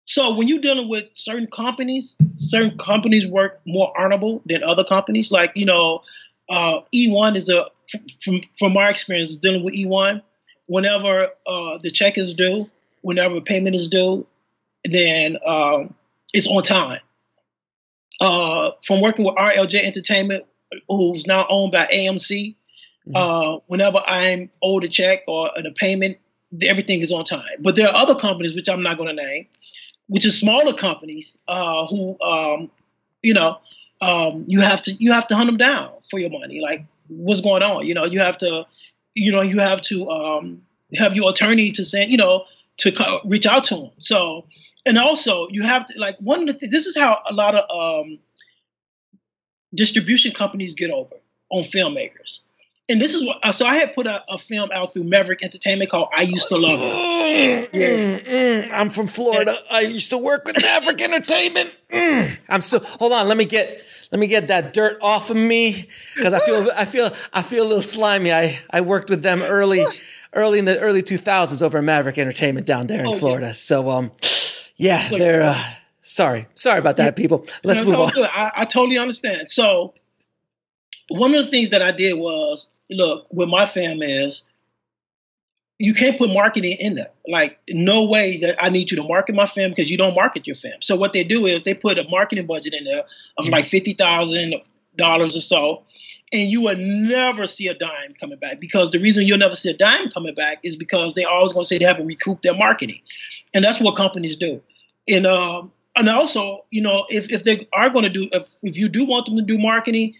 so 0.05 0.35
when 0.35 0.47
you're 0.47 0.59
dealing 0.59 0.87
with 0.87 1.05
certain 1.13 1.47
companies, 1.47 2.15
certain 2.37 2.77
companies 2.77 3.27
work 3.27 3.59
more 3.65 3.91
honorable 3.99 4.41
than 4.45 4.63
other 4.63 4.83
companies. 4.83 5.31
Like 5.31 5.51
you 5.55 5.65
know, 5.65 6.01
uh, 6.49 6.81
E1 6.93 7.35
is 7.35 7.49
a 7.49 7.65
from 8.23 8.41
from 8.59 8.73
my 8.73 8.89
experience 8.89 9.35
dealing 9.35 9.63
with 9.63 9.73
E1. 9.73 10.21
Whenever 10.67 11.29
uh, 11.47 11.79
the 11.79 11.89
check 11.91 12.17
is 12.17 12.35
due, 12.35 12.69
whenever 13.01 13.41
payment 13.41 13.75
is 13.75 13.89
due, 13.89 14.25
then 14.83 15.37
um, 15.45 15.93
it's 16.33 16.47
on 16.47 16.63
time. 16.63 16.99
Uh, 18.21 18.71
from 18.85 19.01
working 19.01 19.25
with 19.25 19.35
RLJ 19.35 19.83
Entertainment, 19.83 20.45
who's 20.87 21.27
now 21.27 21.45
owned 21.49 21.71
by 21.71 21.87
AMC, 21.87 22.55
mm-hmm. 23.07 23.15
Uh, 23.15 23.59
whenever 23.67 23.99
I'm 23.99 24.49
owed 24.61 24.83
a 24.83 24.87
check 24.87 25.23
or 25.27 25.49
a 25.55 25.71
payment, 25.71 26.17
everything 26.61 27.01
is 27.01 27.11
on 27.11 27.25
time. 27.25 27.43
But 27.59 27.75
there 27.75 27.87
are 27.87 27.95
other 27.95 28.15
companies 28.15 28.55
which 28.55 28.69
I'm 28.69 28.81
not 28.83 28.97
going 28.97 29.15
to 29.15 29.23
name 29.23 29.47
which 30.07 30.25
is 30.25 30.39
smaller 30.39 30.73
companies 30.73 31.37
uh, 31.47 31.85
who, 31.87 32.19
um, 32.21 32.71
you 33.21 33.33
know, 33.33 33.57
um, 34.01 34.45
you 34.47 34.61
have 34.61 34.81
to 34.83 34.91
you 34.93 35.11
have 35.13 35.27
to 35.27 35.35
hunt 35.35 35.47
them 35.47 35.57
down 35.57 35.91
for 36.09 36.19
your 36.19 36.29
money. 36.29 36.59
Like, 36.61 36.85
what's 37.07 37.41
going 37.41 37.63
on? 37.63 37.85
You 37.85 37.93
know, 37.93 38.05
you 38.05 38.19
have 38.19 38.37
to, 38.39 38.65
you 39.15 39.31
know, 39.31 39.41
you 39.41 39.59
have 39.59 39.81
to 39.83 40.09
um, 40.09 40.61
have 40.95 41.15
your 41.15 41.29
attorney 41.31 41.71
to 41.73 41.85
send, 41.85 42.11
you 42.11 42.17
know, 42.17 42.45
to 42.77 42.91
co- 42.91 43.21
reach 43.25 43.45
out 43.45 43.65
to 43.65 43.75
them. 43.75 43.91
So, 43.97 44.45
and 44.85 44.97
also 44.97 45.47
you 45.49 45.63
have 45.63 45.87
to 45.87 45.99
like 45.99 46.17
one 46.19 46.41
of 46.41 46.47
the 46.47 46.53
th- 46.53 46.71
this 46.71 46.85
is 46.85 46.97
how 46.97 47.21
a 47.29 47.33
lot 47.33 47.55
of 47.55 47.65
um, 48.05 48.19
distribution 49.73 50.31
companies 50.31 50.75
get 50.75 50.91
over 50.91 51.15
on 51.49 51.63
filmmakers 51.63 52.41
and 52.87 53.01
this 53.01 53.15
is 53.15 53.25
what 53.25 53.43
so 53.55 53.65
I 53.65 53.75
had 53.75 53.95
put 53.95 54.05
a, 54.05 54.21
a, 54.29 54.37
film 54.37 54.69
out 54.71 54.93
through 54.93 55.05
Maverick 55.05 55.43
Entertainment 55.43 55.89
called 55.89 56.09
I 56.15 56.21
Used 56.21 56.47
to 56.49 56.57
Love 56.57 56.79
Her. 56.79 56.85
Mm, 56.85 57.69
yeah. 57.73 58.19
Mm, 58.19 58.71
I'm 58.71 58.89
from 58.89 59.07
Florida. 59.07 59.55
I 59.71 59.81
used 59.81 60.11
to 60.11 60.17
work 60.17 60.45
with 60.45 60.61
Maverick 60.61 61.01
Entertainment. 61.01 61.73
Mm. 61.89 62.37
I'm 62.47 62.61
so 62.61 62.79
hold 62.79 63.13
on, 63.13 63.27
let 63.27 63.37
me 63.37 63.45
get 63.45 63.81
let 64.11 64.19
me 64.19 64.27
get 64.27 64.49
that 64.49 64.73
dirt 64.73 64.99
off 65.01 65.29
of 65.29 65.37
me 65.37 65.87
because 66.15 66.33
I 66.33 66.39
feel 66.39 66.69
I 66.75 66.85
feel 66.85 67.11
I 67.33 67.41
feel 67.41 67.63
a 67.63 67.67
little 67.67 67.81
slimy. 67.81 68.31
I 68.31 68.59
I 68.69 68.81
worked 68.81 69.09
with 69.09 69.23
them 69.23 69.41
early 69.41 69.83
early 70.33 70.59
in 70.59 70.65
the 70.65 70.79
early 70.79 71.01
2000s 71.01 71.61
over 71.61 71.77
at 71.79 71.83
Maverick 71.83 72.17
Entertainment 72.17 72.67
down 72.67 72.87
there 72.87 72.99
in 72.99 73.07
oh, 73.07 73.13
Florida. 73.13 73.47
Yeah. 73.47 73.53
So 73.53 73.89
um 73.89 74.11
yeah, 74.75 75.09
they're 75.09 75.43
uh, 75.43 75.63
sorry. 76.01 76.47
Sorry 76.53 76.79
about 76.79 76.97
that 76.97 77.15
people. 77.15 77.47
Let's 77.63 77.83
move 77.83 77.95
on. 77.95 78.11
I, 78.25 78.51
I 78.57 78.65
totally 78.65 78.97
understand. 78.97 79.49
So 79.49 79.93
one 81.09 81.33
of 81.33 81.45
the 81.45 81.51
things 81.51 81.69
that 81.69 81.81
I 81.81 81.91
did 81.91 82.13
was 82.13 82.69
look, 82.89 83.27
with 83.31 83.49
my 83.49 83.65
fam 83.65 84.01
is 84.01 84.43
you 85.77 85.93
can't 85.93 86.17
put 86.17 86.29
marketing 86.29 86.77
in 86.79 86.95
there. 86.95 87.11
Like, 87.27 87.59
no 87.67 88.05
way 88.05 88.37
that 88.37 88.55
I 88.63 88.69
need 88.69 88.91
you 88.91 88.97
to 88.97 89.03
market 89.03 89.35
my 89.35 89.45
fam 89.45 89.71
because 89.71 89.91
you 89.91 89.97
don't 89.97 90.15
market 90.15 90.47
your 90.47 90.55
fam. 90.55 90.81
So 90.81 90.95
what 90.95 91.13
they 91.13 91.23
do 91.23 91.45
is 91.45 91.63
they 91.63 91.73
put 91.73 91.97
a 91.97 92.07
marketing 92.09 92.45
budget 92.45 92.73
in 92.73 92.85
there 92.85 93.03
of 93.37 93.49
like 93.49 93.65
fifty 93.65 93.93
thousand 93.93 94.55
dollars 94.97 95.35
or 95.35 95.41
so, 95.41 95.83
and 96.31 96.49
you 96.49 96.61
will 96.61 96.77
never 96.77 97.45
see 97.45 97.67
a 97.67 97.73
dime 97.73 98.13
coming 98.19 98.39
back 98.39 98.59
because 98.59 98.91
the 98.91 98.99
reason 98.99 99.27
you'll 99.27 99.37
never 99.37 99.55
see 99.55 99.69
a 99.69 99.77
dime 99.77 100.09
coming 100.11 100.33
back 100.33 100.59
is 100.63 100.77
because 100.77 101.13
they're 101.13 101.29
always 101.29 101.51
going 101.51 101.63
to 101.63 101.67
say 101.67 101.77
they 101.77 101.85
haven't 101.85 102.07
recouped 102.07 102.43
their 102.43 102.55
marketing, 102.55 103.01
and 103.53 103.65
that's 103.65 103.81
what 103.81 103.97
companies 103.97 104.37
do. 104.37 104.61
And 105.09 105.27
um, 105.27 105.73
and 105.97 106.09
also, 106.09 106.65
you 106.71 106.81
know, 106.81 107.05
if 107.09 107.29
if 107.31 107.43
they 107.43 107.67
are 107.73 107.89
going 107.89 108.03
to 108.03 108.09
do, 108.09 108.29
if 108.31 108.47
if 108.63 108.77
you 108.77 108.87
do 108.87 109.03
want 109.03 109.25
them 109.25 109.35
to 109.35 109.41
do 109.41 109.57
marketing, 109.57 110.13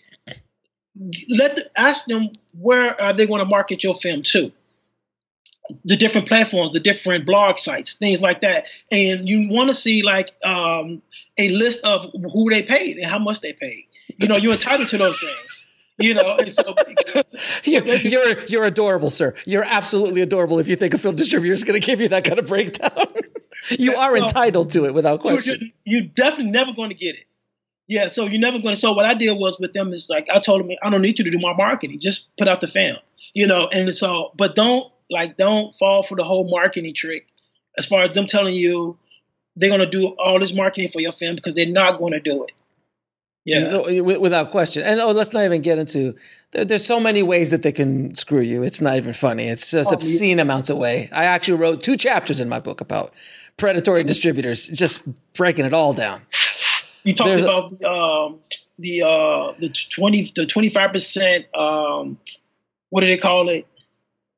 let 1.30 1.56
the, 1.56 1.70
ask 1.78 2.06
them 2.06 2.30
where 2.58 3.00
are 3.00 3.14
they 3.14 3.28
going 3.28 3.40
to 3.40 3.46
market 3.46 3.84
your 3.84 3.96
film 3.96 4.24
to. 4.24 4.52
The 5.84 5.98
different 5.98 6.28
platforms 6.28 6.74
the 6.74 6.80
different 6.80 7.26
blog 7.26 7.58
sites 7.58 7.96
things 7.96 8.22
like 8.22 8.42
that. 8.42 8.66
And 8.92 9.28
you 9.28 9.50
want 9.50 9.70
to 9.70 9.76
see 9.76 10.04
like 10.04 10.32
um, 10.46 11.02
a 11.38 11.50
list 11.50 11.84
of 11.84 12.06
who 12.14 12.50
they 12.52 12.62
paid 12.62 12.98
and 12.98 13.06
how 13.06 13.18
much 13.18 13.42
they 13.42 13.54
paid. 13.54 13.86
You 14.18 14.28
know 14.28 14.38
you're 14.38 14.54
entitled 14.54 14.90
to 14.90 14.98
those 14.98 15.20
things 15.20 15.66
you 15.98 16.14
know 16.14 16.38
so 16.50 16.76
you're, 17.64 17.86
you're, 17.86 18.46
you're 18.46 18.66
adorable 18.66 19.10
sir. 19.10 19.34
You're 19.46 19.66
absolutely 19.66 20.22
adorable 20.22 20.60
if 20.60 20.68
you 20.68 20.76
think 20.76 20.94
a 20.94 20.98
film 20.98 21.16
distributor 21.16 21.54
is 21.54 21.64
going 21.64 21.80
to 21.80 21.86
give 21.86 22.02
you 22.02 22.10
that 22.10 22.24
kind 22.24 22.40
of 22.40 22.48
breakdown. 22.48 23.08
You 23.70 23.96
are 23.96 24.16
entitled 24.16 24.70
to 24.72 24.86
it 24.86 24.94
without 24.94 25.22
question. 25.22 25.72
you're, 25.86 26.02
you're 26.02 26.10
definitely 26.10 26.52
never 26.52 26.72
going 26.74 26.90
to 26.90 26.96
get 26.96 27.16
it 27.16 27.26
yeah, 27.88 28.08
so 28.08 28.26
you're 28.26 28.42
never 28.42 28.60
going 28.60 28.76
to. 28.76 28.80
So 28.80 28.94
what 28.94 29.06
I 29.06 29.14
did 29.14 29.32
was 29.34 29.60
with 29.60 29.74
them 29.74 29.94
is 29.94 30.10
like 30.10 30.28
I 30.34 30.40
told 30.40 30.62
them 30.62 30.76
I 30.82 30.90
don't 30.90 31.02
need 31.02 31.20
you 31.20 31.26
to 31.26 31.32
do 31.32 31.40
my 31.40 31.54
marketing. 31.54 32.00
Just 32.00 32.28
put 32.38 32.48
out 32.48 32.62
the 32.62 32.68
film, 32.68 32.98
you 33.34 33.48
know. 33.48 33.68
And 33.72 33.96
so, 33.96 34.32
but 34.36 34.56
don't 34.56 34.92
like 35.10 35.38
don't 35.38 35.76
fall 35.76 36.04
for 36.04 36.16
the 36.16 36.24
whole 36.24 36.50
marketing 36.50 36.94
trick. 36.94 37.28
As 37.78 37.86
far 37.86 38.04
as 38.04 38.12
them 38.12 38.26
telling 38.26 38.56
you 38.56 38.98
they're 39.56 39.70
going 39.70 39.80
to 39.80 39.86
do 39.86 40.08
all 40.20 40.40
this 40.40 40.54
marketing 40.54 40.92
for 40.92 41.00
your 41.00 41.12
film 41.12 41.36
because 41.36 41.56
they're 41.56 41.66
not 41.66 42.00
going 42.00 42.14
to 42.14 42.20
do 42.20 42.44
it. 42.44 42.52
Yeah, 43.46 44.02
without 44.02 44.50
question. 44.50 44.82
And 44.82 45.00
oh, 45.00 45.12
let's 45.12 45.32
not 45.32 45.46
even 45.46 45.62
get 45.62 45.78
into. 45.78 46.16
There, 46.52 46.66
there's 46.66 46.84
so 46.84 47.00
many 47.00 47.22
ways 47.22 47.52
that 47.52 47.62
they 47.62 47.72
can 47.72 48.16
screw 48.16 48.42
you. 48.42 48.64
It's 48.64 48.82
not 48.82 48.98
even 48.98 49.14
funny. 49.14 49.48
It's 49.48 49.70
just 49.70 49.92
oh, 49.92 49.96
obscene 49.96 50.38
yeah. 50.38 50.42
amounts 50.42 50.72
of 50.72 50.78
way. 50.78 51.10
I 51.12 51.26
actually 51.26 51.60
wrote 51.60 51.82
two 51.82 51.96
chapters 51.96 52.40
in 52.40 52.50
my 52.50 52.60
book 52.60 52.82
about 52.82 53.14
predatory 53.58 54.00
mm-hmm. 54.02 54.08
distributors, 54.08 54.68
just 54.68 55.08
breaking 55.34 55.66
it 55.66 55.76
all 55.76 55.94
down. 55.94 56.22
You 57.06 57.14
talked 57.14 57.30
There's 57.30 57.44
about 57.44 57.70
the 57.70 57.90
um, 57.90 58.40
the 58.80 59.04
uh, 59.04 59.54
the 59.60 59.70
twenty 59.70 60.32
the 60.36 60.48
twenty 60.48 60.70
five 60.70 60.92
percent. 60.92 61.46
Um, 61.56 62.18
what 62.90 63.02
do 63.02 63.08
they 63.08 63.18
call 63.18 63.50
it? 63.50 63.68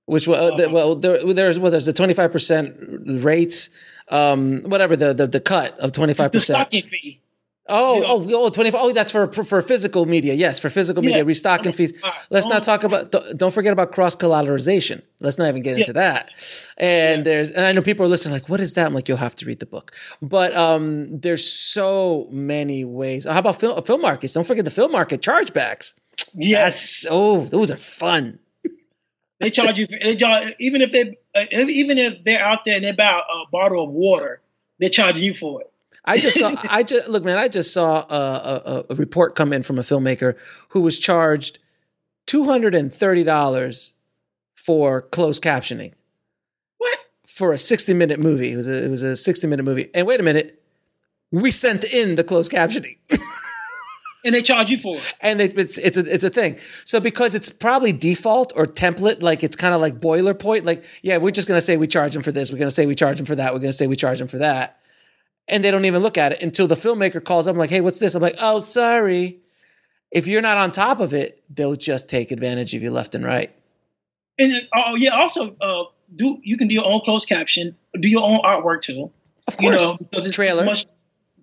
Which 0.05 0.27
well, 0.27 0.53
uh, 0.53 0.57
the, 0.57 0.69
well 0.69 0.95
there, 0.95 1.23
there's 1.33 1.57
well 1.57 1.71
there's 1.71 1.85
the 1.85 1.93
twenty 1.93 2.13
five 2.13 2.31
percent 2.33 2.75
rate, 3.23 3.69
um, 4.09 4.63
whatever 4.63 4.97
the, 4.97 5.13
the 5.13 5.27
the 5.27 5.39
cut 5.39 5.79
of 5.79 5.93
twenty 5.93 6.13
five 6.13 6.33
percent. 6.33 6.69
The 6.69 6.81
stocking 6.81 6.83
fee. 6.83 7.21
Oh, 7.69 8.03
oh, 8.05 8.45
oh, 8.45 8.49
25. 8.49 8.79
Oh, 8.81 8.93
that's 8.93 9.11
for 9.11 9.27
for 9.31 9.61
physical 9.61 10.05
media. 10.05 10.33
Yes, 10.33 10.59
for 10.59 10.69
physical 10.69 11.03
media, 11.03 11.17
yeah. 11.17 11.23
restocking 11.23 11.73
fees. 11.73 11.93
Let's 12.29 12.47
not 12.47 12.63
talk 12.63 12.83
about. 12.83 13.13
Don't 13.35 13.53
forget 13.53 13.73
about 13.73 13.91
cross 13.91 14.15
collateralization. 14.15 15.01
Let's 15.19 15.37
not 15.37 15.49
even 15.49 15.61
get 15.63 15.71
yeah. 15.73 15.79
into 15.79 15.93
that. 15.93 16.31
And 16.77 17.19
yeah. 17.19 17.23
there's, 17.23 17.51
and 17.51 17.65
I 17.65 17.71
know 17.73 17.81
people 17.81 18.05
are 18.05 18.09
listening, 18.09 18.33
like, 18.33 18.47
what 18.47 18.59
is 18.59 18.75
that? 18.75 18.85
I'm 18.85 18.93
like, 18.93 19.07
you'll 19.09 19.17
have 19.17 19.35
to 19.37 19.45
read 19.45 19.59
the 19.59 19.65
book. 19.65 19.91
But 20.21 20.55
um, 20.55 21.19
there's 21.19 21.49
so 21.49 22.27
many 22.31 22.85
ways. 22.85 23.25
How 23.25 23.39
about 23.39 23.59
film, 23.59 23.81
film 23.83 24.01
markets? 24.01 24.33
Don't 24.33 24.45
forget 24.45 24.63
the 24.63 24.71
film 24.71 24.91
market 24.91 25.21
chargebacks. 25.21 25.99
Yes. 26.33 27.01
That's, 27.01 27.07
oh, 27.11 27.45
those 27.45 27.71
are 27.71 27.77
fun. 27.77 28.39
they 29.39 29.49
charge 29.49 29.79
you. 29.79 29.87
For, 29.87 29.97
they 30.01 30.15
charge, 30.15 30.55
even 30.59 30.81
if 30.81 30.91
they, 30.91 31.17
uh, 31.35 31.45
even 31.51 31.97
if 31.97 32.23
they're 32.23 32.43
out 32.43 32.63
there 32.65 32.75
and 32.75 32.85
they 32.85 32.91
buy 32.91 33.21
a 33.21 33.49
bottle 33.51 33.83
of 33.83 33.89
water, 33.89 34.41
they're 34.79 34.89
charging 34.89 35.23
you 35.23 35.33
for 35.33 35.61
it. 35.61 35.73
I 36.07 36.17
just 36.17 36.39
saw. 36.39 36.53
I 36.69 36.83
just 36.83 37.09
look, 37.09 37.23
man. 37.23 37.37
I 37.37 37.47
just 37.47 37.73
saw 37.73 38.05
a, 38.09 38.63
a, 38.65 38.83
a, 38.89 38.95
report 38.95 39.35
come 39.35 39.53
in 39.53 39.61
from 39.61 39.77
a 39.77 39.81
filmmaker 39.81 40.35
who 40.69 40.81
was 40.81 40.97
charged 40.97 41.59
two 42.25 42.45
hundred 42.45 42.73
and 42.73 42.93
thirty 42.93 43.23
dollars 43.23 43.93
for 44.55 45.01
closed 45.01 45.43
captioning 45.43 45.93
What? 46.77 46.97
for 47.25 47.53
a 47.53 47.57
sixty 47.57 47.93
minute 47.93 48.19
movie. 48.19 48.53
It 48.53 48.55
was 48.55 48.67
a, 48.67 48.85
it 48.85 48.89
was 48.89 49.03
a 49.03 49.15
sixty 49.15 49.47
minute 49.47 49.63
movie. 49.63 49.89
And 49.93 50.07
wait 50.07 50.19
a 50.19 50.23
minute, 50.23 50.63
we 51.31 51.51
sent 51.51 51.83
in 51.83 52.15
the 52.15 52.23
closed 52.23 52.51
captioning. 52.51 52.97
And 54.25 54.33
they 54.33 54.41
charge 54.41 54.69
you 54.71 54.79
for 54.79 54.97
it. 54.97 55.15
and 55.21 55.39
it, 55.39 55.57
it's 55.57 55.77
it's 55.77 55.95
a 55.95 56.01
it's 56.01 56.23
a 56.23 56.29
thing. 56.29 56.57
So 56.83 56.99
because 56.99 57.33
it's 57.33 57.49
probably 57.49 57.93
default 57.93 58.51
or 58.57 58.65
template, 58.65 59.21
like 59.21 59.41
it's 59.41 59.55
kind 59.55 59.73
of 59.73 59.79
like 59.79 60.01
boilerplate. 60.01 60.65
Like 60.65 60.83
yeah, 61.01 61.15
we're 61.15 61.31
just 61.31 61.47
gonna 61.47 61.61
say 61.61 61.77
we 61.77 61.87
charge 61.87 62.13
them 62.13 62.23
for 62.23 62.33
this. 62.33 62.51
We're 62.51 62.57
gonna 62.57 62.71
say 62.71 62.85
we 62.87 62.95
charge 62.95 63.17
them 63.17 63.25
for 63.25 63.35
that. 63.35 63.53
We're 63.53 63.59
gonna 63.59 63.71
say 63.71 63.87
we 63.87 63.95
charge 63.95 64.19
them 64.19 64.27
for 64.27 64.39
that, 64.39 64.81
and 65.47 65.63
they 65.63 65.71
don't 65.71 65.85
even 65.85 66.01
look 66.01 66.17
at 66.17 66.33
it 66.33 66.41
until 66.41 66.67
the 66.67 66.75
filmmaker 66.75 67.23
calls 67.23 67.47
up. 67.47 67.53
I'm 67.53 67.59
like, 67.59 67.69
hey, 67.69 67.81
what's 67.81 67.99
this? 67.99 68.15
I'm 68.15 68.21
like, 68.21 68.35
oh, 68.41 68.61
sorry. 68.61 69.39
If 70.11 70.27
you're 70.27 70.41
not 70.41 70.57
on 70.57 70.71
top 70.71 70.99
of 70.99 71.13
it, 71.13 71.43
they'll 71.49 71.75
just 71.75 72.09
take 72.09 72.31
advantage 72.31 72.73
of 72.73 72.81
you 72.81 72.91
left 72.91 73.15
and 73.15 73.25
right. 73.25 73.53
And 74.39 74.67
oh 74.73 74.95
yeah, 74.95 75.11
also 75.11 75.55
uh, 75.59 75.85
do 76.15 76.39
you 76.43 76.57
can 76.57 76.67
do 76.67 76.75
your 76.75 76.85
own 76.85 77.01
closed 77.01 77.27
caption, 77.27 77.75
do 77.99 78.07
your 78.07 78.23
own 78.23 78.39
artwork 78.43 78.81
too. 78.83 79.11
Of 79.47 79.59
You 79.59 79.69
course, 79.69 79.81
know, 79.81 79.97
because 79.97 80.25
it's 80.25 80.35
trailer. 80.35 80.63
Much, 80.63 80.85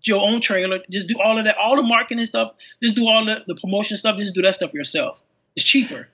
your 0.05 0.22
own 0.22 0.40
trailer. 0.40 0.80
Just 0.90 1.09
do 1.09 1.16
all 1.20 1.38
of 1.38 1.44
that, 1.44 1.57
all 1.57 1.76
the 1.76 1.82
marketing 1.82 2.24
stuff. 2.26 2.55
Just 2.82 2.94
do 2.94 3.09
all 3.09 3.24
the, 3.24 3.42
the 3.46 3.55
promotion 3.57 3.96
stuff. 3.96 4.16
Just 4.16 4.34
do 4.34 4.42
that 4.42 4.55
stuff 4.55 4.72
yourself. 4.72 5.20
It's 5.57 5.64
cheaper. 5.64 6.09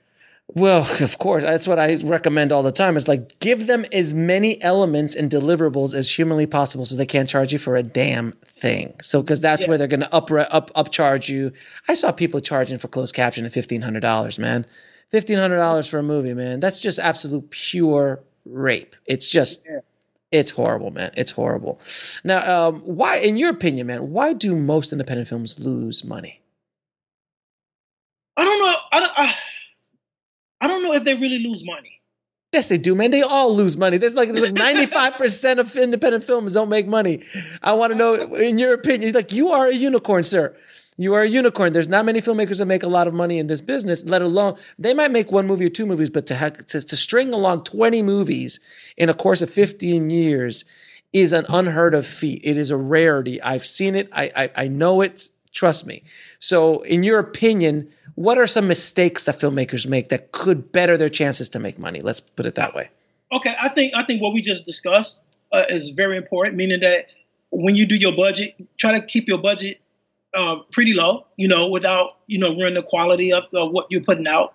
Well, 0.53 0.81
of 1.03 1.17
course, 1.17 1.43
that's 1.43 1.67
what 1.67 1.79
I 1.79 1.95
recommend 2.03 2.51
all 2.51 2.63
the 2.63 2.71
time. 2.71 2.97
Is 2.97 3.07
like 3.07 3.39
give 3.39 3.67
them 3.67 3.85
as 3.93 4.13
many 4.13 4.61
elements 4.61 5.15
and 5.15 5.31
deliverables 5.31 5.93
as 5.93 6.13
humanly 6.17 6.45
possible, 6.45 6.85
so 6.85 6.95
they 6.95 7.05
can't 7.05 7.29
charge 7.29 7.53
you 7.53 7.59
for 7.59 7.75
a 7.75 7.83
damn 7.83 8.33
thing. 8.55 8.93
So 9.01 9.21
because 9.21 9.41
that's 9.41 9.63
Yeah. 9.63 9.69
where 9.69 9.77
they're 9.77 9.87
going 9.87 10.01
to 10.01 10.13
up 10.13 10.29
up 10.31 10.71
upcharge 10.73 11.29
you. 11.29 11.53
I 11.87 11.93
saw 11.93 12.11
people 12.11 12.39
charging 12.39 12.77
for 12.77 12.87
closed 12.87 13.15
caption 13.15 13.45
at 13.45 13.53
fifteen 13.53 13.81
hundred 13.81 14.01
dollars, 14.01 14.37
man. 14.37 14.65
Fifteen 15.09 15.37
hundred 15.37 15.57
dollars 15.57 15.87
for 15.87 15.99
a 15.99 16.03
movie, 16.03 16.33
man. 16.33 16.59
That's 16.59 16.79
just 16.79 16.99
absolute 16.99 17.49
pure 17.49 18.23
rape. 18.45 18.95
It's 19.05 19.29
just. 19.29 19.67
It's 20.31 20.51
horrible, 20.51 20.91
man. 20.91 21.11
It's 21.17 21.31
horrible. 21.31 21.81
Now, 22.23 22.67
um, 22.69 22.75
why, 22.81 23.17
in 23.17 23.35
your 23.35 23.49
opinion, 23.49 23.87
man, 23.87 24.11
why 24.11 24.31
do 24.31 24.55
most 24.55 24.93
independent 24.93 25.27
films 25.27 25.59
lose 25.59 26.05
money? 26.05 26.39
I 28.37 28.45
don't 28.45 28.59
know. 28.61 28.75
I 28.93 28.99
don't. 29.01 29.11
I, 29.17 29.35
I 30.61 30.67
don't 30.67 30.83
know 30.83 30.93
if 30.93 31.03
they 31.03 31.15
really 31.15 31.39
lose 31.39 31.65
money. 31.65 32.01
Yes, 32.53 32.67
they 32.67 32.77
do, 32.77 32.95
man. 32.95 33.11
They 33.11 33.21
all 33.21 33.53
lose 33.53 33.77
money. 33.77 33.97
There's 33.97 34.15
like 34.15 34.29
95% 34.29 35.59
of 35.59 35.75
independent 35.75 36.23
films 36.23 36.53
don't 36.53 36.69
make 36.69 36.85
money. 36.85 37.23
I 37.63 37.73
want 37.73 37.93
to 37.93 37.97
know, 37.97 38.13
in 38.35 38.57
your 38.57 38.73
opinion, 38.73 39.13
like 39.13 39.31
you 39.31 39.51
are 39.51 39.67
a 39.67 39.73
unicorn, 39.73 40.23
sir. 40.23 40.55
You 40.97 41.13
are 41.13 41.23
a 41.23 41.27
unicorn. 41.27 41.71
There's 41.71 41.87
not 41.87 42.05
many 42.05 42.21
filmmakers 42.21 42.59
that 42.59 42.65
make 42.65 42.83
a 42.83 42.89
lot 42.89 43.07
of 43.07 43.13
money 43.13 43.39
in 43.39 43.47
this 43.47 43.61
business, 43.61 44.03
let 44.03 44.21
alone 44.21 44.57
they 44.77 44.93
might 44.93 45.11
make 45.11 45.31
one 45.31 45.47
movie 45.47 45.65
or 45.65 45.69
two 45.69 45.85
movies, 45.85 46.09
but 46.09 46.27
to 46.27 46.35
have, 46.35 46.65
to, 46.65 46.81
to 46.81 46.97
string 46.97 47.33
along 47.33 47.63
20 47.63 48.03
movies 48.03 48.59
in 48.97 49.07
a 49.09 49.13
course 49.13 49.41
of 49.41 49.49
15 49.49 50.09
years 50.09 50.65
is 51.13 51.31
an 51.31 51.45
unheard 51.47 51.93
of 51.93 52.05
feat. 52.05 52.41
It 52.43 52.57
is 52.57 52.69
a 52.69 52.77
rarity. 52.77 53.41
I've 53.41 53.65
seen 53.65 53.95
it. 53.95 54.09
I, 54.11 54.31
I, 54.35 54.49
I 54.55 54.67
know 54.67 55.01
it. 55.01 55.29
Trust 55.53 55.87
me. 55.87 56.03
So, 56.39 56.81
in 56.81 57.03
your 57.03 57.19
opinion, 57.19 57.91
what 58.15 58.37
are 58.37 58.47
some 58.47 58.67
mistakes 58.67 59.25
that 59.25 59.39
filmmakers 59.39 59.87
make 59.87 60.09
that 60.09 60.31
could 60.31 60.71
better 60.71 60.97
their 60.97 61.09
chances 61.09 61.49
to 61.49 61.59
make 61.59 61.79
money? 61.79 62.01
Let's 62.01 62.19
put 62.19 62.45
it 62.45 62.55
that 62.55 62.73
way. 62.73 62.89
Okay, 63.31 63.53
I 63.59 63.69
think 63.69 63.93
I 63.95 64.03
think 64.03 64.21
what 64.21 64.33
we 64.33 64.41
just 64.41 64.65
discussed 64.65 65.23
uh, 65.51 65.63
is 65.69 65.89
very 65.89 66.17
important. 66.17 66.55
Meaning 66.55 66.81
that 66.81 67.07
when 67.49 67.75
you 67.75 67.85
do 67.85 67.95
your 67.95 68.15
budget, 68.15 68.55
try 68.77 68.99
to 68.99 69.05
keep 69.05 69.27
your 69.27 69.37
budget 69.37 69.79
uh, 70.33 70.57
pretty 70.71 70.93
low. 70.93 71.25
You 71.37 71.47
know, 71.47 71.69
without 71.69 72.17
you 72.27 72.39
know 72.39 72.49
ruining 72.49 72.75
the 72.75 72.83
quality 72.83 73.31
of, 73.33 73.45
of 73.53 73.71
what 73.71 73.87
you're 73.89 74.03
putting 74.03 74.27
out. 74.27 74.53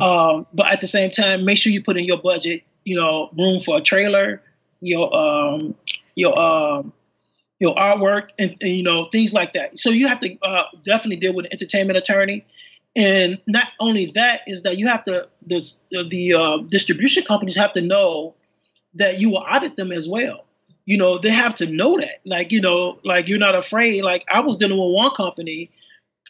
Um, 0.00 0.46
but 0.52 0.72
at 0.72 0.80
the 0.80 0.88
same 0.88 1.10
time, 1.10 1.44
make 1.44 1.58
sure 1.58 1.72
you 1.72 1.82
put 1.82 1.96
in 1.96 2.04
your 2.04 2.20
budget. 2.20 2.62
You 2.84 2.96
know, 2.96 3.30
room 3.36 3.60
for 3.60 3.76
a 3.76 3.80
trailer, 3.80 4.42
your 4.80 5.14
um, 5.16 5.74
your 6.14 6.38
um, 6.38 6.92
your 7.58 7.74
artwork, 7.74 8.30
and, 8.38 8.56
and 8.60 8.70
you 8.70 8.82
know 8.82 9.06
things 9.10 9.32
like 9.32 9.52
that. 9.52 9.78
So 9.78 9.90
you 9.90 10.08
have 10.08 10.20
to 10.20 10.36
uh, 10.42 10.64
definitely 10.84 11.16
deal 11.16 11.32
with 11.32 11.46
an 11.46 11.52
entertainment 11.52 11.96
attorney. 11.96 12.44
And 12.96 13.38
not 13.46 13.68
only 13.78 14.06
that 14.14 14.40
is 14.46 14.62
that 14.62 14.78
you 14.78 14.88
have 14.88 15.04
to 15.04 15.28
the 15.46 15.62
the 16.10 16.34
uh, 16.34 16.58
distribution 16.68 17.24
companies 17.24 17.54
have 17.56 17.74
to 17.74 17.82
know 17.82 18.34
that 18.94 19.20
you 19.20 19.28
will 19.28 19.44
audit 19.48 19.76
them 19.76 19.92
as 19.92 20.08
well. 20.08 20.46
You 20.86 20.96
know 20.96 21.18
they 21.18 21.30
have 21.30 21.54
to 21.56 21.66
know 21.66 21.98
that. 21.98 22.20
Like 22.24 22.52
you 22.52 22.60
know, 22.62 22.98
like 23.04 23.28
you're 23.28 23.38
not 23.38 23.54
afraid. 23.54 24.02
Like 24.02 24.24
I 24.32 24.40
was 24.40 24.56
dealing 24.56 24.78
with 24.78 24.94
one 24.94 25.10
company. 25.10 25.70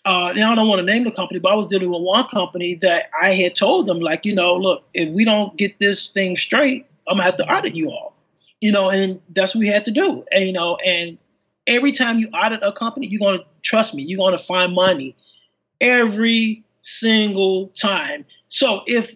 Uh, 0.05 0.33
now 0.37 0.53
I 0.53 0.55
don't 0.57 0.69
want 0.69 0.81
to 0.81 0.85
name 0.85 1.05
the 1.05 1.13
company, 1.13 1.39
but 1.41 1.53
I 1.53 1.55
was 1.55 1.67
dealing 1.69 1.91
with 1.91 2.03
one 2.03 2.27
company 2.29 2.75
that 2.77 3.11
I 3.21 3.33
had 3.35 3.57
told 3.57 3.87
them 3.87 4.01
like, 4.01 4.25
you 4.25 4.35
know, 4.35 4.55
look, 4.55 4.85
if 4.95 5.09
we 5.09 5.25
don't 5.25 5.57
get 5.57 5.79
this 5.79 6.11
thing 6.11 6.37
straight, 6.37 6.87
I'm 7.09 7.17
gonna 7.17 7.25
have 7.25 7.37
to 7.39 7.53
audit 7.53 7.77
you 7.77 7.91
all. 7.91 8.15
You 8.61 8.73
know, 8.73 8.91
and 8.91 9.21
that's 9.31 9.55
what 9.55 9.61
we 9.61 9.69
had 9.69 9.85
to 9.85 9.93
do. 9.93 10.25
And 10.33 10.45
you 10.45 10.53
know, 10.53 10.77
and 10.77 11.17
every 11.69 11.93
time 11.93 12.19
you 12.19 12.29
audit 12.31 12.61
a 12.65 12.73
company, 12.73 13.07
you're 13.07 13.21
gonna 13.21 13.45
trust 13.63 13.95
me, 13.95 14.03
you're 14.03 14.19
gonna 14.19 14.43
find 14.43 14.75
money 14.75 15.15
every 15.81 16.65
single 16.81 17.69
time. 17.69 18.25
So 18.49 18.83
if 18.87 19.15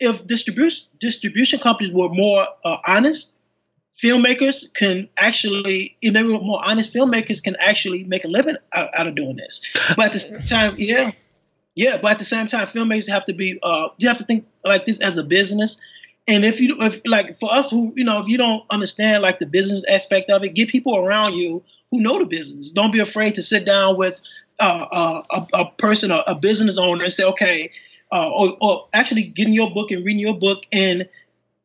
if 0.00 0.26
distribution 0.26 0.86
distribution 1.00 1.58
companies 1.58 1.92
were 1.92 2.08
more 2.08 2.46
uh, 2.64 2.76
honest, 2.86 3.34
filmmakers 4.00 4.72
can 4.74 5.08
actually, 5.18 5.96
if 6.00 6.12
they 6.12 6.22
were 6.22 6.38
more 6.38 6.62
honest, 6.64 6.94
filmmakers 6.94 7.42
can 7.42 7.56
actually 7.56 8.04
make 8.04 8.24
a 8.24 8.28
living 8.28 8.56
out, 8.72 8.90
out 8.96 9.06
of 9.06 9.14
doing 9.14 9.36
this. 9.36 9.60
But 9.96 10.06
at 10.06 10.12
the 10.12 10.18
same 10.20 10.42
time, 10.42 10.74
yeah, 10.78 11.10
yeah. 11.74 11.98
But 12.00 12.12
at 12.12 12.18
the 12.18 12.24
same 12.24 12.46
time, 12.46 12.68
filmmakers 12.68 13.08
have 13.08 13.24
to 13.26 13.32
be, 13.32 13.58
uh, 13.62 13.88
you 13.98 14.08
have 14.08 14.18
to 14.18 14.24
think 14.24 14.46
like 14.64 14.86
this 14.86 15.00
as 15.00 15.16
a 15.16 15.24
business. 15.24 15.80
And 16.26 16.44
if 16.44 16.60
you, 16.60 16.80
if 16.82 17.00
like 17.06 17.38
for 17.40 17.52
us 17.52 17.70
who, 17.70 17.92
you 17.96 18.04
know, 18.04 18.20
if 18.20 18.28
you 18.28 18.36
don't 18.36 18.62
understand 18.70 19.22
like 19.22 19.38
the 19.38 19.46
business 19.46 19.82
aspect 19.88 20.30
of 20.30 20.44
it, 20.44 20.54
get 20.54 20.68
people 20.68 20.96
around 20.96 21.34
you 21.34 21.64
who 21.90 22.00
know 22.00 22.18
the 22.18 22.26
business. 22.26 22.70
Don't 22.70 22.92
be 22.92 23.00
afraid 23.00 23.36
to 23.36 23.42
sit 23.42 23.64
down 23.64 23.96
with 23.96 24.20
uh, 24.60 25.22
a, 25.30 25.46
a 25.54 25.70
person, 25.72 26.10
a, 26.10 26.18
a 26.26 26.34
business 26.34 26.78
owner, 26.78 27.04
and 27.04 27.12
say, 27.12 27.24
okay, 27.24 27.70
uh, 28.12 28.28
or, 28.30 28.56
or 28.60 28.88
actually 28.92 29.24
getting 29.24 29.52
your 29.52 29.70
book 29.70 29.90
and 29.90 30.04
reading 30.04 30.20
your 30.20 30.38
book 30.38 30.64
and 30.72 31.08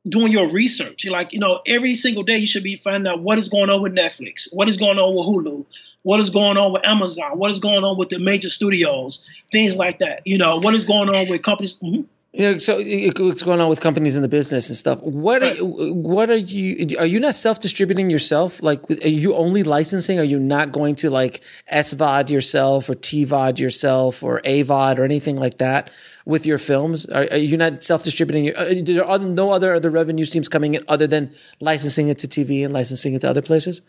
doing 0.08 0.32
your 0.32 0.52
research. 0.52 1.04
You're 1.04 1.14
like, 1.14 1.34
you 1.34 1.40
know, 1.40 1.62
every 1.66 1.96
single 1.96 2.24
day 2.24 2.38
you 2.38 2.48
should 2.48 2.64
be 2.64 2.78
finding 2.78 3.12
out 3.12 3.22
what 3.22 3.38
is 3.38 3.50
going 3.50 3.70
on 3.70 3.82
with 3.82 3.94
Netflix, 3.94 4.50
what 4.54 4.68
is 4.70 4.78
going 4.78 5.00
on 5.00 5.16
with 5.16 5.46
Hulu, 5.46 5.66
what 6.04 6.20
is 6.20 6.30
going 6.30 6.58
on 6.58 6.74
with 6.74 6.86
Amazon, 6.86 7.38
what 7.38 7.52
is 7.52 7.60
going 7.60 7.84
on 7.84 7.98
with 7.98 8.10
the 8.10 8.20
major 8.20 8.50
studios, 8.50 9.26
things 9.52 9.76
like 9.76 10.00
that. 10.00 10.22
You 10.26 10.38
know, 10.38 10.58
what 10.60 10.74
is 10.74 10.86
going 10.86 11.10
on 11.10 11.30
with 11.30 11.42
companies. 11.42 11.80
Mhm. 11.82 12.06
You 12.36 12.54
know, 12.54 12.58
so 12.58 12.78
what's 12.78 13.44
going 13.44 13.62
on 13.62 13.70
with 13.70 13.80
companies 13.80 14.16
in 14.16 14.24
the 14.24 14.28
business 14.28 14.68
and 14.68 14.76
stuff? 14.76 15.00
What 15.04 15.44
are 15.44 15.54
you, 15.54 15.94
what 15.94 16.32
are 16.32 16.36
you? 16.36 16.98
Are 16.98 17.06
you 17.06 17.20
not 17.20 17.36
self 17.36 17.60
distributing 17.60 18.10
yourself? 18.10 18.62
Like, 18.64 18.80
are 18.90 19.08
you 19.08 19.36
only 19.36 19.62
licensing? 19.62 20.18
Are 20.18 20.24
you 20.24 20.40
not 20.40 20.72
going 20.72 20.96
to 20.96 21.12
like 21.12 21.42
SVOD 21.72 22.32
yourself 22.32 22.90
or 22.90 22.96
TVOD 22.96 23.60
yourself 23.60 24.24
or 24.24 24.42
AVOD 24.46 24.98
or 24.98 25.04
anything 25.04 25.36
like 25.36 25.60
that 25.60 25.92
with 26.26 26.48
your 26.48 26.58
films? 26.58 27.06
Are, 27.06 27.28
are 27.30 27.38
you 27.38 27.56
not 27.56 27.84
self 27.84 28.04
distributing? 28.04 28.52
There 28.84 29.06
are 29.06 29.20
no 29.20 29.52
other 29.52 29.76
other 29.76 29.92
revenue 29.92 30.26
streams 30.26 30.50
coming 30.50 30.74
in 30.74 30.84
other 30.88 31.06
than 31.06 31.36
licensing 31.60 32.08
it 32.08 32.18
to 32.18 32.28
TV 32.28 32.66
and 32.66 32.74
licensing 32.74 33.14
it 33.14 33.22
to 33.22 33.30
other 33.30 33.44
places? 33.44 33.82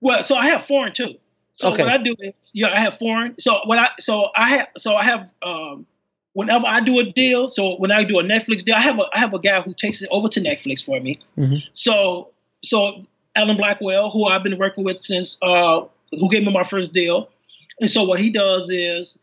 Well, 0.00 0.24
so 0.24 0.34
I 0.34 0.46
have 0.46 0.66
foreign 0.66 0.94
too. 0.94 1.14
So 1.52 1.68
Okay. 1.68 1.84
what 1.84 1.92
I 1.92 1.98
do 1.98 2.16
is, 2.18 2.34
yeah, 2.52 2.72
I 2.74 2.80
have 2.80 2.98
foreign. 2.98 3.38
So 3.38 3.60
what 3.66 3.78
I, 3.78 3.88
so 4.00 4.30
I 4.36 4.48
have, 4.56 4.68
so 4.76 4.96
I 4.96 5.04
have, 5.04 5.30
um, 5.42 5.86
whenever 6.34 6.66
I 6.66 6.80
do 6.80 6.98
a 7.00 7.04
deal, 7.04 7.48
so 7.48 7.76
when 7.76 7.90
I 7.90 8.04
do 8.04 8.18
a 8.18 8.22
Netflix 8.22 8.62
deal, 8.64 8.74
I 8.74 8.80
have 8.80 8.98
a, 8.98 9.04
I 9.14 9.18
have 9.18 9.32
a 9.32 9.38
guy 9.38 9.62
who 9.62 9.72
takes 9.72 10.02
it 10.02 10.08
over 10.12 10.28
to 10.28 10.40
Netflix 10.40 10.84
for 10.84 11.00
me. 11.00 11.18
So, 11.72 12.28
so 12.62 13.02
Alan 13.34 13.56
Blackwell, 13.56 14.10
who 14.10 14.26
I've 14.26 14.42
been 14.42 14.58
working 14.58 14.84
with 14.84 15.00
since, 15.00 15.38
uh, 15.40 15.82
who 16.10 16.28
gave 16.28 16.44
me 16.44 16.52
my 16.52 16.64
first 16.64 16.92
deal, 16.92 17.30
and 17.80 17.88
so 17.88 18.04
what 18.04 18.20
he 18.20 18.30
does 18.30 18.68
is, 18.70 19.18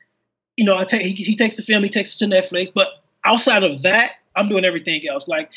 you 0.57 0.65
know, 0.65 0.75
I 0.75 0.83
take 0.83 1.03
he, 1.03 1.13
he 1.13 1.35
takes 1.35 1.55
the 1.57 1.63
film, 1.63 1.83
he 1.83 1.89
takes 1.89 2.15
it 2.15 2.29
to 2.29 2.35
Netflix, 2.35 2.71
but 2.73 2.87
outside 3.23 3.63
of 3.63 3.83
that, 3.83 4.13
I'm 4.35 4.49
doing 4.49 4.65
everything 4.65 5.07
else. 5.07 5.27
Like 5.27 5.49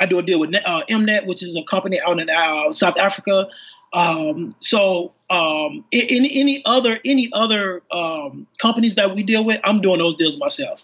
I 0.00 0.06
do 0.06 0.18
a 0.18 0.22
deal 0.22 0.40
with 0.40 0.54
uh, 0.54 0.82
Mnet, 0.88 1.26
which 1.26 1.42
is 1.42 1.56
a 1.56 1.64
company 1.64 2.00
out 2.00 2.20
in 2.20 2.30
uh, 2.30 2.72
South 2.72 2.98
Africa. 2.98 3.48
Um, 3.92 4.54
so 4.58 5.12
um, 5.30 5.84
any 5.92 6.30
any 6.40 6.62
other 6.64 6.98
any 7.04 7.30
other 7.32 7.82
um, 7.90 8.46
companies 8.60 8.94
that 8.94 9.14
we 9.14 9.22
deal 9.22 9.44
with, 9.44 9.60
I'm 9.64 9.80
doing 9.80 9.98
those 9.98 10.14
deals 10.14 10.38
myself. 10.38 10.82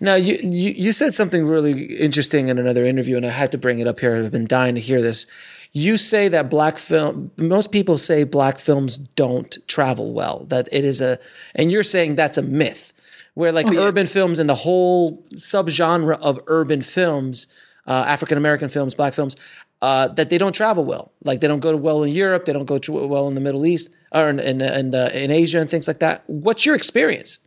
Now 0.00 0.14
you, 0.14 0.36
you 0.42 0.70
you 0.72 0.92
said 0.92 1.14
something 1.14 1.46
really 1.46 1.84
interesting 1.96 2.48
in 2.48 2.58
another 2.58 2.84
interview, 2.84 3.16
and 3.16 3.26
I 3.26 3.30
had 3.30 3.52
to 3.52 3.58
bring 3.58 3.78
it 3.78 3.86
up 3.86 4.00
here. 4.00 4.16
I've 4.16 4.30
been 4.32 4.46
dying 4.46 4.74
to 4.74 4.80
hear 4.80 5.00
this. 5.00 5.26
You 5.72 5.96
say 5.96 6.28
that 6.28 6.50
black 6.50 6.78
film. 6.78 7.30
Most 7.36 7.70
people 7.70 7.96
say 7.96 8.24
black 8.24 8.58
films 8.58 8.98
don't 8.98 9.56
travel 9.68 10.12
well. 10.12 10.44
That 10.48 10.68
it 10.72 10.84
is 10.84 11.00
a, 11.00 11.18
and 11.54 11.70
you're 11.70 11.84
saying 11.84 12.16
that's 12.16 12.36
a 12.36 12.42
myth. 12.42 12.92
Where 13.34 13.52
like 13.52 13.68
Oh, 13.68 13.72
yeah. 13.72 13.80
urban 13.80 14.06
films 14.08 14.38
and 14.40 14.50
the 14.50 14.56
whole 14.56 15.22
subgenre 15.34 16.18
of 16.20 16.40
urban 16.48 16.82
films, 16.82 17.46
uh, 17.86 18.04
African 18.06 18.36
American 18.36 18.68
films, 18.68 18.96
black 18.96 19.14
films, 19.14 19.36
uh, 19.82 20.08
that 20.08 20.30
they 20.30 20.38
don't 20.38 20.52
travel 20.52 20.84
well. 20.84 21.12
Like 21.24 21.40
they 21.40 21.48
don't 21.48 21.60
go 21.60 21.76
well 21.76 22.02
in 22.02 22.12
Europe, 22.12 22.44
they 22.44 22.52
don't 22.52 22.66
go 22.66 22.78
to 22.78 22.92
well 23.06 23.28
in 23.28 23.34
the 23.34 23.40
Middle 23.40 23.66
East 23.66 23.90
or 24.12 24.28
in 24.28 24.38
in, 24.40 24.60
in, 24.60 24.94
uh, 24.94 25.10
in 25.12 25.30
Asia 25.30 25.60
and 25.60 25.70
things 25.70 25.88
like 25.88 26.00
that. 26.00 26.24
What's 26.26 26.66
your 26.66 26.74
experience? 26.74 27.38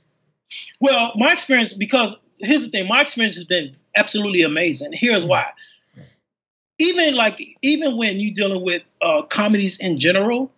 Well, 0.79 1.13
my 1.15 1.31
experience 1.31 1.73
because 1.73 2.15
here's 2.39 2.63
the 2.63 2.69
thing. 2.69 2.87
My 2.87 3.01
experience 3.01 3.35
has 3.35 3.45
been 3.45 3.75
absolutely 3.95 4.41
amazing. 4.41 4.91
Here's 4.93 5.25
why. 5.25 5.47
Even 6.79 7.15
like 7.15 7.39
even 7.61 7.97
when 7.97 8.19
you're 8.19 8.33
dealing 8.33 8.63
with 8.63 8.81
uh, 9.01 9.21
comedies 9.23 9.79
in 9.79 9.99
general, 9.99 10.51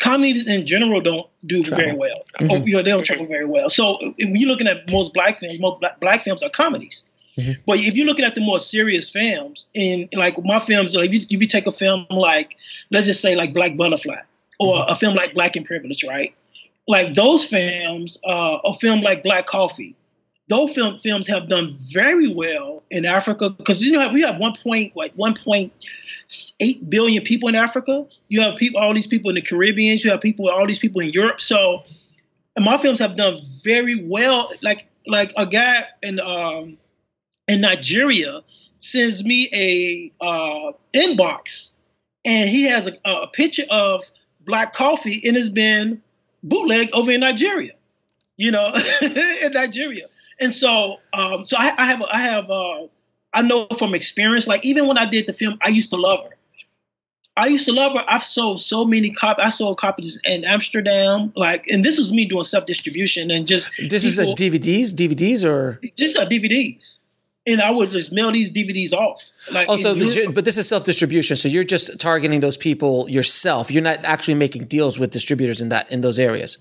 comedies 0.00 0.46
in 0.46 0.66
general 0.66 1.00
don't 1.00 1.26
do 1.46 1.62
Travel. 1.62 1.84
very 1.84 1.96
well. 1.96 2.22
Oh, 2.40 2.64
you 2.64 2.74
know, 2.74 2.82
they 2.82 2.90
don't 2.90 3.04
travel 3.04 3.26
very 3.26 3.46
well. 3.46 3.68
So 3.68 3.98
when 4.18 4.36
you're 4.36 4.48
looking 4.48 4.68
at 4.68 4.90
most 4.90 5.12
black 5.12 5.40
films, 5.40 5.58
most 5.58 5.80
black, 5.80 6.00
black 6.00 6.22
films 6.22 6.42
are 6.42 6.50
comedies. 6.50 7.02
But 7.66 7.78
if 7.78 7.94
you're 7.94 8.06
looking 8.06 8.24
at 8.24 8.34
the 8.34 8.40
more 8.40 8.58
serious 8.58 9.08
films, 9.08 9.66
and 9.74 10.08
like 10.12 10.42
my 10.44 10.58
films, 10.58 10.94
like 10.94 11.06
if 11.06 11.12
you, 11.12 11.20
if 11.20 11.40
you 11.40 11.46
take 11.46 11.66
a 11.66 11.72
film 11.72 12.06
like, 12.10 12.56
let's 12.90 13.06
just 13.06 13.20
say 13.20 13.34
like 13.34 13.54
Black 13.54 13.76
Butterfly, 13.76 14.20
or 14.60 14.84
a 14.88 14.94
film 14.96 15.14
like 15.14 15.34
Black 15.34 15.56
and 15.56 15.64
Privilege, 15.64 16.04
right? 16.04 16.34
Like 16.86 17.14
those 17.14 17.44
films, 17.44 18.18
uh, 18.24 18.58
a 18.64 18.74
film 18.74 19.00
like 19.00 19.22
Black 19.22 19.46
Coffee, 19.46 19.96
those 20.48 20.74
film 20.74 20.98
films 20.98 21.26
have 21.28 21.48
done 21.48 21.74
very 21.92 22.28
well 22.28 22.82
in 22.90 23.06
Africa 23.06 23.48
because 23.48 23.80
you 23.80 23.92
know 23.92 24.08
we 24.10 24.22
have 24.22 24.36
one 24.36 24.54
point 24.62 24.94
like 24.94 25.16
1.8 25.16 26.90
billion 26.90 27.24
people 27.24 27.48
in 27.48 27.54
Africa. 27.54 28.04
You 28.28 28.42
have 28.42 28.56
people, 28.56 28.80
all 28.80 28.92
these 28.92 29.06
people 29.06 29.30
in 29.30 29.36
the 29.36 29.42
Caribbean. 29.42 29.96
You 29.98 30.10
have 30.10 30.20
people, 30.20 30.50
all 30.50 30.66
these 30.66 30.78
people 30.78 31.00
in 31.00 31.10
Europe. 31.10 31.40
So, 31.40 31.84
my 32.58 32.76
films 32.76 32.98
have 32.98 33.16
done 33.16 33.40
very 33.64 34.04
well. 34.04 34.52
Like 34.62 34.88
like 35.06 35.32
a 35.36 35.46
guy 35.46 35.86
in 36.02 36.20
um, 36.20 36.76
in 37.48 37.60
Nigeria 37.60 38.40
sends 38.78 39.24
me 39.24 39.48
a 39.52 40.12
uh, 40.24 40.72
inbox, 40.94 41.70
and 42.24 42.48
he 42.48 42.64
has 42.64 42.86
a, 42.86 42.96
a 43.04 43.26
picture 43.28 43.64
of 43.70 44.02
black 44.44 44.74
coffee 44.74 45.22
and 45.24 45.36
it's 45.36 45.48
been 45.48 46.02
bootleg 46.42 46.90
over 46.92 47.10
in 47.10 47.20
Nigeria. 47.20 47.72
You 48.36 48.50
know, 48.50 48.72
in 49.02 49.52
Nigeria. 49.52 50.06
And 50.40 50.52
so, 50.54 50.96
um, 51.12 51.44
so 51.44 51.56
I, 51.58 51.72
I 51.76 51.84
have, 51.86 52.02
I 52.10 52.20
have, 52.20 52.50
uh, 52.50 52.86
I 53.32 53.42
know 53.42 53.68
from 53.78 53.94
experience. 53.94 54.46
Like 54.46 54.64
even 54.64 54.88
when 54.88 54.98
I 54.98 55.08
did 55.08 55.26
the 55.26 55.32
film, 55.32 55.58
I 55.62 55.68
used 55.68 55.90
to 55.90 55.96
love 55.96 56.24
her. 56.24 56.36
I 57.36 57.46
used 57.46 57.66
to 57.66 57.72
love 57.72 57.92
her. 57.92 58.04
I've 58.08 58.24
sold 58.24 58.60
so 58.60 58.84
many 58.84 59.10
copies. 59.10 59.44
I 59.46 59.50
sold 59.50 59.78
copies 59.78 60.20
in 60.24 60.44
Amsterdam. 60.44 61.32
Like, 61.36 61.66
and 61.68 61.84
this 61.84 61.98
was 61.98 62.12
me 62.12 62.24
doing 62.26 62.44
self 62.44 62.66
distribution 62.66 63.30
and 63.30 63.46
just 63.46 63.70
This 63.88 64.04
is 64.04 64.18
a 64.18 64.26
DVDs, 64.26 64.92
DVDs, 64.92 65.44
or 65.44 65.80
just 65.96 66.18
uh, 66.18 66.26
DVDs. 66.26 66.96
And 67.44 67.60
I 67.60 67.70
would 67.70 67.90
just 67.90 68.12
mail 68.12 68.30
these 68.30 68.52
DVDs 68.52 68.92
off. 68.92 69.20
Like, 69.50 69.68
also, 69.68 69.94
but, 69.96 70.34
but 70.34 70.44
this 70.44 70.56
is 70.56 70.68
self 70.68 70.84
distribution. 70.84 71.36
So 71.36 71.48
you're 71.48 71.64
just 71.64 71.98
targeting 71.98 72.40
those 72.40 72.56
people 72.56 73.08
yourself. 73.10 73.70
You're 73.70 73.82
not 73.82 74.04
actually 74.04 74.34
making 74.34 74.66
deals 74.66 74.98
with 74.98 75.10
distributors 75.10 75.60
in 75.60 75.68
that 75.70 75.90
in 75.90 76.02
those 76.02 76.18
areas. 76.18 76.58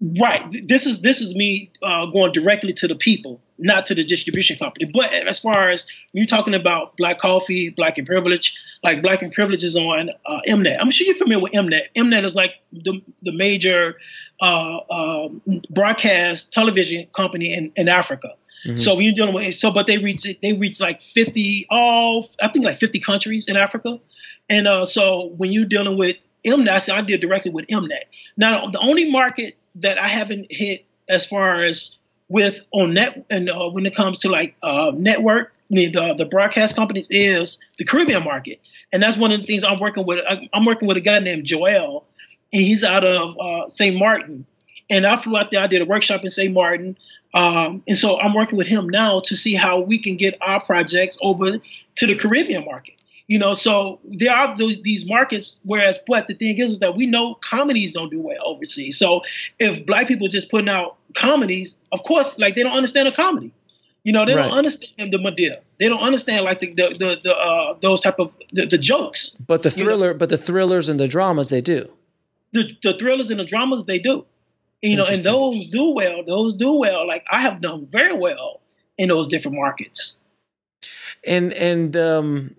Right. 0.00 0.44
This 0.66 0.86
is 0.86 1.00
this 1.00 1.20
is 1.20 1.34
me 1.34 1.70
uh, 1.82 2.06
going 2.06 2.32
directly 2.32 2.72
to 2.74 2.88
the 2.88 2.94
people, 2.94 3.40
not 3.58 3.86
to 3.86 3.94
the 3.94 4.04
distribution 4.04 4.58
company. 4.58 4.90
But 4.92 5.12
as 5.14 5.38
far 5.38 5.70
as 5.70 5.86
you're 6.12 6.26
talking 6.26 6.52
about 6.52 6.96
Black 6.96 7.20
Coffee, 7.20 7.70
Black 7.70 7.96
and 7.96 8.06
Privilege, 8.06 8.60
like 8.82 9.00
Black 9.00 9.22
and 9.22 9.32
Privilege 9.32 9.64
is 9.64 9.76
on 9.76 10.10
uh, 10.26 10.40
Mnet. 10.46 10.78
I'm 10.78 10.90
sure 10.90 11.06
you're 11.06 11.16
familiar 11.16 11.42
with 11.42 11.52
Mnet. 11.52 11.84
Mnet 11.96 12.24
is 12.24 12.34
like 12.34 12.56
the 12.72 13.00
the 13.22 13.32
major 13.32 13.96
uh, 14.42 14.78
uh, 14.90 15.28
broadcast 15.70 16.52
television 16.52 17.06
company 17.16 17.54
in, 17.54 17.72
in 17.76 17.88
Africa. 17.88 18.34
So 18.76 18.94
when 18.94 19.04
you're 19.04 19.14
dealing 19.14 19.34
with 19.34 19.54
so, 19.54 19.70
but 19.70 19.86
they 19.86 19.98
reach 19.98 20.26
they 20.42 20.52
reach 20.54 20.80
like 20.80 21.02
50 21.02 21.66
all 21.70 22.26
I 22.42 22.48
think 22.48 22.64
like 22.64 22.78
50 22.78 22.98
countries 23.00 23.46
in 23.46 23.56
Africa, 23.56 24.00
and 24.48 24.66
uh, 24.66 24.86
so 24.86 25.26
when 25.36 25.52
you're 25.52 25.66
dealing 25.66 25.98
with 25.98 26.16
Mnet, 26.44 26.92
I 26.92 27.02
deal 27.02 27.18
directly 27.18 27.50
with 27.50 27.66
Mnet. 27.66 28.04
Now 28.36 28.68
the 28.68 28.78
only 28.78 29.10
market 29.10 29.56
that 29.76 29.98
I 29.98 30.08
haven't 30.08 30.46
hit 30.50 30.86
as 31.08 31.26
far 31.26 31.62
as 31.62 31.96
with 32.28 32.60
Mnet 32.74 33.24
and 33.28 33.50
uh, 33.50 33.68
when 33.68 33.84
it 33.84 33.94
comes 33.94 34.18
to 34.20 34.30
like 34.30 34.56
uh, 34.62 34.92
network, 34.94 35.52
the, 35.68 36.14
the 36.16 36.24
broadcast 36.24 36.74
companies 36.76 37.06
is 37.10 37.58
the 37.78 37.84
Caribbean 37.84 38.24
market, 38.24 38.60
and 38.92 39.02
that's 39.02 39.16
one 39.16 39.32
of 39.32 39.40
the 39.40 39.46
things 39.46 39.64
I'm 39.64 39.78
working 39.78 40.06
with. 40.06 40.24
I, 40.28 40.48
I'm 40.52 40.64
working 40.64 40.88
with 40.88 40.96
a 40.96 41.02
guy 41.02 41.18
named 41.18 41.44
Joel, 41.44 42.06
and 42.52 42.62
he's 42.62 42.84
out 42.84 43.04
of 43.04 43.38
uh, 43.38 43.68
St. 43.68 43.96
Martin, 43.96 44.46
and 44.90 45.06
I 45.06 45.16
flew 45.16 45.36
out 45.36 45.50
there. 45.50 45.60
I 45.60 45.66
did 45.66 45.82
a 45.82 45.84
workshop 45.86 46.22
in 46.24 46.30
St. 46.30 46.52
Martin, 46.52 46.96
um, 47.32 47.82
and 47.88 47.96
so 47.96 48.18
I'm 48.20 48.34
working 48.34 48.58
with 48.58 48.66
him 48.66 48.88
now 48.88 49.20
to 49.20 49.36
see 49.36 49.54
how 49.54 49.80
we 49.80 49.98
can 49.98 50.16
get 50.16 50.36
our 50.40 50.62
projects 50.64 51.18
over 51.22 51.52
to 51.96 52.06
the 52.06 52.14
Caribbean 52.16 52.64
market. 52.64 52.94
You 53.26 53.38
know, 53.38 53.54
so 53.54 54.00
there 54.04 54.34
are 54.36 54.54
those 54.54 54.82
these 54.82 55.06
markets. 55.08 55.58
Whereas, 55.64 55.98
but 56.06 56.28
the 56.28 56.34
thing 56.34 56.58
is, 56.58 56.72
is 56.72 56.78
that 56.80 56.94
we 56.94 57.06
know 57.06 57.34
comedies 57.36 57.94
don't 57.94 58.10
do 58.10 58.20
well 58.20 58.36
overseas. 58.44 58.98
So 58.98 59.22
if 59.58 59.86
black 59.86 60.08
people 60.08 60.28
just 60.28 60.50
putting 60.50 60.68
out 60.68 60.96
comedies, 61.14 61.76
of 61.90 62.02
course, 62.02 62.38
like 62.38 62.54
they 62.54 62.62
don't 62.62 62.76
understand 62.76 63.08
a 63.08 63.12
comedy. 63.12 63.52
You 64.02 64.12
know, 64.12 64.26
they 64.26 64.34
Right. 64.34 64.42
don't 64.48 64.58
understand 64.58 65.10
the 65.10 65.16
Madea. 65.16 65.60
They 65.80 65.88
don't 65.88 66.02
understand 66.02 66.44
like 66.44 66.60
the 66.60 66.74
the 66.74 66.88
the, 66.98 67.20
the 67.24 67.34
uh, 67.34 67.76
those 67.80 68.02
type 68.02 68.18
of 68.18 68.30
the, 68.52 68.66
the 68.66 68.76
jokes. 68.76 69.30
But 69.46 69.62
the 69.62 69.70
You 69.70 69.76
know- 69.76 69.82
thriller, 69.84 70.12
but 70.14 70.28
the 70.28 70.36
thrillers 70.36 70.90
and 70.90 71.00
the 71.00 71.08
dramas, 71.08 71.48
they 71.48 71.62
do. 71.62 71.88
the, 72.52 72.70
the 72.82 72.92
thrillers 72.98 73.30
and 73.30 73.40
the 73.40 73.46
dramas 73.46 73.86
they 73.86 73.98
do. 73.98 74.26
You 74.90 74.96
know, 74.96 75.04
and 75.04 75.22
those 75.22 75.68
do 75.68 75.90
well. 75.90 76.22
Those 76.26 76.54
do 76.54 76.74
well. 76.74 77.06
Like 77.06 77.24
I 77.30 77.40
have 77.40 77.60
done 77.60 77.86
very 77.90 78.14
well 78.14 78.60
in 78.98 79.08
those 79.08 79.26
different 79.26 79.56
markets. 79.56 80.16
And 81.26 81.52
and 81.54 81.96
um, 81.96 82.56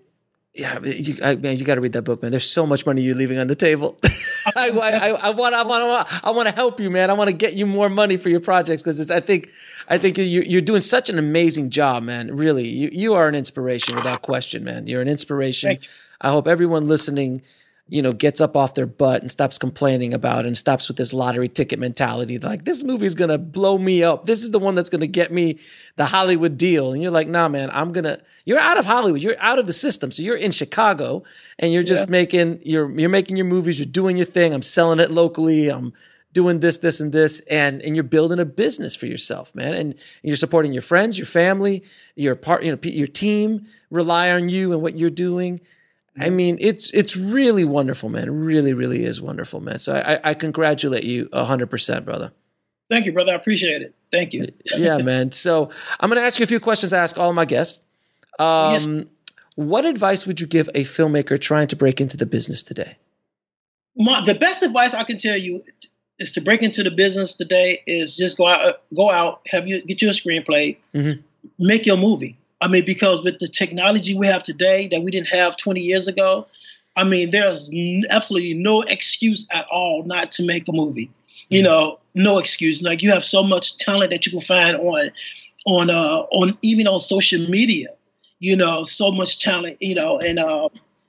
yeah, 0.56 0.78
you, 0.82 1.16
I, 1.22 1.36
man, 1.36 1.58
you 1.58 1.64
got 1.64 1.74
to 1.74 1.82
read 1.82 1.92
that 1.92 2.02
book, 2.02 2.22
man. 2.22 2.30
There's 2.30 2.50
so 2.50 2.66
much 2.66 2.86
money 2.86 3.02
you're 3.02 3.14
leaving 3.14 3.38
on 3.38 3.46
the 3.46 3.54
table. 3.54 3.98
I, 4.56 4.70
I, 4.70 5.08
I 5.10 5.30
want, 5.30 5.54
I 5.54 5.62
want, 5.64 6.24
I 6.24 6.30
want 6.30 6.48
to 6.48 6.54
help 6.54 6.80
you, 6.80 6.90
man. 6.90 7.10
I 7.10 7.12
want 7.12 7.28
to 7.28 7.36
get 7.36 7.52
you 7.52 7.66
more 7.66 7.90
money 7.90 8.16
for 8.16 8.30
your 8.30 8.40
projects 8.40 8.82
because 8.82 8.98
it's. 8.98 9.10
I 9.10 9.20
think, 9.20 9.50
I 9.86 9.98
think 9.98 10.16
you're, 10.16 10.42
you're 10.44 10.62
doing 10.62 10.80
such 10.80 11.10
an 11.10 11.18
amazing 11.18 11.68
job, 11.68 12.04
man. 12.04 12.34
Really, 12.34 12.66
you, 12.66 12.88
you 12.90 13.14
are 13.14 13.28
an 13.28 13.34
inspiration 13.34 13.96
without 13.96 14.22
question, 14.22 14.64
man. 14.64 14.86
You're 14.86 15.02
an 15.02 15.08
inspiration. 15.08 15.72
You. 15.72 15.78
I 16.22 16.30
hope 16.30 16.48
everyone 16.48 16.88
listening, 16.88 17.42
you 17.88 18.02
know, 18.02 18.10
gets 18.10 18.40
up 18.40 18.56
off 18.56 18.74
their 18.74 18.86
butt 18.86 19.20
and 19.20 19.30
stops 19.30 19.58
complaining 19.58 20.12
about 20.12 20.44
it 20.44 20.48
and 20.48 20.58
stops 20.58 20.88
with 20.88 20.96
this 20.96 21.12
lottery 21.12 21.48
ticket 21.48 21.78
mentality. 21.78 22.38
Like 22.38 22.64
this 22.64 22.82
movie 22.82 23.06
is 23.06 23.14
gonna 23.14 23.38
blow 23.38 23.78
me 23.78 24.02
up. 24.02 24.26
This 24.26 24.42
is 24.42 24.50
the 24.50 24.58
one 24.58 24.74
that's 24.74 24.88
gonna 24.88 25.06
get 25.06 25.30
me 25.30 25.58
the 25.96 26.06
Hollywood 26.06 26.58
deal. 26.58 26.92
And 26.92 27.00
you're 27.00 27.12
like, 27.12 27.28
nah, 27.28 27.48
man, 27.48 27.70
I'm 27.72 27.92
gonna. 27.92 28.18
You're 28.44 28.58
out 28.58 28.78
of 28.78 28.84
Hollywood. 28.86 29.22
You're 29.22 29.36
out 29.40 29.58
of 29.58 29.66
the 29.66 29.72
system. 29.72 30.10
So 30.10 30.22
you're 30.22 30.36
in 30.36 30.50
Chicago 30.50 31.22
and 31.58 31.72
you're 31.72 31.82
just 31.84 32.08
Yeah. 32.08 32.12
making 32.12 32.60
you're 32.64 32.90
you're 32.98 33.08
making 33.08 33.36
your 33.36 33.46
movies. 33.46 33.78
You're 33.78 33.86
doing 33.86 34.16
your 34.16 34.26
thing. 34.26 34.52
I'm 34.52 34.62
selling 34.62 34.98
it 35.00 35.10
locally. 35.10 35.68
I'm 35.68 35.92
doing 36.32 36.60
this, 36.60 36.78
this, 36.78 37.00
and 37.00 37.12
this, 37.12 37.40
and 37.48 37.80
and 37.82 37.94
you're 37.96 38.02
building 38.02 38.38
a 38.40 38.44
business 38.44 38.94
for 38.96 39.06
yourself, 39.06 39.54
man. 39.54 39.74
And 39.74 39.94
you're 40.22 40.36
supporting 40.36 40.72
your 40.72 40.82
friends, 40.82 41.18
your 41.18 41.26
family, 41.26 41.82
your 42.16 42.34
part, 42.34 42.62
you 42.64 42.72
know, 42.72 42.78
your 42.82 43.06
team 43.06 43.66
rely 43.90 44.30
on 44.30 44.48
you 44.48 44.72
and 44.72 44.82
what 44.82 44.98
you're 44.98 45.08
doing. 45.08 45.60
I 46.18 46.30
mean, 46.30 46.56
it's 46.60 46.90
it's 46.92 47.16
really 47.16 47.64
wonderful, 47.64 48.08
man. 48.08 48.28
It 48.28 48.30
really, 48.30 48.72
really 48.72 49.04
is 49.04 49.20
wonderful, 49.20 49.60
man. 49.60 49.78
So 49.78 49.94
I, 49.94 50.18
I, 50.30 50.34
congratulate 50.34 51.04
you 51.04 51.28
hundred 51.32 51.68
percent, 51.68 52.04
brother. 52.04 52.32
Thank 52.88 53.06
you, 53.06 53.12
brother. 53.12 53.32
I 53.32 53.34
appreciate 53.36 53.82
it. 53.82 53.94
Thank 54.12 54.32
you. 54.32 54.46
Yeah, 54.76 54.98
man. 54.98 55.32
So 55.32 55.70
I'm 56.00 56.08
going 56.08 56.20
to 56.20 56.26
ask 56.26 56.38
you 56.38 56.44
a 56.44 56.46
few 56.46 56.60
questions. 56.60 56.92
I 56.92 56.98
ask 56.98 57.18
all 57.18 57.32
my 57.32 57.44
guests. 57.44 57.82
Um, 58.38 58.72
Yes. 58.72 58.88
What 59.56 59.86
advice 59.86 60.26
would 60.26 60.38
you 60.38 60.46
give 60.46 60.68
a 60.74 60.84
filmmaker 60.84 61.40
trying 61.40 61.66
to 61.68 61.76
break 61.76 61.98
into 61.98 62.18
the 62.18 62.26
business 62.26 62.62
today? 62.62 62.98
My, 63.96 64.20
the 64.20 64.34
best 64.34 64.62
advice 64.62 64.92
I 64.92 65.02
can 65.04 65.16
tell 65.18 65.36
you 65.36 65.62
is 66.18 66.32
to 66.32 66.42
break 66.42 66.62
into 66.62 66.82
the 66.82 66.90
business 66.90 67.34
today 67.34 67.82
is 67.86 68.16
just 68.16 68.36
go 68.36 68.46
out, 68.46 68.82
go 68.94 69.10
out, 69.10 69.40
have 69.46 69.66
you 69.66 69.80
get 69.82 70.02
you 70.02 70.10
a 70.10 70.12
screenplay, 70.12 70.76
Mhm. 70.94 71.22
make 71.58 71.86
your 71.86 71.96
movie. 71.96 72.36
I 72.60 72.68
mean, 72.68 72.84
because 72.84 73.22
with 73.22 73.38
the 73.38 73.48
technology 73.48 74.16
we 74.16 74.26
have 74.26 74.42
today 74.42 74.88
that 74.88 75.02
we 75.02 75.10
didn't 75.10 75.28
have 75.28 75.56
20 75.56 75.80
years 75.80 76.08
ago, 76.08 76.46
I 76.96 77.04
mean, 77.04 77.30
there's 77.30 77.70
n- 77.72 78.04
absolutely 78.10 78.54
no 78.54 78.80
excuse 78.82 79.46
at 79.52 79.66
all 79.70 80.04
not 80.04 80.32
to 80.32 80.46
make 80.46 80.66
a 80.68 80.72
movie. 80.72 81.10
You 81.48 81.62
know, 81.62 82.00
no 82.14 82.38
excuse. 82.38 82.82
Like 82.82 83.02
you 83.02 83.10
have 83.12 83.24
so 83.24 83.42
much 83.42 83.76
talent 83.78 84.10
that 84.10 84.26
you 84.26 84.32
can 84.32 84.40
find 84.40 84.76
on, 84.76 85.10
on, 85.66 85.90
uh, 85.90 86.20
on 86.32 86.58
even 86.62 86.86
on 86.88 86.98
social 86.98 87.46
media. 87.48 87.88
You 88.38 88.56
know, 88.56 88.84
so 88.84 89.12
much 89.12 89.38
talent. 89.38 89.76
You 89.80 89.94
know, 89.94 90.18
and 90.18 90.38
uh, 90.38 90.68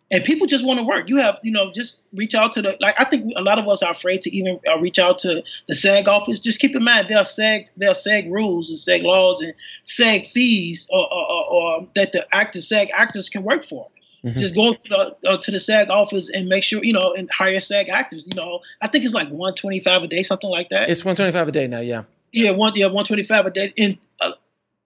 and 0.09 0.23
people 0.23 0.47
just 0.47 0.65
want 0.65 0.79
to 0.79 0.83
work. 0.83 1.09
You 1.09 1.17
have, 1.17 1.39
you 1.43 1.51
know, 1.51 1.71
just 1.71 1.99
reach 2.13 2.33
out 2.33 2.53
to 2.53 2.61
the 2.61 2.77
like. 2.79 2.95
I 2.97 3.05
think 3.05 3.33
a 3.35 3.41
lot 3.41 3.59
of 3.59 3.67
us 3.67 3.83
are 3.83 3.91
afraid 3.91 4.21
to 4.23 4.35
even 4.35 4.59
uh, 4.67 4.79
reach 4.79 4.99
out 4.99 5.19
to 5.19 5.43
the 5.67 5.75
SAG 5.75 6.07
office. 6.07 6.39
Just 6.39 6.59
keep 6.59 6.75
in 6.75 6.83
mind 6.83 7.07
there 7.09 7.17
are 7.17 7.25
SAG 7.25 7.67
there 7.77 7.91
are 7.91 7.95
SAG 7.95 8.31
rules 8.31 8.69
and 8.69 8.79
SAG 8.79 9.03
laws 9.03 9.41
and 9.41 9.53
SAG 9.83 10.27
fees 10.27 10.87
or, 10.91 11.01
or, 11.01 11.31
or, 11.31 11.45
or 11.45 11.87
that 11.95 12.13
the 12.13 12.27
actors 12.33 12.67
SAG 12.69 12.89
actors 12.93 13.29
can 13.29 13.43
work 13.43 13.63
for. 13.63 13.89
Just 14.35 14.55
go 14.55 14.73
to 14.73 14.89
the 14.89 15.29
uh, 15.29 15.37
to 15.37 15.51
the 15.51 15.59
SAG 15.59 15.89
office 15.89 16.29
and 16.29 16.49
make 16.49 16.63
sure 16.63 16.83
you 16.83 16.93
know 16.93 17.13
and 17.13 17.29
hire 17.31 17.59
SAG 17.59 17.87
actors. 17.89 18.25
You 18.25 18.41
know, 18.41 18.59
I 18.81 18.87
think 18.87 19.05
it's 19.05 19.13
like 19.13 19.29
one 19.29 19.53
twenty 19.53 19.79
five 19.79 20.03
a 20.03 20.07
day, 20.07 20.23
something 20.23 20.49
like 20.49 20.69
that. 20.69 20.89
It's 20.89 21.05
125 21.05 21.47
a 21.47 21.51
day 21.51 21.67
now. 21.67 21.79
Yeah. 21.79 22.03
Yeah, 22.33 22.51
one 22.51 22.73
yeah, 22.75 22.87
one 22.87 23.05
twenty 23.05 23.23
five 23.23 23.45
a 23.45 23.51
day, 23.51 23.73
and 23.77 23.97
uh, 24.19 24.31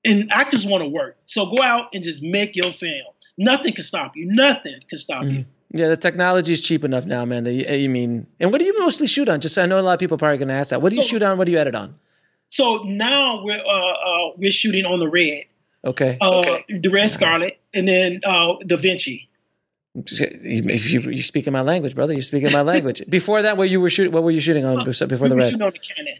and 0.05 0.31
actors 0.31 0.65
want 0.65 0.83
to 0.83 0.89
work. 0.89 1.17
So 1.25 1.47
go 1.47 1.63
out 1.63 1.93
and 1.93 2.03
just 2.03 2.21
make 2.21 2.55
your 2.55 2.71
film. 2.71 3.13
Nothing 3.43 3.73
can 3.73 3.83
stop 3.83 4.15
you. 4.15 4.25
Nothing 4.33 4.79
can 4.89 4.97
stop 4.99 5.23
you. 5.25 5.45
Yeah, 5.73 5.87
the 5.87 5.97
technology 5.97 6.51
is 6.53 6.59
cheap 6.61 6.83
enough 6.83 7.05
now, 7.05 7.23
man. 7.25 7.43
That 7.45 7.53
you, 7.53 7.65
you 7.75 7.89
mean, 7.89 8.27
and 8.39 8.51
what 8.51 8.59
do 8.59 8.65
you 8.65 8.77
mostly 8.79 9.07
shoot 9.07 9.29
on? 9.29 9.39
Just 9.39 9.57
I 9.57 9.65
know 9.65 9.79
a 9.79 9.81
lot 9.81 9.93
of 9.93 9.99
people 9.99 10.15
are 10.15 10.17
probably 10.17 10.37
going 10.37 10.49
to 10.49 10.53
ask 10.53 10.69
that. 10.71 10.81
What 10.81 10.89
do 10.91 10.97
you 10.97 11.01
So- 11.03 11.09
shoot 11.09 11.23
on? 11.23 11.37
What 11.37 11.45
do 11.45 11.51
you 11.53 11.57
edit 11.59 11.75
on? 11.75 11.95
So 12.49 12.83
now 12.83 13.43
we're 13.45 13.55
uh, 13.57 13.91
uh, 13.93 14.31
we're 14.37 14.51
shooting 14.51 14.83
on 14.85 14.99
the 14.99 15.07
red, 15.07 15.45
Okay. 15.85 16.17
uh, 16.19 16.39
Okay. 16.39 16.65
the 16.79 16.89
red 16.89 17.09
Scarlet, 17.09 17.57
and 17.73 17.87
then 17.87 18.19
uh, 18.25 18.55
Da 18.67 18.75
Vinci. 18.75 19.29
You, 19.95 20.03
you, 20.43 20.99
you're 21.11 21.23
speaking 21.23 21.53
my 21.53 21.61
language, 21.61 21.95
brother. 21.95 22.11
You're 22.13 22.21
speaking 22.21 22.51
my 22.51 22.61
language. 22.61 23.01
Before 23.09 23.41
that, 23.41 23.55
what 23.57 23.69
you 23.69 23.79
were 23.81 23.89
shooting? 23.89 24.11
What 24.13 24.23
were 24.23 24.31
you 24.31 24.39
shooting 24.41 24.65
on 24.65 24.83
before 24.85 25.07
we 25.07 25.29
the 25.29 25.35
red? 25.35 25.49
shooting 25.51 25.61
on 25.65 25.71
the 25.73 25.79
Canon. 25.79 26.17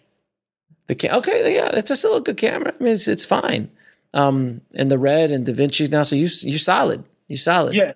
The 0.87 0.95
ca- 0.95 1.17
okay, 1.19 1.55
yeah, 1.55 1.69
it's 1.73 1.89
a 1.91 1.95
still 1.95 2.15
a 2.17 2.21
good 2.21 2.37
camera. 2.37 2.73
I 2.79 2.83
mean, 2.83 2.93
it's 2.93 3.07
it's 3.07 3.25
fine. 3.25 3.69
Um, 4.13 4.61
and 4.73 4.91
the 4.91 4.97
red 4.97 5.31
and 5.31 5.45
Da 5.45 5.53
Vinci 5.53 5.87
now, 5.87 6.03
so 6.03 6.15
you 6.15 6.29
you're 6.43 6.59
solid. 6.59 7.03
You're 7.31 7.37
solid. 7.37 7.73
Yeah. 7.73 7.93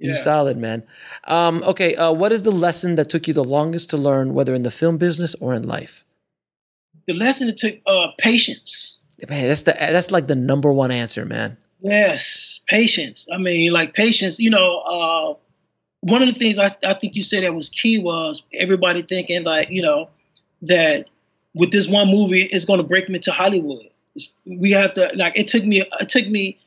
You're 0.00 0.14
Yeah. 0.14 0.20
solid, 0.20 0.56
man. 0.58 0.82
Um, 1.24 1.62
okay, 1.64 1.94
uh, 1.94 2.12
what 2.12 2.32
is 2.32 2.42
the 2.42 2.50
lesson 2.52 2.96
that 2.96 3.08
took 3.08 3.26
you 3.28 3.34
the 3.34 3.44
longest 3.44 3.90
to 3.90 3.96
learn, 3.96 4.34
whether 4.34 4.54
in 4.54 4.62
the 4.62 4.70
film 4.70 4.96
business 4.98 5.34
or 5.40 5.54
in 5.54 5.62
life? 5.66 6.04
The 7.06 7.14
lesson 7.14 7.48
it 7.48 7.56
took 7.56 7.76
uh, 7.86 8.08
patience. 8.18 8.98
Man, 9.28 9.48
that's 9.48 9.62
the 9.64 9.72
that's 9.78 10.10
like 10.10 10.26
the 10.28 10.34
number 10.36 10.72
one 10.72 10.90
answer, 10.90 11.24
man. 11.24 11.56
Yes, 11.80 12.60
patience. 12.68 13.26
I 13.32 13.38
mean, 13.38 13.72
like 13.72 13.94
patience. 13.94 14.38
You 14.38 14.50
know, 14.50 14.78
uh, 14.80 15.34
one 16.00 16.22
of 16.22 16.28
the 16.32 16.38
things 16.38 16.58
I, 16.58 16.70
I 16.84 16.94
think 16.94 17.14
you 17.14 17.22
said 17.22 17.42
that 17.44 17.54
was 17.54 17.68
key 17.68 17.98
was 17.98 18.42
everybody 18.54 19.02
thinking 19.02 19.42
like, 19.44 19.70
you 19.70 19.82
know, 19.82 20.08
that 20.62 21.06
with 21.54 21.72
this 21.72 21.88
one 21.88 22.08
movie 22.08 22.42
it's 22.42 22.64
going 22.64 22.78
to 22.78 22.86
break 22.86 23.08
me 23.08 23.18
to 23.20 23.32
Hollywood. 23.32 23.86
It's- 24.16 24.38
we 24.46 24.70
have 24.72 24.94
to 24.94 25.10
like. 25.16 25.34
It 25.36 25.48
took 25.48 25.64
me. 25.64 25.84
It 26.00 26.08
took 26.08 26.26
me 26.28 26.58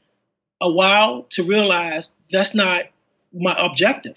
a 0.62 0.70
while 0.72 1.24
to 1.32 1.44
realize 1.44 2.16
that's 2.32 2.56
not 2.56 2.86
my 3.34 3.56
objective. 3.58 4.16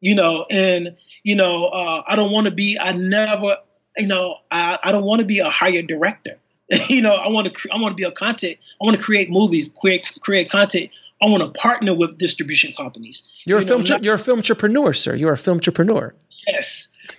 You 0.00 0.14
know, 0.14 0.44
and 0.50 0.96
you 1.24 1.34
know, 1.34 1.66
uh, 1.66 2.02
I 2.06 2.14
don't 2.16 2.30
want 2.30 2.44
to 2.46 2.52
be. 2.52 2.78
I 2.78 2.92
never. 2.92 3.56
You 3.96 4.06
know, 4.06 4.36
I, 4.50 4.78
I 4.84 4.92
don't 4.92 5.04
want 5.04 5.20
to 5.20 5.26
be 5.26 5.38
a 5.38 5.48
hired 5.48 5.86
director. 5.86 6.36
you 6.88 7.00
know, 7.00 7.14
I 7.14 7.28
want 7.28 7.52
to 7.52 7.68
I 7.72 7.80
want 7.80 7.92
to 7.92 7.96
be 7.96 8.02
a 8.02 8.12
content. 8.12 8.58
I 8.80 8.84
want 8.84 8.96
to 8.96 9.02
create 9.02 9.30
movies, 9.30 9.74
create 9.80 10.18
create 10.20 10.50
content. 10.50 10.90
I 11.22 11.26
want 11.26 11.42
to 11.42 11.58
partner 11.58 11.94
with 11.94 12.18
distribution 12.18 12.74
companies. 12.76 13.26
You're 13.46 13.58
a 13.58 13.60
You 13.62 13.64
know, 13.64 13.68
film 13.68 13.84
not- 13.88 14.04
you're 14.04 14.16
a 14.16 14.18
film 14.18 14.38
entrepreneur, 14.40 14.92
sir. 14.92 15.14
You're 15.14 15.32
a 15.32 15.38
film 15.38 15.56
entrepreneur. 15.58 16.14
Yes, 16.46 16.88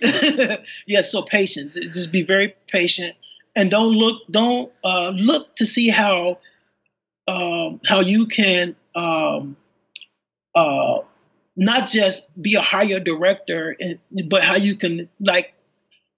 yes. 0.86 1.10
So 1.10 1.22
patience. 1.22 1.74
Just 1.74 2.12
be 2.12 2.22
very 2.22 2.54
patient, 2.68 3.16
and 3.56 3.70
don't 3.70 3.92
look 3.92 4.22
don't 4.30 4.72
uh, 4.84 5.08
look 5.10 5.56
to 5.56 5.66
see 5.66 5.88
how 5.88 6.38
um, 7.28 7.80
how 7.86 8.00
you 8.00 8.26
can 8.26 8.74
um, 8.94 9.56
uh, 10.54 11.00
not 11.56 11.88
just 11.88 12.26
be 12.40 12.54
a 12.54 12.62
higher 12.62 12.98
director, 12.98 13.76
and, 13.78 13.98
but 14.28 14.42
how 14.42 14.56
you 14.56 14.76
can 14.76 15.08
like 15.20 15.52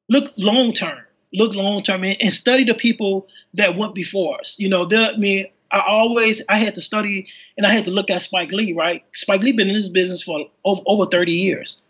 look 0.08 0.32
long 0.36 0.72
term, 0.72 1.00
look 1.34 1.54
long 1.54 1.82
term, 1.82 2.04
and, 2.04 2.16
and 2.22 2.32
study 2.32 2.64
the 2.64 2.74
people 2.74 3.26
that 3.54 3.76
went 3.76 3.94
before 3.94 4.38
us. 4.38 4.56
You 4.58 4.68
know. 4.68 4.88
I 4.90 5.16
mean, 5.16 5.46
I 5.72 5.82
always 5.86 6.42
I 6.48 6.58
had 6.58 6.76
to 6.76 6.80
study 6.80 7.26
and 7.58 7.66
I 7.66 7.70
had 7.70 7.86
to 7.86 7.90
look 7.90 8.08
at 8.08 8.22
Spike 8.22 8.52
Lee. 8.52 8.72
Right, 8.72 9.04
Spike 9.12 9.42
Lee 9.42 9.52
been 9.52 9.68
in 9.68 9.74
this 9.74 9.88
business 9.88 10.22
for 10.22 10.46
over, 10.64 10.80
over 10.86 11.04
thirty 11.06 11.32
years, 11.32 11.82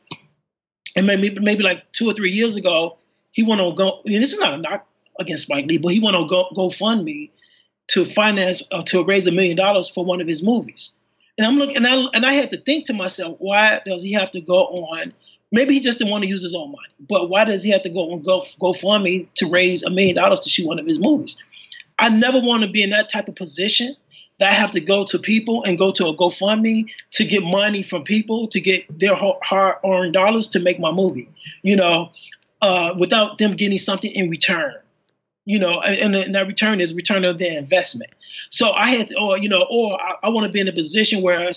and 0.97 1.07
maybe 1.07 1.39
maybe 1.39 1.63
like 1.63 1.93
two 1.93 2.09
or 2.09 2.15
three 2.15 2.31
years 2.31 2.57
ago, 2.57 2.97
he 3.33 3.43
went 3.43 3.61
on 3.61 3.75
go. 3.75 4.01
This 4.07 4.33
is 4.33 4.41
not 4.41 4.55
a 4.55 4.59
knock 4.59 4.87
against 5.19 5.43
Spike 5.43 5.67
Lee, 5.67 5.77
but 5.77 5.93
he 5.93 6.01
went 6.01 6.17
on 6.17 6.27
go 6.27 6.49
GoFundMe 6.57 7.31
to 7.91 8.05
finance 8.05 8.63
uh, 8.71 8.83
to 8.83 9.05
raise 9.05 9.27
a 9.27 9.33
million 9.33 9.57
dollars 9.57 9.89
for 9.89 10.05
one 10.05 10.21
of 10.21 10.29
his 10.29 10.43
movies. 10.43 10.93
And 11.37 11.47
I'm 11.47 11.57
looking, 11.57 11.77
and 11.77 11.87
I 11.87 11.97
and 12.15 12.25
I 12.25 12.33
had 12.33 12.51
to 12.53 12.59
think 12.59 12.87
to 12.87 12.93
myself, 12.93 13.37
why 13.39 13.81
does 13.85 14.03
he 14.03 14.13
have 14.13 14.31
to 14.33 14.41
go 14.41 14.67
on? 14.67 15.13
Maybe 15.53 15.75
he 15.75 15.81
just 15.81 15.99
didn't 15.99 16.13
want 16.13 16.23
to 16.23 16.29
use 16.29 16.43
his 16.43 16.55
own 16.55 16.71
money, 16.71 16.95
but 17.09 17.29
why 17.29 17.45
does 17.45 17.63
he 17.65 17.71
have 17.71 17.83
to 17.83 17.89
go 17.89 18.13
on 18.13 18.23
Go 18.23 18.45
GoFundMe 18.61 19.27
to 19.35 19.51
raise 19.51 19.83
a 19.83 19.91
million 19.91 20.15
dollars 20.15 20.41
to 20.41 20.49
shoot 20.49 20.69
one 20.69 20.79
of 20.79 20.87
his 20.87 20.99
movies? 20.99 21.37
I 21.99 22.09
never 22.09 22.41
want 22.41 22.63
to 22.63 22.69
be 22.69 22.83
in 22.83 22.91
that 22.91 23.09
type 23.09 23.27
of 23.27 23.35
position 23.35 23.97
that 24.39 24.51
I 24.51 24.55
have 24.55 24.71
to 24.73 24.81
go 24.81 25.05
to 25.05 25.19
people 25.19 25.65
and 25.65 25.77
go 25.77 25.91
to 25.93 26.07
a 26.07 26.17
GoFundMe 26.17 26.87
to 27.13 27.25
get 27.25 27.43
money 27.43 27.83
from 27.83 28.05
people 28.05 28.47
to 28.49 28.61
get 28.61 28.87
their 28.97 29.15
hard-earned 29.15 30.13
dollars 30.13 30.47
to 30.49 30.61
make 30.61 30.79
my 30.79 30.93
movie. 30.93 31.29
You 31.63 31.77
know, 31.77 32.11
uh, 32.63 32.95
without 32.97 33.39
them 33.39 33.57
getting 33.57 33.79
something 33.79 34.11
in 34.13 34.31
return. 34.31 34.75
You 35.47 35.59
know, 35.59 35.81
and, 35.81 36.15
and 36.15 36.35
that 36.35 36.47
return 36.47 36.81
is 36.81 36.95
return 36.95 37.25
of 37.25 37.39
their 37.39 37.59
investment. 37.59 38.13
So 38.51 38.71
I 38.73 38.91
had, 38.91 39.09
to, 39.09 39.19
or 39.19 39.39
you 39.39 39.49
know, 39.49 39.67
or 39.69 40.01
I, 40.01 40.15
I 40.25 40.29
want 40.29 40.47
to 40.47 40.53
be 40.53 40.61
in 40.61 40.69
a 40.69 40.73
position 40.73 41.23
where 41.23 41.51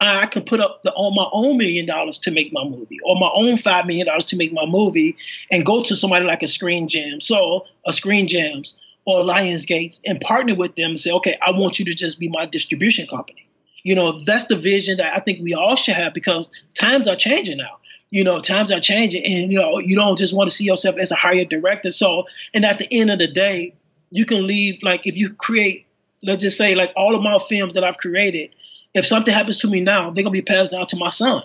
I 0.00 0.26
can 0.26 0.42
put 0.42 0.60
up 0.60 0.82
the, 0.82 0.92
on 0.94 1.14
my 1.14 1.28
own 1.32 1.58
million 1.58 1.86
dollars 1.86 2.18
to 2.20 2.30
make 2.30 2.52
my 2.52 2.64
movie, 2.64 2.98
or 3.04 3.16
my 3.16 3.30
own 3.34 3.56
five 3.56 3.86
million 3.86 4.06
dollars 4.06 4.24
to 4.26 4.36
make 4.36 4.52
my 4.52 4.64
movie, 4.66 5.16
and 5.50 5.64
go 5.64 5.82
to 5.82 5.94
somebody 5.94 6.24
like 6.24 6.42
a 6.42 6.48
Screen 6.48 6.88
Gems, 6.88 7.26
so 7.26 7.66
a 7.86 7.92
Screen 7.92 8.26
Gems 8.26 8.80
or 9.04 9.22
Lionsgates, 9.22 10.00
and 10.06 10.20
partner 10.20 10.54
with 10.54 10.76
them 10.76 10.90
and 10.90 11.00
say, 11.00 11.10
okay, 11.10 11.36
I 11.40 11.52
want 11.52 11.78
you 11.78 11.84
to 11.86 11.94
just 11.94 12.18
be 12.18 12.28
my 12.28 12.46
distribution 12.46 13.06
company. 13.06 13.46
You 13.82 13.94
know, 13.94 14.18
that's 14.18 14.46
the 14.46 14.56
vision 14.56 14.98
that 14.98 15.14
I 15.14 15.20
think 15.20 15.40
we 15.42 15.54
all 15.54 15.76
should 15.76 15.94
have 15.94 16.12
because 16.12 16.50
times 16.74 17.08
are 17.08 17.16
changing 17.16 17.58
now 17.58 17.78
you 18.10 18.24
know, 18.24 18.38
times 18.40 18.72
are 18.72 18.80
changing, 18.80 19.24
and 19.24 19.52
you 19.52 19.58
know, 19.58 19.78
you 19.78 19.96
don't 19.96 20.18
just 20.18 20.34
want 20.34 20.50
to 20.50 20.54
see 20.56 20.64
yourself 20.64 20.96
as 20.98 21.10
a 21.12 21.16
hired 21.16 21.48
director. 21.48 21.90
So, 21.92 22.24
and 22.52 22.64
at 22.64 22.78
the 22.78 22.88
end 22.92 23.10
of 23.10 23.18
the 23.18 23.28
day, 23.28 23.74
you 24.10 24.24
can 24.26 24.46
leave 24.46 24.82
like 24.82 25.06
if 25.06 25.16
you 25.16 25.32
create, 25.34 25.86
let's 26.22 26.42
just 26.42 26.56
say, 26.58 26.74
like 26.74 26.92
all 26.96 27.14
of 27.14 27.22
my 27.22 27.38
films 27.38 27.74
that 27.74 27.84
I've 27.84 27.96
created. 27.96 28.50
If 28.92 29.06
something 29.06 29.32
happens 29.32 29.58
to 29.58 29.68
me 29.68 29.80
now, 29.80 30.10
they're 30.10 30.24
gonna 30.24 30.32
be 30.32 30.42
passed 30.42 30.72
down 30.72 30.84
to 30.86 30.96
my 30.96 31.10
son, 31.10 31.44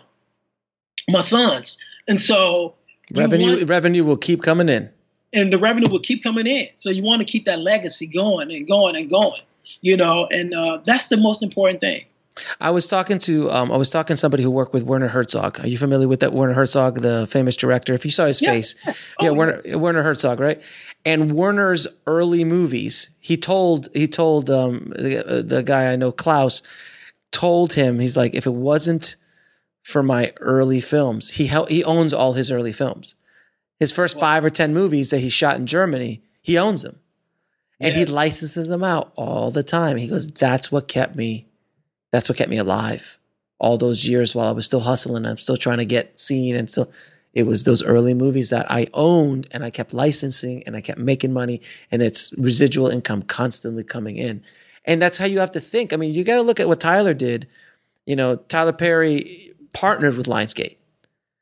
my 1.08 1.20
sons, 1.22 1.78
and 2.08 2.20
so 2.20 2.74
Revenue 3.12 3.58
want- 3.58 3.70
revenue 3.70 4.04
will 4.04 4.18
keep 4.18 4.42
coming 4.42 4.68
in. 4.68 4.90
and 5.32 5.54
the 5.54 5.58
revenue 5.60 5.88
will 5.90 6.00
keep 6.00 6.24
coming 6.24 6.48
in. 6.48 6.70
So 6.74 6.90
you 6.90 7.04
want 7.04 7.20
to 7.20 7.26
keep 7.32 7.46
that 7.46 7.60
legacy 7.60 8.08
going 8.08 8.50
and 8.52 8.68
going 8.68 8.96
and 8.96 9.10
going, 9.10 9.42
you 9.82 9.96
know, 9.98 10.28
and 10.32 10.56
uh, 10.56 10.80
that's 10.86 11.06
the 11.10 11.18
most 11.18 11.44
important 11.44 11.82
thing. 11.82 12.06
I 12.60 12.70
was 12.72 12.88
talking 12.88 13.18
to 13.20 13.50
um, 13.52 13.72
I 13.72 13.78
was 13.78 13.90
talking 13.90 14.14
to 14.14 14.18
somebody 14.18 14.44
who 14.44 14.52
worked 14.52 14.74
with 14.74 14.84
Werner 14.84 15.08
Herzog. 15.08 15.60
Are 15.62 15.68
you 15.68 15.78
familiar 15.78 16.08
with 16.08 16.20
that 16.20 16.34
Werner 16.34 16.54
Herzog, 16.54 17.00
the 17.02 17.28
famous 17.28 17.56
director? 17.56 17.94
If 17.94 18.04
you 18.06 18.12
saw 18.12 18.26
his 18.26 18.42
Yes. 18.42 18.74
face, 18.74 18.96
Oh, 19.20 19.26
yeah, 19.26 19.30
Werner 19.32 19.58
yes. 19.66 19.76
Werner 19.78 20.04
Herzog, 20.04 20.40
right? 20.40 20.62
And 21.06 21.34
Werner's 21.34 21.88
early 22.08 22.44
movies, 22.44 23.10
he 23.20 23.38
told 23.38 23.88
he 23.94 24.08
told 24.08 24.50
um, 24.50 24.94
the, 24.98 25.44
the 25.48 25.64
guy 25.64 25.92
I 25.92 25.96
know, 25.96 26.12
Klaus, 26.12 26.62
told 27.32 27.74
him 27.74 28.00
he's 28.00 28.18
like, 28.18 28.34
if 28.36 28.46
it 28.46 28.54
wasn't 28.54 29.16
for 29.84 30.02
my 30.04 30.34
early 30.42 30.82
films, 30.82 31.30
he 31.32 31.46
hel- 31.48 31.68
he 31.68 31.84
owns 31.84 32.12
all 32.14 32.34
his 32.34 32.52
early 32.52 32.74
films. 32.74 33.16
His 33.80 33.92
first 33.94 34.20
five 34.20 34.44
or 34.44 34.50
ten 34.50 34.74
movies 34.74 35.10
that 35.12 35.20
he 35.20 35.30
shot 35.30 35.56
in 35.58 35.68
Germany, 35.68 36.24
he 36.42 36.58
owns 36.58 36.82
them, 36.82 37.00
and 37.80 37.94
he 37.96 38.06
licenses 38.06 38.68
them 38.68 38.84
out 38.84 39.12
all 39.16 39.52
the 39.52 39.64
time. 39.64 39.98
He 39.98 40.08
goes, 40.08 40.28
that's 40.28 40.72
what 40.72 40.88
kept 40.88 41.16
me 41.16 41.46
that's 42.16 42.30
what 42.30 42.38
kept 42.38 42.50
me 42.50 42.58
alive 42.58 43.18
all 43.60 43.78
those 43.78 44.08
years 44.08 44.34
while 44.34 44.48
I 44.48 44.52
was 44.52 44.66
still 44.66 44.80
hustling. 44.80 45.26
I'm 45.26 45.38
still 45.38 45.58
trying 45.58 45.80
to 45.80 45.86
get 45.86 46.18
seen 46.18 46.56
and 46.56 46.70
still 46.70 46.90
it 47.34 47.44
was 47.46 47.66
those 47.66 47.84
early 47.84 48.14
movies 48.14 48.50
that 48.52 48.72
I 48.72 48.88
owned 48.94 49.48
and 49.52 49.66
I 49.66 49.70
kept 49.70 49.94
licensing 49.94 50.64
and 50.66 50.78
I 50.78 50.82
kept 50.82 50.98
making 50.98 51.34
money 51.34 51.62
and 51.92 52.02
it's 52.02 52.34
residual 52.38 52.88
income 52.88 53.22
constantly 53.24 53.84
coming 53.84 54.16
in. 54.16 54.42
And 54.86 55.02
that's 55.02 55.18
how 55.18 55.26
you 55.26 55.40
have 55.40 55.52
to 55.52 55.60
think. 55.60 55.92
I 55.92 55.98
mean, 55.98 56.14
you 56.14 56.24
got 56.24 56.36
to 56.36 56.42
look 56.42 56.62
at 56.62 56.70
what 56.70 56.80
Tyler 56.80 57.14
did. 57.14 57.48
You 58.06 58.16
know, 58.16 58.38
Tyler 58.38 58.72
Perry 58.72 59.52
partnered 59.74 60.16
with 60.16 60.28
Lionsgate. 60.28 60.78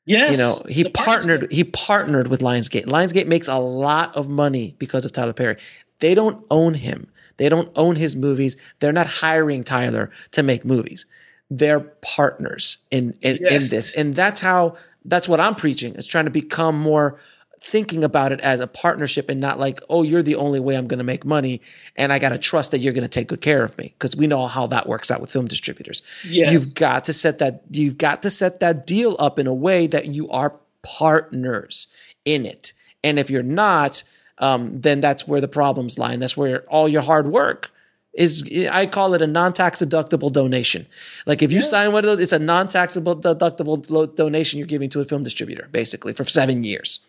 Yes, 0.05 0.31
You 0.31 0.37
know, 0.37 0.63
he 0.67 0.81
It's 0.81 0.89
a 0.89 0.91
partnership. 0.91 1.39
partnered 1.39 1.51
he 1.51 1.63
partnered 1.63 2.27
with 2.29 2.41
Lionsgate. 2.41 2.85
Lionsgate 2.85 3.27
makes 3.27 3.47
a 3.47 3.59
lot 3.59 4.15
of 4.17 4.27
money 4.27 4.75
because 4.79 5.05
of 5.05 5.11
Tyler 5.11 5.33
Perry. 5.33 5.57
They 5.99 6.15
don't 6.15 6.43
own 6.49 6.73
him. 6.73 7.07
They 7.37 7.49
don't 7.49 7.71
own 7.75 7.95
his 7.95 8.15
movies. 8.15 8.57
They're 8.79 8.93
not 8.93 9.07
hiring 9.07 9.63
Tyler 9.63 10.11
to 10.31 10.43
make 10.43 10.65
movies. 10.65 11.05
They're 11.49 11.79
partners 11.79 12.77
in 12.91 13.17
in, 13.21 13.37
Yes. 13.41 13.63
in 13.63 13.69
this. 13.69 13.91
And 13.91 14.15
that's 14.15 14.39
how 14.39 14.75
that's 15.05 15.27
what 15.27 15.39
I'm 15.39 15.55
preaching. 15.55 15.95
It's 15.95 16.07
trying 16.07 16.25
to 16.25 16.31
become 16.31 16.79
more 16.79 17.19
thinking 17.65 18.03
about 18.03 18.33
it 18.33 18.41
as 18.41 18.59
a 18.59 18.67
partnership 18.67 19.29
and 19.29 19.39
not 19.39 19.57
like, 19.57 19.79
oh, 19.89 20.03
you're 20.03 20.21
the 20.23 20.35
only 20.35 20.59
way 20.59 20.75
I'm 20.75 20.85
going 20.87 20.97
to 20.97 21.03
make 21.05 21.23
money 21.23 21.61
and 21.95 22.11
I 22.11 22.19
got 22.19 22.29
to 22.29 22.37
trust 22.37 22.71
that 22.71 22.79
you're 22.79 22.91
going 22.91 23.03
to 23.03 23.07
take 23.07 23.29
good 23.29 23.39
care 23.39 23.63
of 23.63 23.77
me 23.77 23.93
because 23.97 24.17
we 24.17 24.27
know 24.27 24.47
how 24.47 24.67
that 24.67 24.85
works 24.87 25.09
out 25.09 25.21
with 25.21 25.31
film 25.31 25.45
distributors. 25.47 26.03
Yes. 26.27 26.51
You've 26.51 26.75
got 26.75 27.05
to 27.05 27.13
set 27.13 27.39
that 27.39 27.63
you've 27.71 27.97
got 27.97 28.21
to 28.23 28.29
set 28.29 28.59
that 28.59 28.85
deal 28.85 29.15
up 29.17 29.39
in 29.39 29.47
a 29.47 29.53
way 29.53 29.87
that 29.87 30.07
you 30.07 30.29
are 30.29 30.53
partners 30.81 31.87
in 32.25 32.45
it. 32.45 32.73
And 33.03 33.19
if 33.19 33.29
you're 33.29 33.43
not, 33.43 34.03
um, 34.43 34.81
then 34.81 34.99
that's 35.01 35.27
where 35.27 35.41
the 35.41 35.47
problems 35.47 35.97
lie. 35.97 36.13
And 36.13 36.21
that's 36.21 36.37
where 36.37 36.61
all 36.75 36.87
your 36.89 37.01
hard 37.03 37.27
work 37.27 37.71
is. 38.13 38.43
I 38.71 38.85
call 38.87 39.13
it 39.15 39.21
a 39.21 39.27
non-tax 39.27 39.81
deductible 39.81 40.31
donation. 40.31 40.85
Like 41.25 41.41
if 41.41 41.51
you 41.51 41.61
sign 41.61 41.91
one 41.93 42.03
of 42.03 42.09
those, 42.11 42.19
it's 42.19 42.33
a 42.33 42.39
non-taxable 42.39 43.15
deductible 43.21 43.77
donation 44.15 44.59
you're 44.59 44.67
giving 44.75 44.89
to 44.89 45.01
a 45.01 45.05
film 45.05 45.23
distributor, 45.23 45.67
basically 45.71 46.13
for 46.13 46.25
seven 46.25 46.63
years 46.63 46.99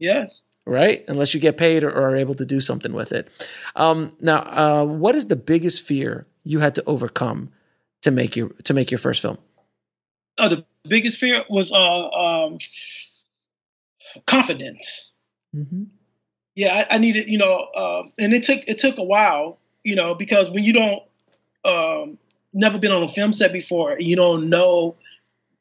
Yes. 0.00 0.42
right? 0.64 1.04
Unless 1.08 1.34
you 1.34 1.40
get 1.40 1.56
paid 1.56 1.82
or, 1.84 1.90
or 1.90 2.10
are 2.10 2.16
able 2.16 2.34
to 2.34 2.46
do 2.46 2.60
something 2.60 2.92
with 2.92 3.12
it. 3.12 3.28
Um, 3.76 4.12
now, 4.20 4.38
uh, 4.42 4.84
what 4.84 5.14
is 5.14 5.26
the 5.26 5.36
biggest 5.36 5.82
fear 5.82 6.26
you 6.44 6.60
had 6.60 6.74
to 6.76 6.82
overcome 6.86 7.50
to 8.02 8.10
make 8.10 8.36
your 8.36 8.48
to 8.64 8.72
make 8.74 8.90
your 8.90 8.98
first 8.98 9.20
film? 9.22 9.38
Oh, 10.38 10.48
the 10.48 10.64
biggest 10.86 11.18
fear 11.18 11.44
was 11.50 11.72
uh, 11.72 12.08
um, 12.10 12.58
confidence. 14.26 15.10
Mm-hmm. 15.54 15.84
Yeah, 16.58 16.86
I, 16.90 16.96
I 16.96 16.98
needed, 16.98 17.28
you 17.28 17.38
know, 17.38 17.68
um, 17.76 18.12
and 18.18 18.34
it 18.34 18.42
took 18.42 18.64
it 18.66 18.80
took 18.80 18.98
a 18.98 19.02
while, 19.04 19.58
you 19.84 19.94
know, 19.94 20.16
because 20.16 20.50
when 20.50 20.64
you 20.64 20.72
don't 20.72 21.02
um, 21.64 22.18
never 22.52 22.78
been 22.78 22.90
on 22.90 23.04
a 23.04 23.08
film 23.08 23.32
set 23.32 23.52
before, 23.52 23.96
you 24.00 24.16
don't 24.16 24.50
know, 24.50 24.96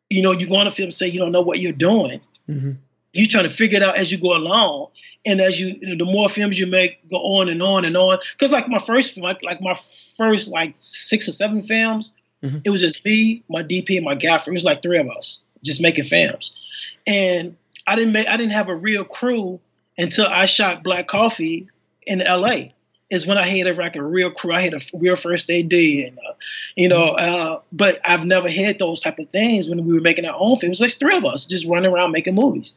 you 0.10 0.24
know, 0.24 0.32
you 0.32 0.48
go 0.48 0.56
on 0.56 0.66
a 0.66 0.72
film 0.72 0.90
set, 0.90 1.14
you 1.14 1.20
don't 1.20 1.32
know 1.32 1.42
what 1.42 1.60
you're 1.60 1.72
doing. 1.72 2.20
Mm-hmm. 2.50 2.72
You're 3.14 3.28
trying 3.28 3.44
to 3.44 3.52
figure 3.52 3.78
it 3.78 3.84
out 3.84 3.96
as 3.96 4.12
you 4.12 4.18
go 4.18 4.34
along, 4.34 4.88
and 5.24 5.40
as 5.40 5.60
you, 5.60 5.68
you 5.80 5.96
know, 5.96 6.04
the 6.04 6.12
more 6.12 6.30
films 6.30 6.58
you 6.58 6.66
make, 6.66 7.08
go 7.08 7.18
on 7.18 7.48
and 7.48 7.62
on 7.62 7.86
and 7.86 7.96
on. 7.96 8.18
Because 8.32 8.52
like 8.52 8.68
my 8.68 8.80
first, 8.80 9.18
like 9.18 9.44
like 9.44 9.62
my 9.62 9.80
first 10.18 10.48
like 10.48 10.72
six 10.74 11.30
or 11.30 11.32
seven 11.32 11.62
films, 11.62 12.12
Mhm. 12.44 12.64
it 12.66 12.72
was 12.72 12.82
just 12.82 13.06
me, 13.06 13.44
my 13.50 13.62
DP, 13.62 13.98
and 13.98 14.06
my 14.06 14.16
gaffer. 14.16 14.50
It 14.50 14.54
was 14.54 14.64
like 14.64 14.82
three 14.82 14.98
of 14.98 15.08
us 15.12 15.42
just 15.64 15.80
making 15.80 16.06
films, 16.06 16.58
and 17.06 17.56
I 17.86 17.96
didn't 17.96 18.14
make, 18.14 18.28
I 18.28 18.36
didn't 18.36 18.54
have 18.54 18.68
a 18.70 18.76
real 18.76 19.04
crew 19.04 19.60
until 19.98 20.28
I 20.28 20.46
shot 20.46 20.84
Black 20.84 21.08
Coffee 21.08 21.68
in 22.06 22.22
L.A. 22.22 22.72
Is 23.10 23.26
when 23.26 23.38
I 23.38 23.48
had 23.48 23.68
a, 23.68 23.74
like 23.74 23.96
a 23.96 24.04
real 24.04 24.30
crew. 24.32 24.54
I 24.54 24.60
had 24.60 24.74
a 24.74 24.82
real 24.94 25.16
first 25.16 25.50
AD, 25.50 25.72
and 25.72 26.20
uh, 26.20 26.34
you 26.76 26.90
know, 26.90 27.04
uh, 27.06 27.62
but 27.72 28.00
I've 28.04 28.26
never 28.26 28.50
had 28.50 28.80
those 28.80 29.00
type 29.00 29.18
of 29.18 29.30
things 29.30 29.70
when 29.70 29.86
we 29.86 29.94
were 29.94 30.02
making 30.02 30.26
our 30.26 30.36
own 30.38 30.60
films. 30.60 30.64
It 30.64 30.70
was 30.70 30.82
like 30.82 31.00
three 31.00 31.16
of 31.16 31.24
us 31.24 31.46
just 31.46 31.66
running 31.68 31.90
around 31.90 32.12
making 32.12 32.36
movies, 32.36 32.74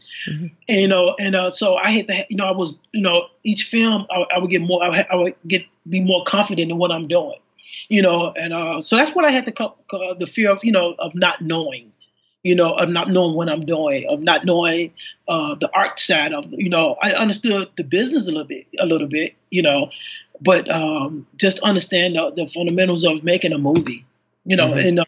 and, 0.68 0.80
you 0.80 0.86
know, 0.86 1.16
and 1.18 1.34
uh, 1.34 1.50
so 1.50 1.74
I 1.74 1.90
had 1.90 2.06
to, 2.06 2.26
you 2.28 2.36
know, 2.36 2.44
I 2.44 2.52
was, 2.52 2.74
you 2.92 3.02
know, 3.02 3.26
each 3.42 3.64
film 3.64 4.06
I, 4.08 4.36
I 4.36 4.38
would 4.38 4.50
get 4.50 4.62
more, 4.62 4.84
I 4.84 4.88
would, 4.88 5.06
I 5.10 5.16
would 5.16 5.34
get 5.48 5.64
be 5.88 5.98
more 6.00 6.22
confident 6.24 6.70
in 6.70 6.78
what 6.78 6.92
I'm 6.92 7.08
doing, 7.08 7.40
you 7.88 8.00
know, 8.00 8.32
and 8.32 8.52
uh, 8.52 8.80
so 8.80 8.94
that's 8.98 9.16
what 9.16 9.24
I 9.24 9.30
had 9.32 9.46
to 9.46 9.52
co- 9.52 9.74
co- 9.90 10.14
the 10.14 10.28
fear 10.28 10.52
of, 10.52 10.60
you 10.62 10.70
know, 10.70 10.94
of 11.00 11.12
not 11.16 11.40
knowing, 11.40 11.90
you 12.42 12.54
know, 12.54 12.72
of 12.74 12.88
not 12.90 13.08
knowing 13.10 13.34
what 13.36 13.48
I'm 13.48 13.64
doing, 13.66 14.06
of 14.08 14.20
not 14.20 14.44
knowing 14.44 14.92
uh, 15.28 15.54
the 15.56 15.70
art 15.74 15.98
side 15.98 16.32
of, 16.32 16.46
you 16.50 16.70
know, 16.70 16.96
I 17.02 17.12
understood 17.12 17.68
the 17.76 17.84
business 17.84 18.26
a 18.26 18.30
little 18.30 18.44
bit, 18.46 18.66
a 18.78 18.86
little 18.86 19.08
bit, 19.08 19.34
you 19.50 19.62
know, 19.62 19.90
but 20.40 20.70
um, 20.70 21.26
just 21.36 21.60
understand 21.60 22.16
the, 22.16 22.30
the 22.32 22.46
fundamentals 22.46 23.04
of 23.04 23.22
making 23.24 23.52
a 23.52 23.58
movie, 23.58 24.06
you 24.44 24.56
know, 24.56 24.72
Mhm. 24.72 24.88
and 24.88 25.00
uh, 25.00 25.04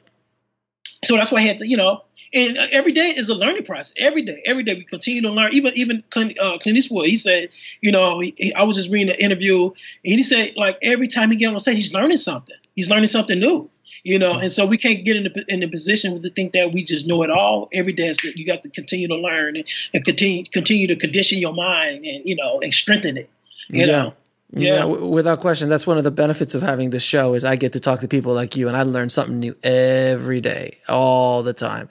so 1.04 1.16
that's 1.16 1.32
why 1.32 1.38
I 1.38 1.42
had 1.42 1.58
to, 1.60 1.66
you 1.68 1.76
know, 1.76 2.02
and 2.34 2.56
uh, 2.56 2.66
every 2.70 2.92
day 2.92 3.08
is 3.08 3.28
a 3.28 3.34
learning 3.34 3.64
process. 3.64 3.94
Every 3.98 4.22
day, 4.22 4.40
every 4.46 4.62
day 4.62 4.74
we 4.74 4.84
continue 4.84 5.20
to 5.22 5.30
learn. 5.30 5.50
Even 5.52 5.72
even 5.74 6.02
Clint, 6.10 6.38
uh, 6.38 6.58
Clint 6.58 6.78
Eastwood, 6.78 7.06
he 7.06 7.16
said, 7.18 7.50
you 7.80 7.92
know, 7.92 8.20
he, 8.20 8.34
he- 8.36 8.54
I 8.54 8.62
was 8.62 8.76
just 8.76 8.90
reading 8.90 9.10
an 9.12 9.20
interview, 9.20 9.66
and 9.66 9.74
he 10.02 10.22
said 10.22 10.52
like 10.56 10.78
every 10.82 11.08
time 11.08 11.30
he 11.30 11.36
get 11.36 11.52
on 11.52 11.58
stage, 11.60 11.76
he's 11.76 11.94
learning 11.94 12.16
something. 12.18 12.56
He's 12.74 12.90
learning 12.90 13.06
something 13.08 13.38
new. 13.38 13.68
You 14.04 14.18
know, 14.18 14.32
and 14.34 14.50
so 14.50 14.66
we 14.66 14.78
can't 14.78 15.04
get 15.04 15.14
in 15.16 15.24
the 15.24 15.44
in 15.46 15.60
the 15.60 15.68
position 15.68 16.20
to 16.20 16.30
think 16.30 16.52
that 16.54 16.72
we 16.72 16.82
just 16.82 17.06
know 17.06 17.22
it 17.22 17.30
all. 17.30 17.68
Every 17.72 17.92
day, 17.92 18.08
is 18.08 18.16
that 18.18 18.36
you 18.36 18.44
got 18.44 18.64
to 18.64 18.68
continue 18.68 19.06
to 19.06 19.14
learn 19.16 19.56
and, 19.56 19.64
and 19.94 20.04
continue 20.04 20.44
continue 20.44 20.88
to 20.88 20.96
condition 20.96 21.38
your 21.38 21.52
mind 21.54 22.04
and 22.04 22.22
you 22.24 22.34
know 22.34 22.60
and 22.60 22.74
strengthen 22.74 23.16
it. 23.16 23.30
You 23.68 23.86
know, 23.86 24.14
Yeah, 24.50 24.74
Yeah. 24.74 24.78
w- 24.80 25.06
without 25.06 25.40
question. 25.40 25.68
That's 25.68 25.86
one 25.86 25.98
of 25.98 26.04
the 26.04 26.10
benefits 26.10 26.54
of 26.56 26.62
having 26.62 26.90
this 26.90 27.04
show 27.04 27.34
is 27.34 27.44
I 27.44 27.54
get 27.54 27.74
to 27.74 27.80
talk 27.80 28.00
to 28.00 28.08
people 28.08 28.34
like 28.34 28.56
you, 28.56 28.66
and 28.66 28.76
I 28.76 28.82
learn 28.82 29.08
something 29.08 29.38
new 29.38 29.54
every 29.62 30.40
day, 30.40 30.78
all 30.88 31.44
the 31.44 31.52
time. 31.52 31.88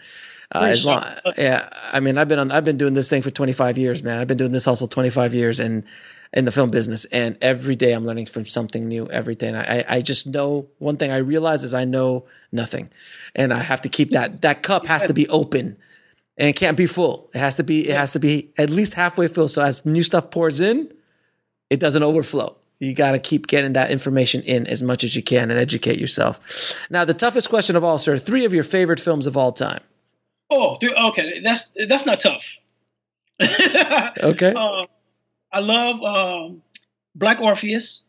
Uh, 0.53 0.66
as 0.66 0.86
long, 0.86 1.01
yeah, 1.38 1.70
I 1.93 2.01
mean, 2.01 2.18
I've 2.18 2.28
been 2.28 2.39
on, 2.39 2.51
I've 2.51 2.66
been 2.66 2.78
doing 2.78 2.93
this 2.93 3.07
thing 3.09 3.22
for 3.22 3.32
25 3.32 3.78
years, 3.78 4.03
man. 4.03 4.20
I've 4.20 4.28
been 4.28 4.38
doing 4.38 4.51
this 4.51 4.66
hustle 4.66 4.86
25 4.88 5.34
years, 5.34 5.62
and 5.62 5.84
in 6.34 6.45
the 6.45 6.51
film 6.51 6.71
business, 6.71 7.05
and 7.05 7.38
every 7.41 7.75
day 7.75 7.91
I'm 7.91 8.05
learning 8.05 8.27
from 8.27 8.45
something 8.45 8.88
new 8.88 9.07
every 9.09 9.36
day. 9.36 9.49
And 9.49 9.57
I, 9.57 9.86
I 9.88 10.01
just 10.01 10.27
know 10.27 10.67
one 10.79 10.97
thing 10.97 11.11
I 11.11 11.17
realize 11.17 11.63
is 11.63 11.73
I 11.73 11.84
know 11.86 12.25
nothing, 12.51 12.89
and 13.36 13.53
I 13.53 13.59
have 13.59 13.82
to 13.82 13.89
keep 13.89 14.11
that 14.11 14.41
that 14.41 14.63
cup 14.63 14.86
has 14.86 15.05
to 15.07 15.13
be 15.13 15.27
open, 15.29 15.77
and 16.38 16.47
it 16.49 16.55
can't 16.55 16.77
be 16.77 16.86
full. 16.86 17.29
It 17.34 17.39
has 17.39 17.57
to 17.57 17.63
be 17.63 17.89
it 17.89 17.95
has 17.95 18.13
to 18.13 18.19
be 18.19 18.51
at 18.57 18.69
least 18.69 18.93
halfway 18.93 19.27
full. 19.27 19.49
So 19.49 19.63
as 19.63 19.86
new 19.86 20.03
stuff 20.03 20.32
pours 20.32 20.61
in, 20.61 20.93
it 21.69 21.79
doesn't 21.79 22.03
overflow. 22.03 22.55
You 22.79 22.95
got 22.95 23.11
to 23.11 23.19
keep 23.19 23.45
getting 23.45 23.73
that 23.73 23.91
information 23.91 24.41
in 24.41 24.65
as 24.65 24.82
much 24.82 25.03
as 25.03 25.15
you 25.15 25.21
can 25.21 25.51
and 25.51 25.59
educate 25.59 25.99
yourself. 25.99 26.39
Now, 26.89 27.05
the 27.05 27.13
toughest 27.13 27.49
question 27.49 27.75
of 27.75 27.84
all, 27.84 27.97
sir: 27.97 28.17
three 28.17 28.45
of 28.45 28.53
your 28.53 28.63
favorite 28.63 28.99
films 28.99 29.27
of 29.27 29.36
all 29.36 29.51
time. 29.51 29.82
Oh, 30.49 30.77
okay, 31.09 31.39
that's 31.41 31.71
that's 31.88 32.05
not 32.05 32.21
tough. 32.21 32.57
Okay. 34.21 34.53
Uh, 34.55 34.86
I 35.52 35.60
love 35.60 36.02
um, 36.04 36.62
Black 37.16 37.41
Orpheus, 37.41 38.04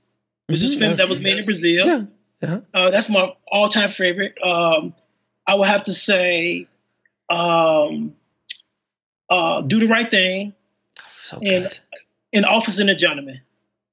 which 0.47 0.63
is 0.63 0.75
a 0.75 0.77
Mhm, 0.77 0.79
film 0.81 0.97
that 0.97 1.09
was 1.09 1.21
made 1.21 1.39
in 1.39 1.45
Brazil. 1.45 1.87
Yeah. 1.87 2.03
Yeah. 2.43 2.61
Uh, 2.75 2.91
that's 2.91 3.09
my 3.09 3.33
all-time 3.47 3.91
favorite. 3.91 4.35
Um, 4.45 4.95
I 5.47 5.55
would 5.55 5.69
have 5.69 5.85
to 5.85 5.95
say, 5.95 6.67
um, 7.31 8.15
uh, 9.31 9.61
"Do 9.63 9.79
the 9.81 9.87
Right 9.87 10.11
Thing" 10.11 10.53
So 11.11 11.37
and 11.39 11.65
good. 11.65 11.79
and 12.33 12.47
"Officer 12.47 12.81
and 12.83 12.91
a 12.91 12.95
Gentleman." 12.95 13.41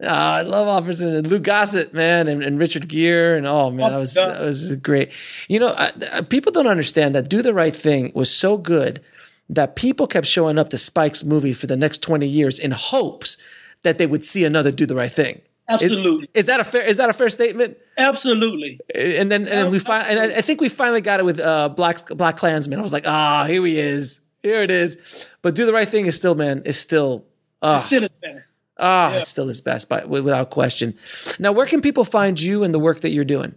Ah, 0.02 0.36
I 0.36 0.42
love 0.44 0.68
Officer 0.68 1.08
and 1.10 1.28
Lou 1.28 1.40
Gossett, 1.40 1.94
man, 1.94 2.28
and, 2.28 2.42
and 2.42 2.58
Richard 2.58 2.88
Gere, 2.88 3.38
and 3.38 3.46
oh 3.46 3.70
man, 3.70 3.88
Oh, 3.88 3.92
that 3.92 3.98
was 4.00 4.14
God. 4.14 4.32
that 4.34 4.42
was 4.42 4.76
great. 4.78 5.12
You 5.48 5.60
know, 5.60 5.74
I, 5.78 5.92
I- 6.14 6.22
people 6.22 6.52
don't 6.52 6.68
understand 6.68 7.16
that 7.16 7.30
"Do 7.30 7.42
the 7.42 7.54
Right 7.54 7.76
Thing" 7.76 8.12
was 8.16 8.34
so 8.36 8.58
good 8.58 9.02
that 9.50 9.76
people 9.76 10.08
kept 10.08 10.28
showing 10.28 10.58
up 10.60 10.70
to 10.70 10.78
Spike's 10.78 11.24
movie 11.26 11.54
for 11.54 11.68
the 11.68 11.76
next 11.78 12.00
twenty 12.04 12.28
years 12.28 12.60
in 12.60 12.72
hopes 12.72 13.38
that 13.84 13.98
they 13.98 14.08
would 14.08 14.24
see 14.24 14.46
another 14.46 14.72
"Do 14.72 14.86
the 14.86 14.96
Right 14.96 15.12
Thing." 15.12 15.42
Is- 15.70 15.84
Absolutely, 15.84 16.28
Is, 16.34 16.48
that 16.48 16.60
a 16.60 16.64
fair? 16.64 16.82
Is 16.82 16.98
that 16.98 17.10
a 17.10 17.14
fair 17.14 17.30
statement? 17.30 17.78
absolutely. 17.98 18.80
And 18.96 19.32
then 19.32 19.42
and 19.42 19.48
then 19.50 19.72
we 19.72 19.78
find 19.80 20.08
and 20.08 20.20
I, 20.20 20.38
I 20.38 20.42
think 20.42 20.62
we 20.62 20.70
finally 20.70 21.02
got 21.02 21.20
it 21.20 21.26
with 21.26 21.40
uh, 21.40 21.70
Black 21.70 22.08
Black 22.10 22.38
Klansman. 22.38 22.80
I 22.80 22.82
was 22.82 22.92
like, 22.94 23.08
ah, 23.08 23.46
here 23.46 23.64
he 23.66 23.78
is, 23.80 24.20
here 24.42 24.62
it 24.64 24.72
is. 24.72 25.28
But 25.44 25.54
"Do 25.56 25.66
the 25.68 25.74
Right 25.74 25.88
Thing" 25.88 26.08
is 26.08 26.16
still, 26.16 26.34
man, 26.36 26.64
is 26.66 26.80
still. 26.80 27.26
It's 27.62 27.86
still 27.86 28.02
his 28.02 28.14
best. 28.16 28.58
Ah, 28.80 29.14
Yeah. 29.14 29.20
still 29.20 29.48
his 29.48 29.62
best, 29.62 29.90
but 29.90 30.08
without 30.10 30.50
question. 30.50 30.96
Now, 31.38 31.52
where 31.52 31.66
can 31.66 31.82
people 31.82 32.06
find 32.06 32.40
you 32.42 32.64
and 32.64 32.74
the 32.74 32.80
work 32.80 33.02
that 33.02 33.10
you're 33.10 33.26
doing? 33.26 33.54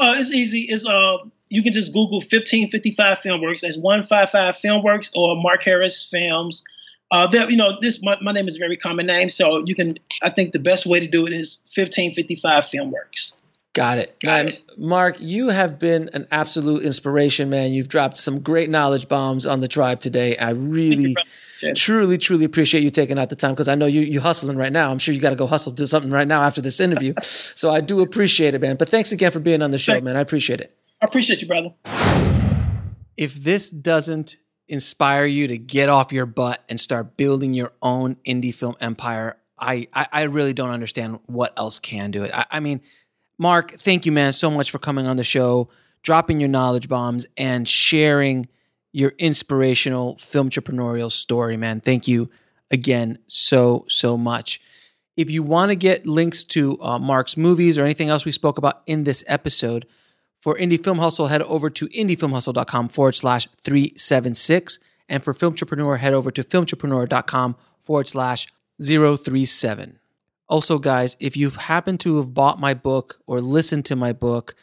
Uh, 0.00 0.14
it's 0.18 0.34
easy. 0.34 0.62
It's 0.62 0.84
uh, 0.84 1.18
you 1.50 1.62
can 1.62 1.72
just 1.72 1.92
Google 1.92 2.20
1555 2.20 3.18
Filmworks. 3.18 3.60
That's 3.60 3.76
155 3.76 4.56
Filmworks 4.64 5.10
or 5.14 5.36
Mark 5.36 5.62
Harris 5.62 6.08
Films. 6.08 6.62
Uh, 7.10 7.26
there, 7.26 7.50
you 7.50 7.56
know, 7.56 7.72
this 7.80 8.00
my, 8.02 8.16
my 8.22 8.32
name 8.32 8.46
is 8.46 8.56
a 8.56 8.58
very 8.60 8.76
common 8.76 9.06
name, 9.06 9.28
so 9.28 9.64
you 9.66 9.74
can. 9.74 9.94
I 10.22 10.30
think 10.30 10.52
the 10.52 10.60
best 10.60 10.86
way 10.86 11.00
to 11.00 11.08
do 11.08 11.26
it 11.26 11.32
is 11.32 11.60
1555 11.74 12.64
Filmworks. 12.66 13.32
Got 13.72 13.98
it. 13.98 14.18
Got 14.20 14.46
Man, 14.46 14.56
Mark, 14.78 15.16
you 15.20 15.48
have 15.48 15.78
been 15.78 16.10
an 16.12 16.26
absolute 16.30 16.84
inspiration, 16.84 17.50
man. 17.50 17.72
You've 17.72 17.88
dropped 17.88 18.16
some 18.16 18.40
great 18.40 18.70
knowledge 18.70 19.08
bombs 19.08 19.46
on 19.46 19.60
the 19.60 19.68
tribe 19.68 20.00
today. 20.00 20.36
I 20.38 20.50
really. 20.50 21.14
Truly, 21.74 22.16
truly 22.16 22.46
appreciate 22.46 22.82
you 22.82 22.88
taking 22.88 23.18
out 23.18 23.28
the 23.28 23.36
time 23.36 23.50
because 23.50 23.68
I 23.68 23.74
know 23.74 23.84
you 23.84 24.00
you 24.00 24.20
hustling 24.20 24.56
right 24.56 24.72
now. 24.72 24.90
I'm 24.90 24.98
sure 24.98 25.12
you 25.12 25.20
got 25.20 25.30
to 25.30 25.36
go 25.36 25.46
hustle, 25.46 25.72
do 25.72 25.86
something 25.86 26.10
right 26.10 26.26
now 26.26 26.42
after 26.42 26.62
this 26.62 26.80
interview. 26.80 27.12
so 27.22 27.70
I 27.70 27.82
do 27.82 28.00
appreciate 28.00 28.54
it, 28.54 28.62
man. 28.62 28.76
But 28.76 28.88
thanks 28.88 29.12
again 29.12 29.30
for 29.30 29.40
being 29.40 29.60
on 29.60 29.70
the 29.70 29.76
show, 29.76 29.92
Thank- 29.92 30.04
man. 30.04 30.16
I 30.16 30.20
appreciate 30.20 30.62
it. 30.62 30.74
I 31.02 31.06
appreciate 31.06 31.40
you, 31.40 31.48
brother. 31.48 31.72
If 33.16 33.34
this 33.34 33.70
doesn't 33.70 34.36
inspire 34.68 35.24
you 35.24 35.48
to 35.48 35.56
get 35.56 35.88
off 35.88 36.12
your 36.12 36.26
butt 36.26 36.62
and 36.68 36.78
start 36.78 37.16
building 37.16 37.54
your 37.54 37.72
own 37.80 38.16
indie 38.26 38.54
film 38.54 38.76
empire, 38.80 39.38
I, 39.58 39.88
I, 39.94 40.06
I 40.12 40.22
really 40.24 40.52
don't 40.52 40.70
understand 40.70 41.20
what 41.26 41.58
else 41.58 41.78
can 41.78 42.10
do 42.10 42.24
it. 42.24 42.32
I, 42.34 42.46
I 42.50 42.60
mean, 42.60 42.80
Mark, 43.38 43.72
thank 43.72 44.04
you, 44.04 44.12
man, 44.12 44.32
so 44.32 44.50
much 44.50 44.70
for 44.70 44.78
coming 44.78 45.06
on 45.06 45.16
the 45.16 45.24
show, 45.24 45.70
dropping 46.02 46.38
your 46.38 46.48
knowledge 46.48 46.88
bombs, 46.88 47.26
and 47.36 47.66
sharing 47.66 48.46
your 48.92 49.12
inspirational 49.18 50.18
film 50.18 50.50
entrepreneurial 50.50 51.10
story, 51.10 51.56
man. 51.56 51.80
Thank 51.80 52.06
you 52.08 52.30
again 52.70 53.18
so, 53.26 53.86
so 53.88 54.18
much. 54.18 54.60
If 55.16 55.30
you 55.30 55.42
want 55.42 55.70
to 55.70 55.76
get 55.76 56.06
links 56.06 56.44
to 56.44 56.80
uh, 56.82 56.98
Mark's 56.98 57.36
movies 57.36 57.78
or 57.78 57.84
anything 57.84 58.10
else 58.10 58.24
we 58.24 58.32
spoke 58.32 58.58
about 58.58 58.82
in 58.86 59.04
this 59.04 59.24
episode, 59.26 59.86
for 60.40 60.56
Indie 60.56 60.82
Film 60.82 60.98
Hustle, 60.98 61.26
head 61.26 61.42
over 61.42 61.68
to 61.70 61.88
indiefilmhustle.com 61.88 62.88
forward 62.88 63.14
slash 63.14 63.48
376. 63.62 64.78
And 65.08 65.22
for 65.22 65.34
Filmtrepreneur, 65.34 65.98
head 65.98 66.14
over 66.14 66.30
to 66.30 66.42
filmtrepreneur.com 66.42 67.56
forward 67.80 68.08
slash 68.08 68.46
037. 68.80 69.98
Also, 70.48 70.78
guys, 70.78 71.16
if 71.20 71.36
you've 71.36 71.56
happened 71.56 72.00
to 72.00 72.16
have 72.16 72.34
bought 72.34 72.58
my 72.58 72.74
book 72.74 73.20
or 73.26 73.40
listened 73.40 73.84
to 73.84 73.96
my 73.96 74.12
book 74.12 74.54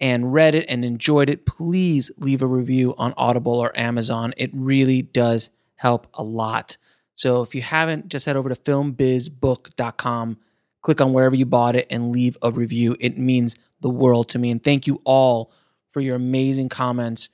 and 0.00 0.32
read 0.32 0.54
it 0.54 0.64
and 0.68 0.84
enjoyed 0.84 1.28
it, 1.28 1.46
please 1.46 2.10
leave 2.16 2.42
a 2.42 2.46
review 2.46 2.94
on 2.96 3.12
Audible 3.16 3.58
or 3.58 3.76
Amazon. 3.78 4.32
It 4.36 4.50
really 4.52 5.02
does 5.02 5.50
help 5.76 6.06
a 6.14 6.22
lot. 6.22 6.76
So 7.14 7.42
if 7.42 7.54
you 7.54 7.62
haven't, 7.62 8.08
just 8.08 8.26
head 8.26 8.36
over 8.36 8.48
to 8.48 8.54
filmbizbook.com, 8.54 10.38
click 10.84 11.00
on 11.00 11.12
wherever 11.12 11.34
you 11.34 11.46
bought 11.46 11.74
it, 11.74 11.86
and 11.90 12.12
leave 12.12 12.36
a 12.42 12.52
review. 12.52 12.96
It 13.00 13.18
means 13.18 13.56
the 13.80 13.90
world 13.90 14.28
to 14.30 14.38
me. 14.38 14.50
And 14.50 14.62
thank 14.62 14.86
you 14.86 15.00
all 15.04 15.52
for 15.90 16.00
your 16.00 16.14
amazing 16.14 16.68
comments 16.68 17.30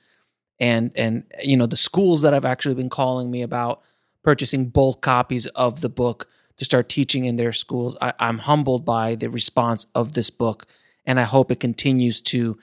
and 0.59 0.91
and 0.95 1.23
you 1.43 1.57
know 1.57 1.65
the 1.65 1.75
schools 1.75 2.21
that 2.21 2.33
have 2.33 2.45
actually 2.45 2.75
been 2.75 2.89
calling 2.89 3.29
me 3.29 3.41
about 3.41 3.81
purchasing 4.23 4.69
bulk 4.69 5.01
copies 5.01 5.47
of 5.47 5.81
the 5.81 5.89
book 5.89 6.27
to 6.57 6.65
start 6.65 6.87
teaching 6.87 7.25
in 7.25 7.35
their 7.35 7.51
schools. 7.51 7.97
I, 8.01 8.13
I'm 8.19 8.37
humbled 8.37 8.85
by 8.85 9.15
the 9.15 9.29
response 9.29 9.87
of 9.95 10.13
this 10.13 10.29
book, 10.29 10.67
and 11.05 11.19
I 11.19 11.23
hope 11.23 11.51
it 11.51 11.59
continues 11.59 12.21
to 12.21 12.57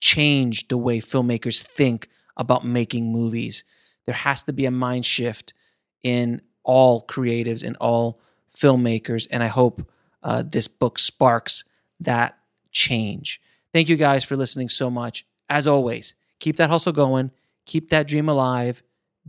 change 0.00 0.68
the 0.68 0.76
way 0.76 1.00
filmmakers 1.00 1.62
think 1.62 2.08
about 2.36 2.64
making 2.64 3.12
movies. 3.12 3.62
There 4.06 4.14
has 4.14 4.42
to 4.42 4.52
be 4.52 4.66
a 4.66 4.70
mind 4.72 5.06
shift 5.06 5.54
in 6.02 6.42
all 6.64 7.06
creatives 7.06 7.62
and 7.62 7.76
all 7.76 8.20
filmmakers. 8.56 9.28
And 9.30 9.42
I 9.42 9.46
hope 9.46 9.86
uh, 10.24 10.42
this 10.42 10.66
book 10.66 10.98
sparks 10.98 11.64
that 12.00 12.36
change. 12.72 13.40
Thank 13.72 13.88
you 13.88 13.96
guys 13.96 14.24
for 14.24 14.36
listening 14.36 14.68
so 14.68 14.90
much. 14.90 15.24
As 15.48 15.66
always, 15.66 16.14
keep 16.40 16.56
that 16.56 16.70
hustle 16.70 16.92
going, 16.92 17.30
keep 17.66 17.90
that 17.90 18.08
dream 18.08 18.28
alive, 18.28 18.82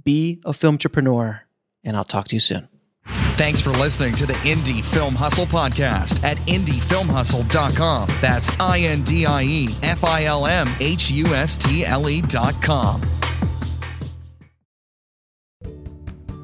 be 0.04 0.42
a 0.46 0.54
film 0.54 0.76
entrepreneur, 0.76 1.44
and 1.84 1.96
I'll 1.96 2.04
talk 2.04 2.28
to 2.30 2.36
you 2.36 2.40
soon. 2.40 2.68
Thanks 3.36 3.60
for 3.62 3.72
listening 3.72 4.14
to 4.14 4.26
the 4.26 4.34
Indie 4.34 4.84
Film 4.84 5.14
Hustle 5.14 5.46
podcast 5.46 6.24
at 6.24 6.38
indiefilmhustle.com. 6.48 8.10
That's 8.22 8.50
I 8.60 8.80
N 8.80 9.02
D 9.02 9.26
I 9.26 9.44
E 9.44 9.68
F 9.84 10.04
I 10.04 10.24
L 10.24 10.48
M 10.48 10.68
H 10.80 11.12
U 11.12 11.26
S 11.28 11.58
T 11.58 11.86
L 11.86 12.10
E.com. 12.10 13.02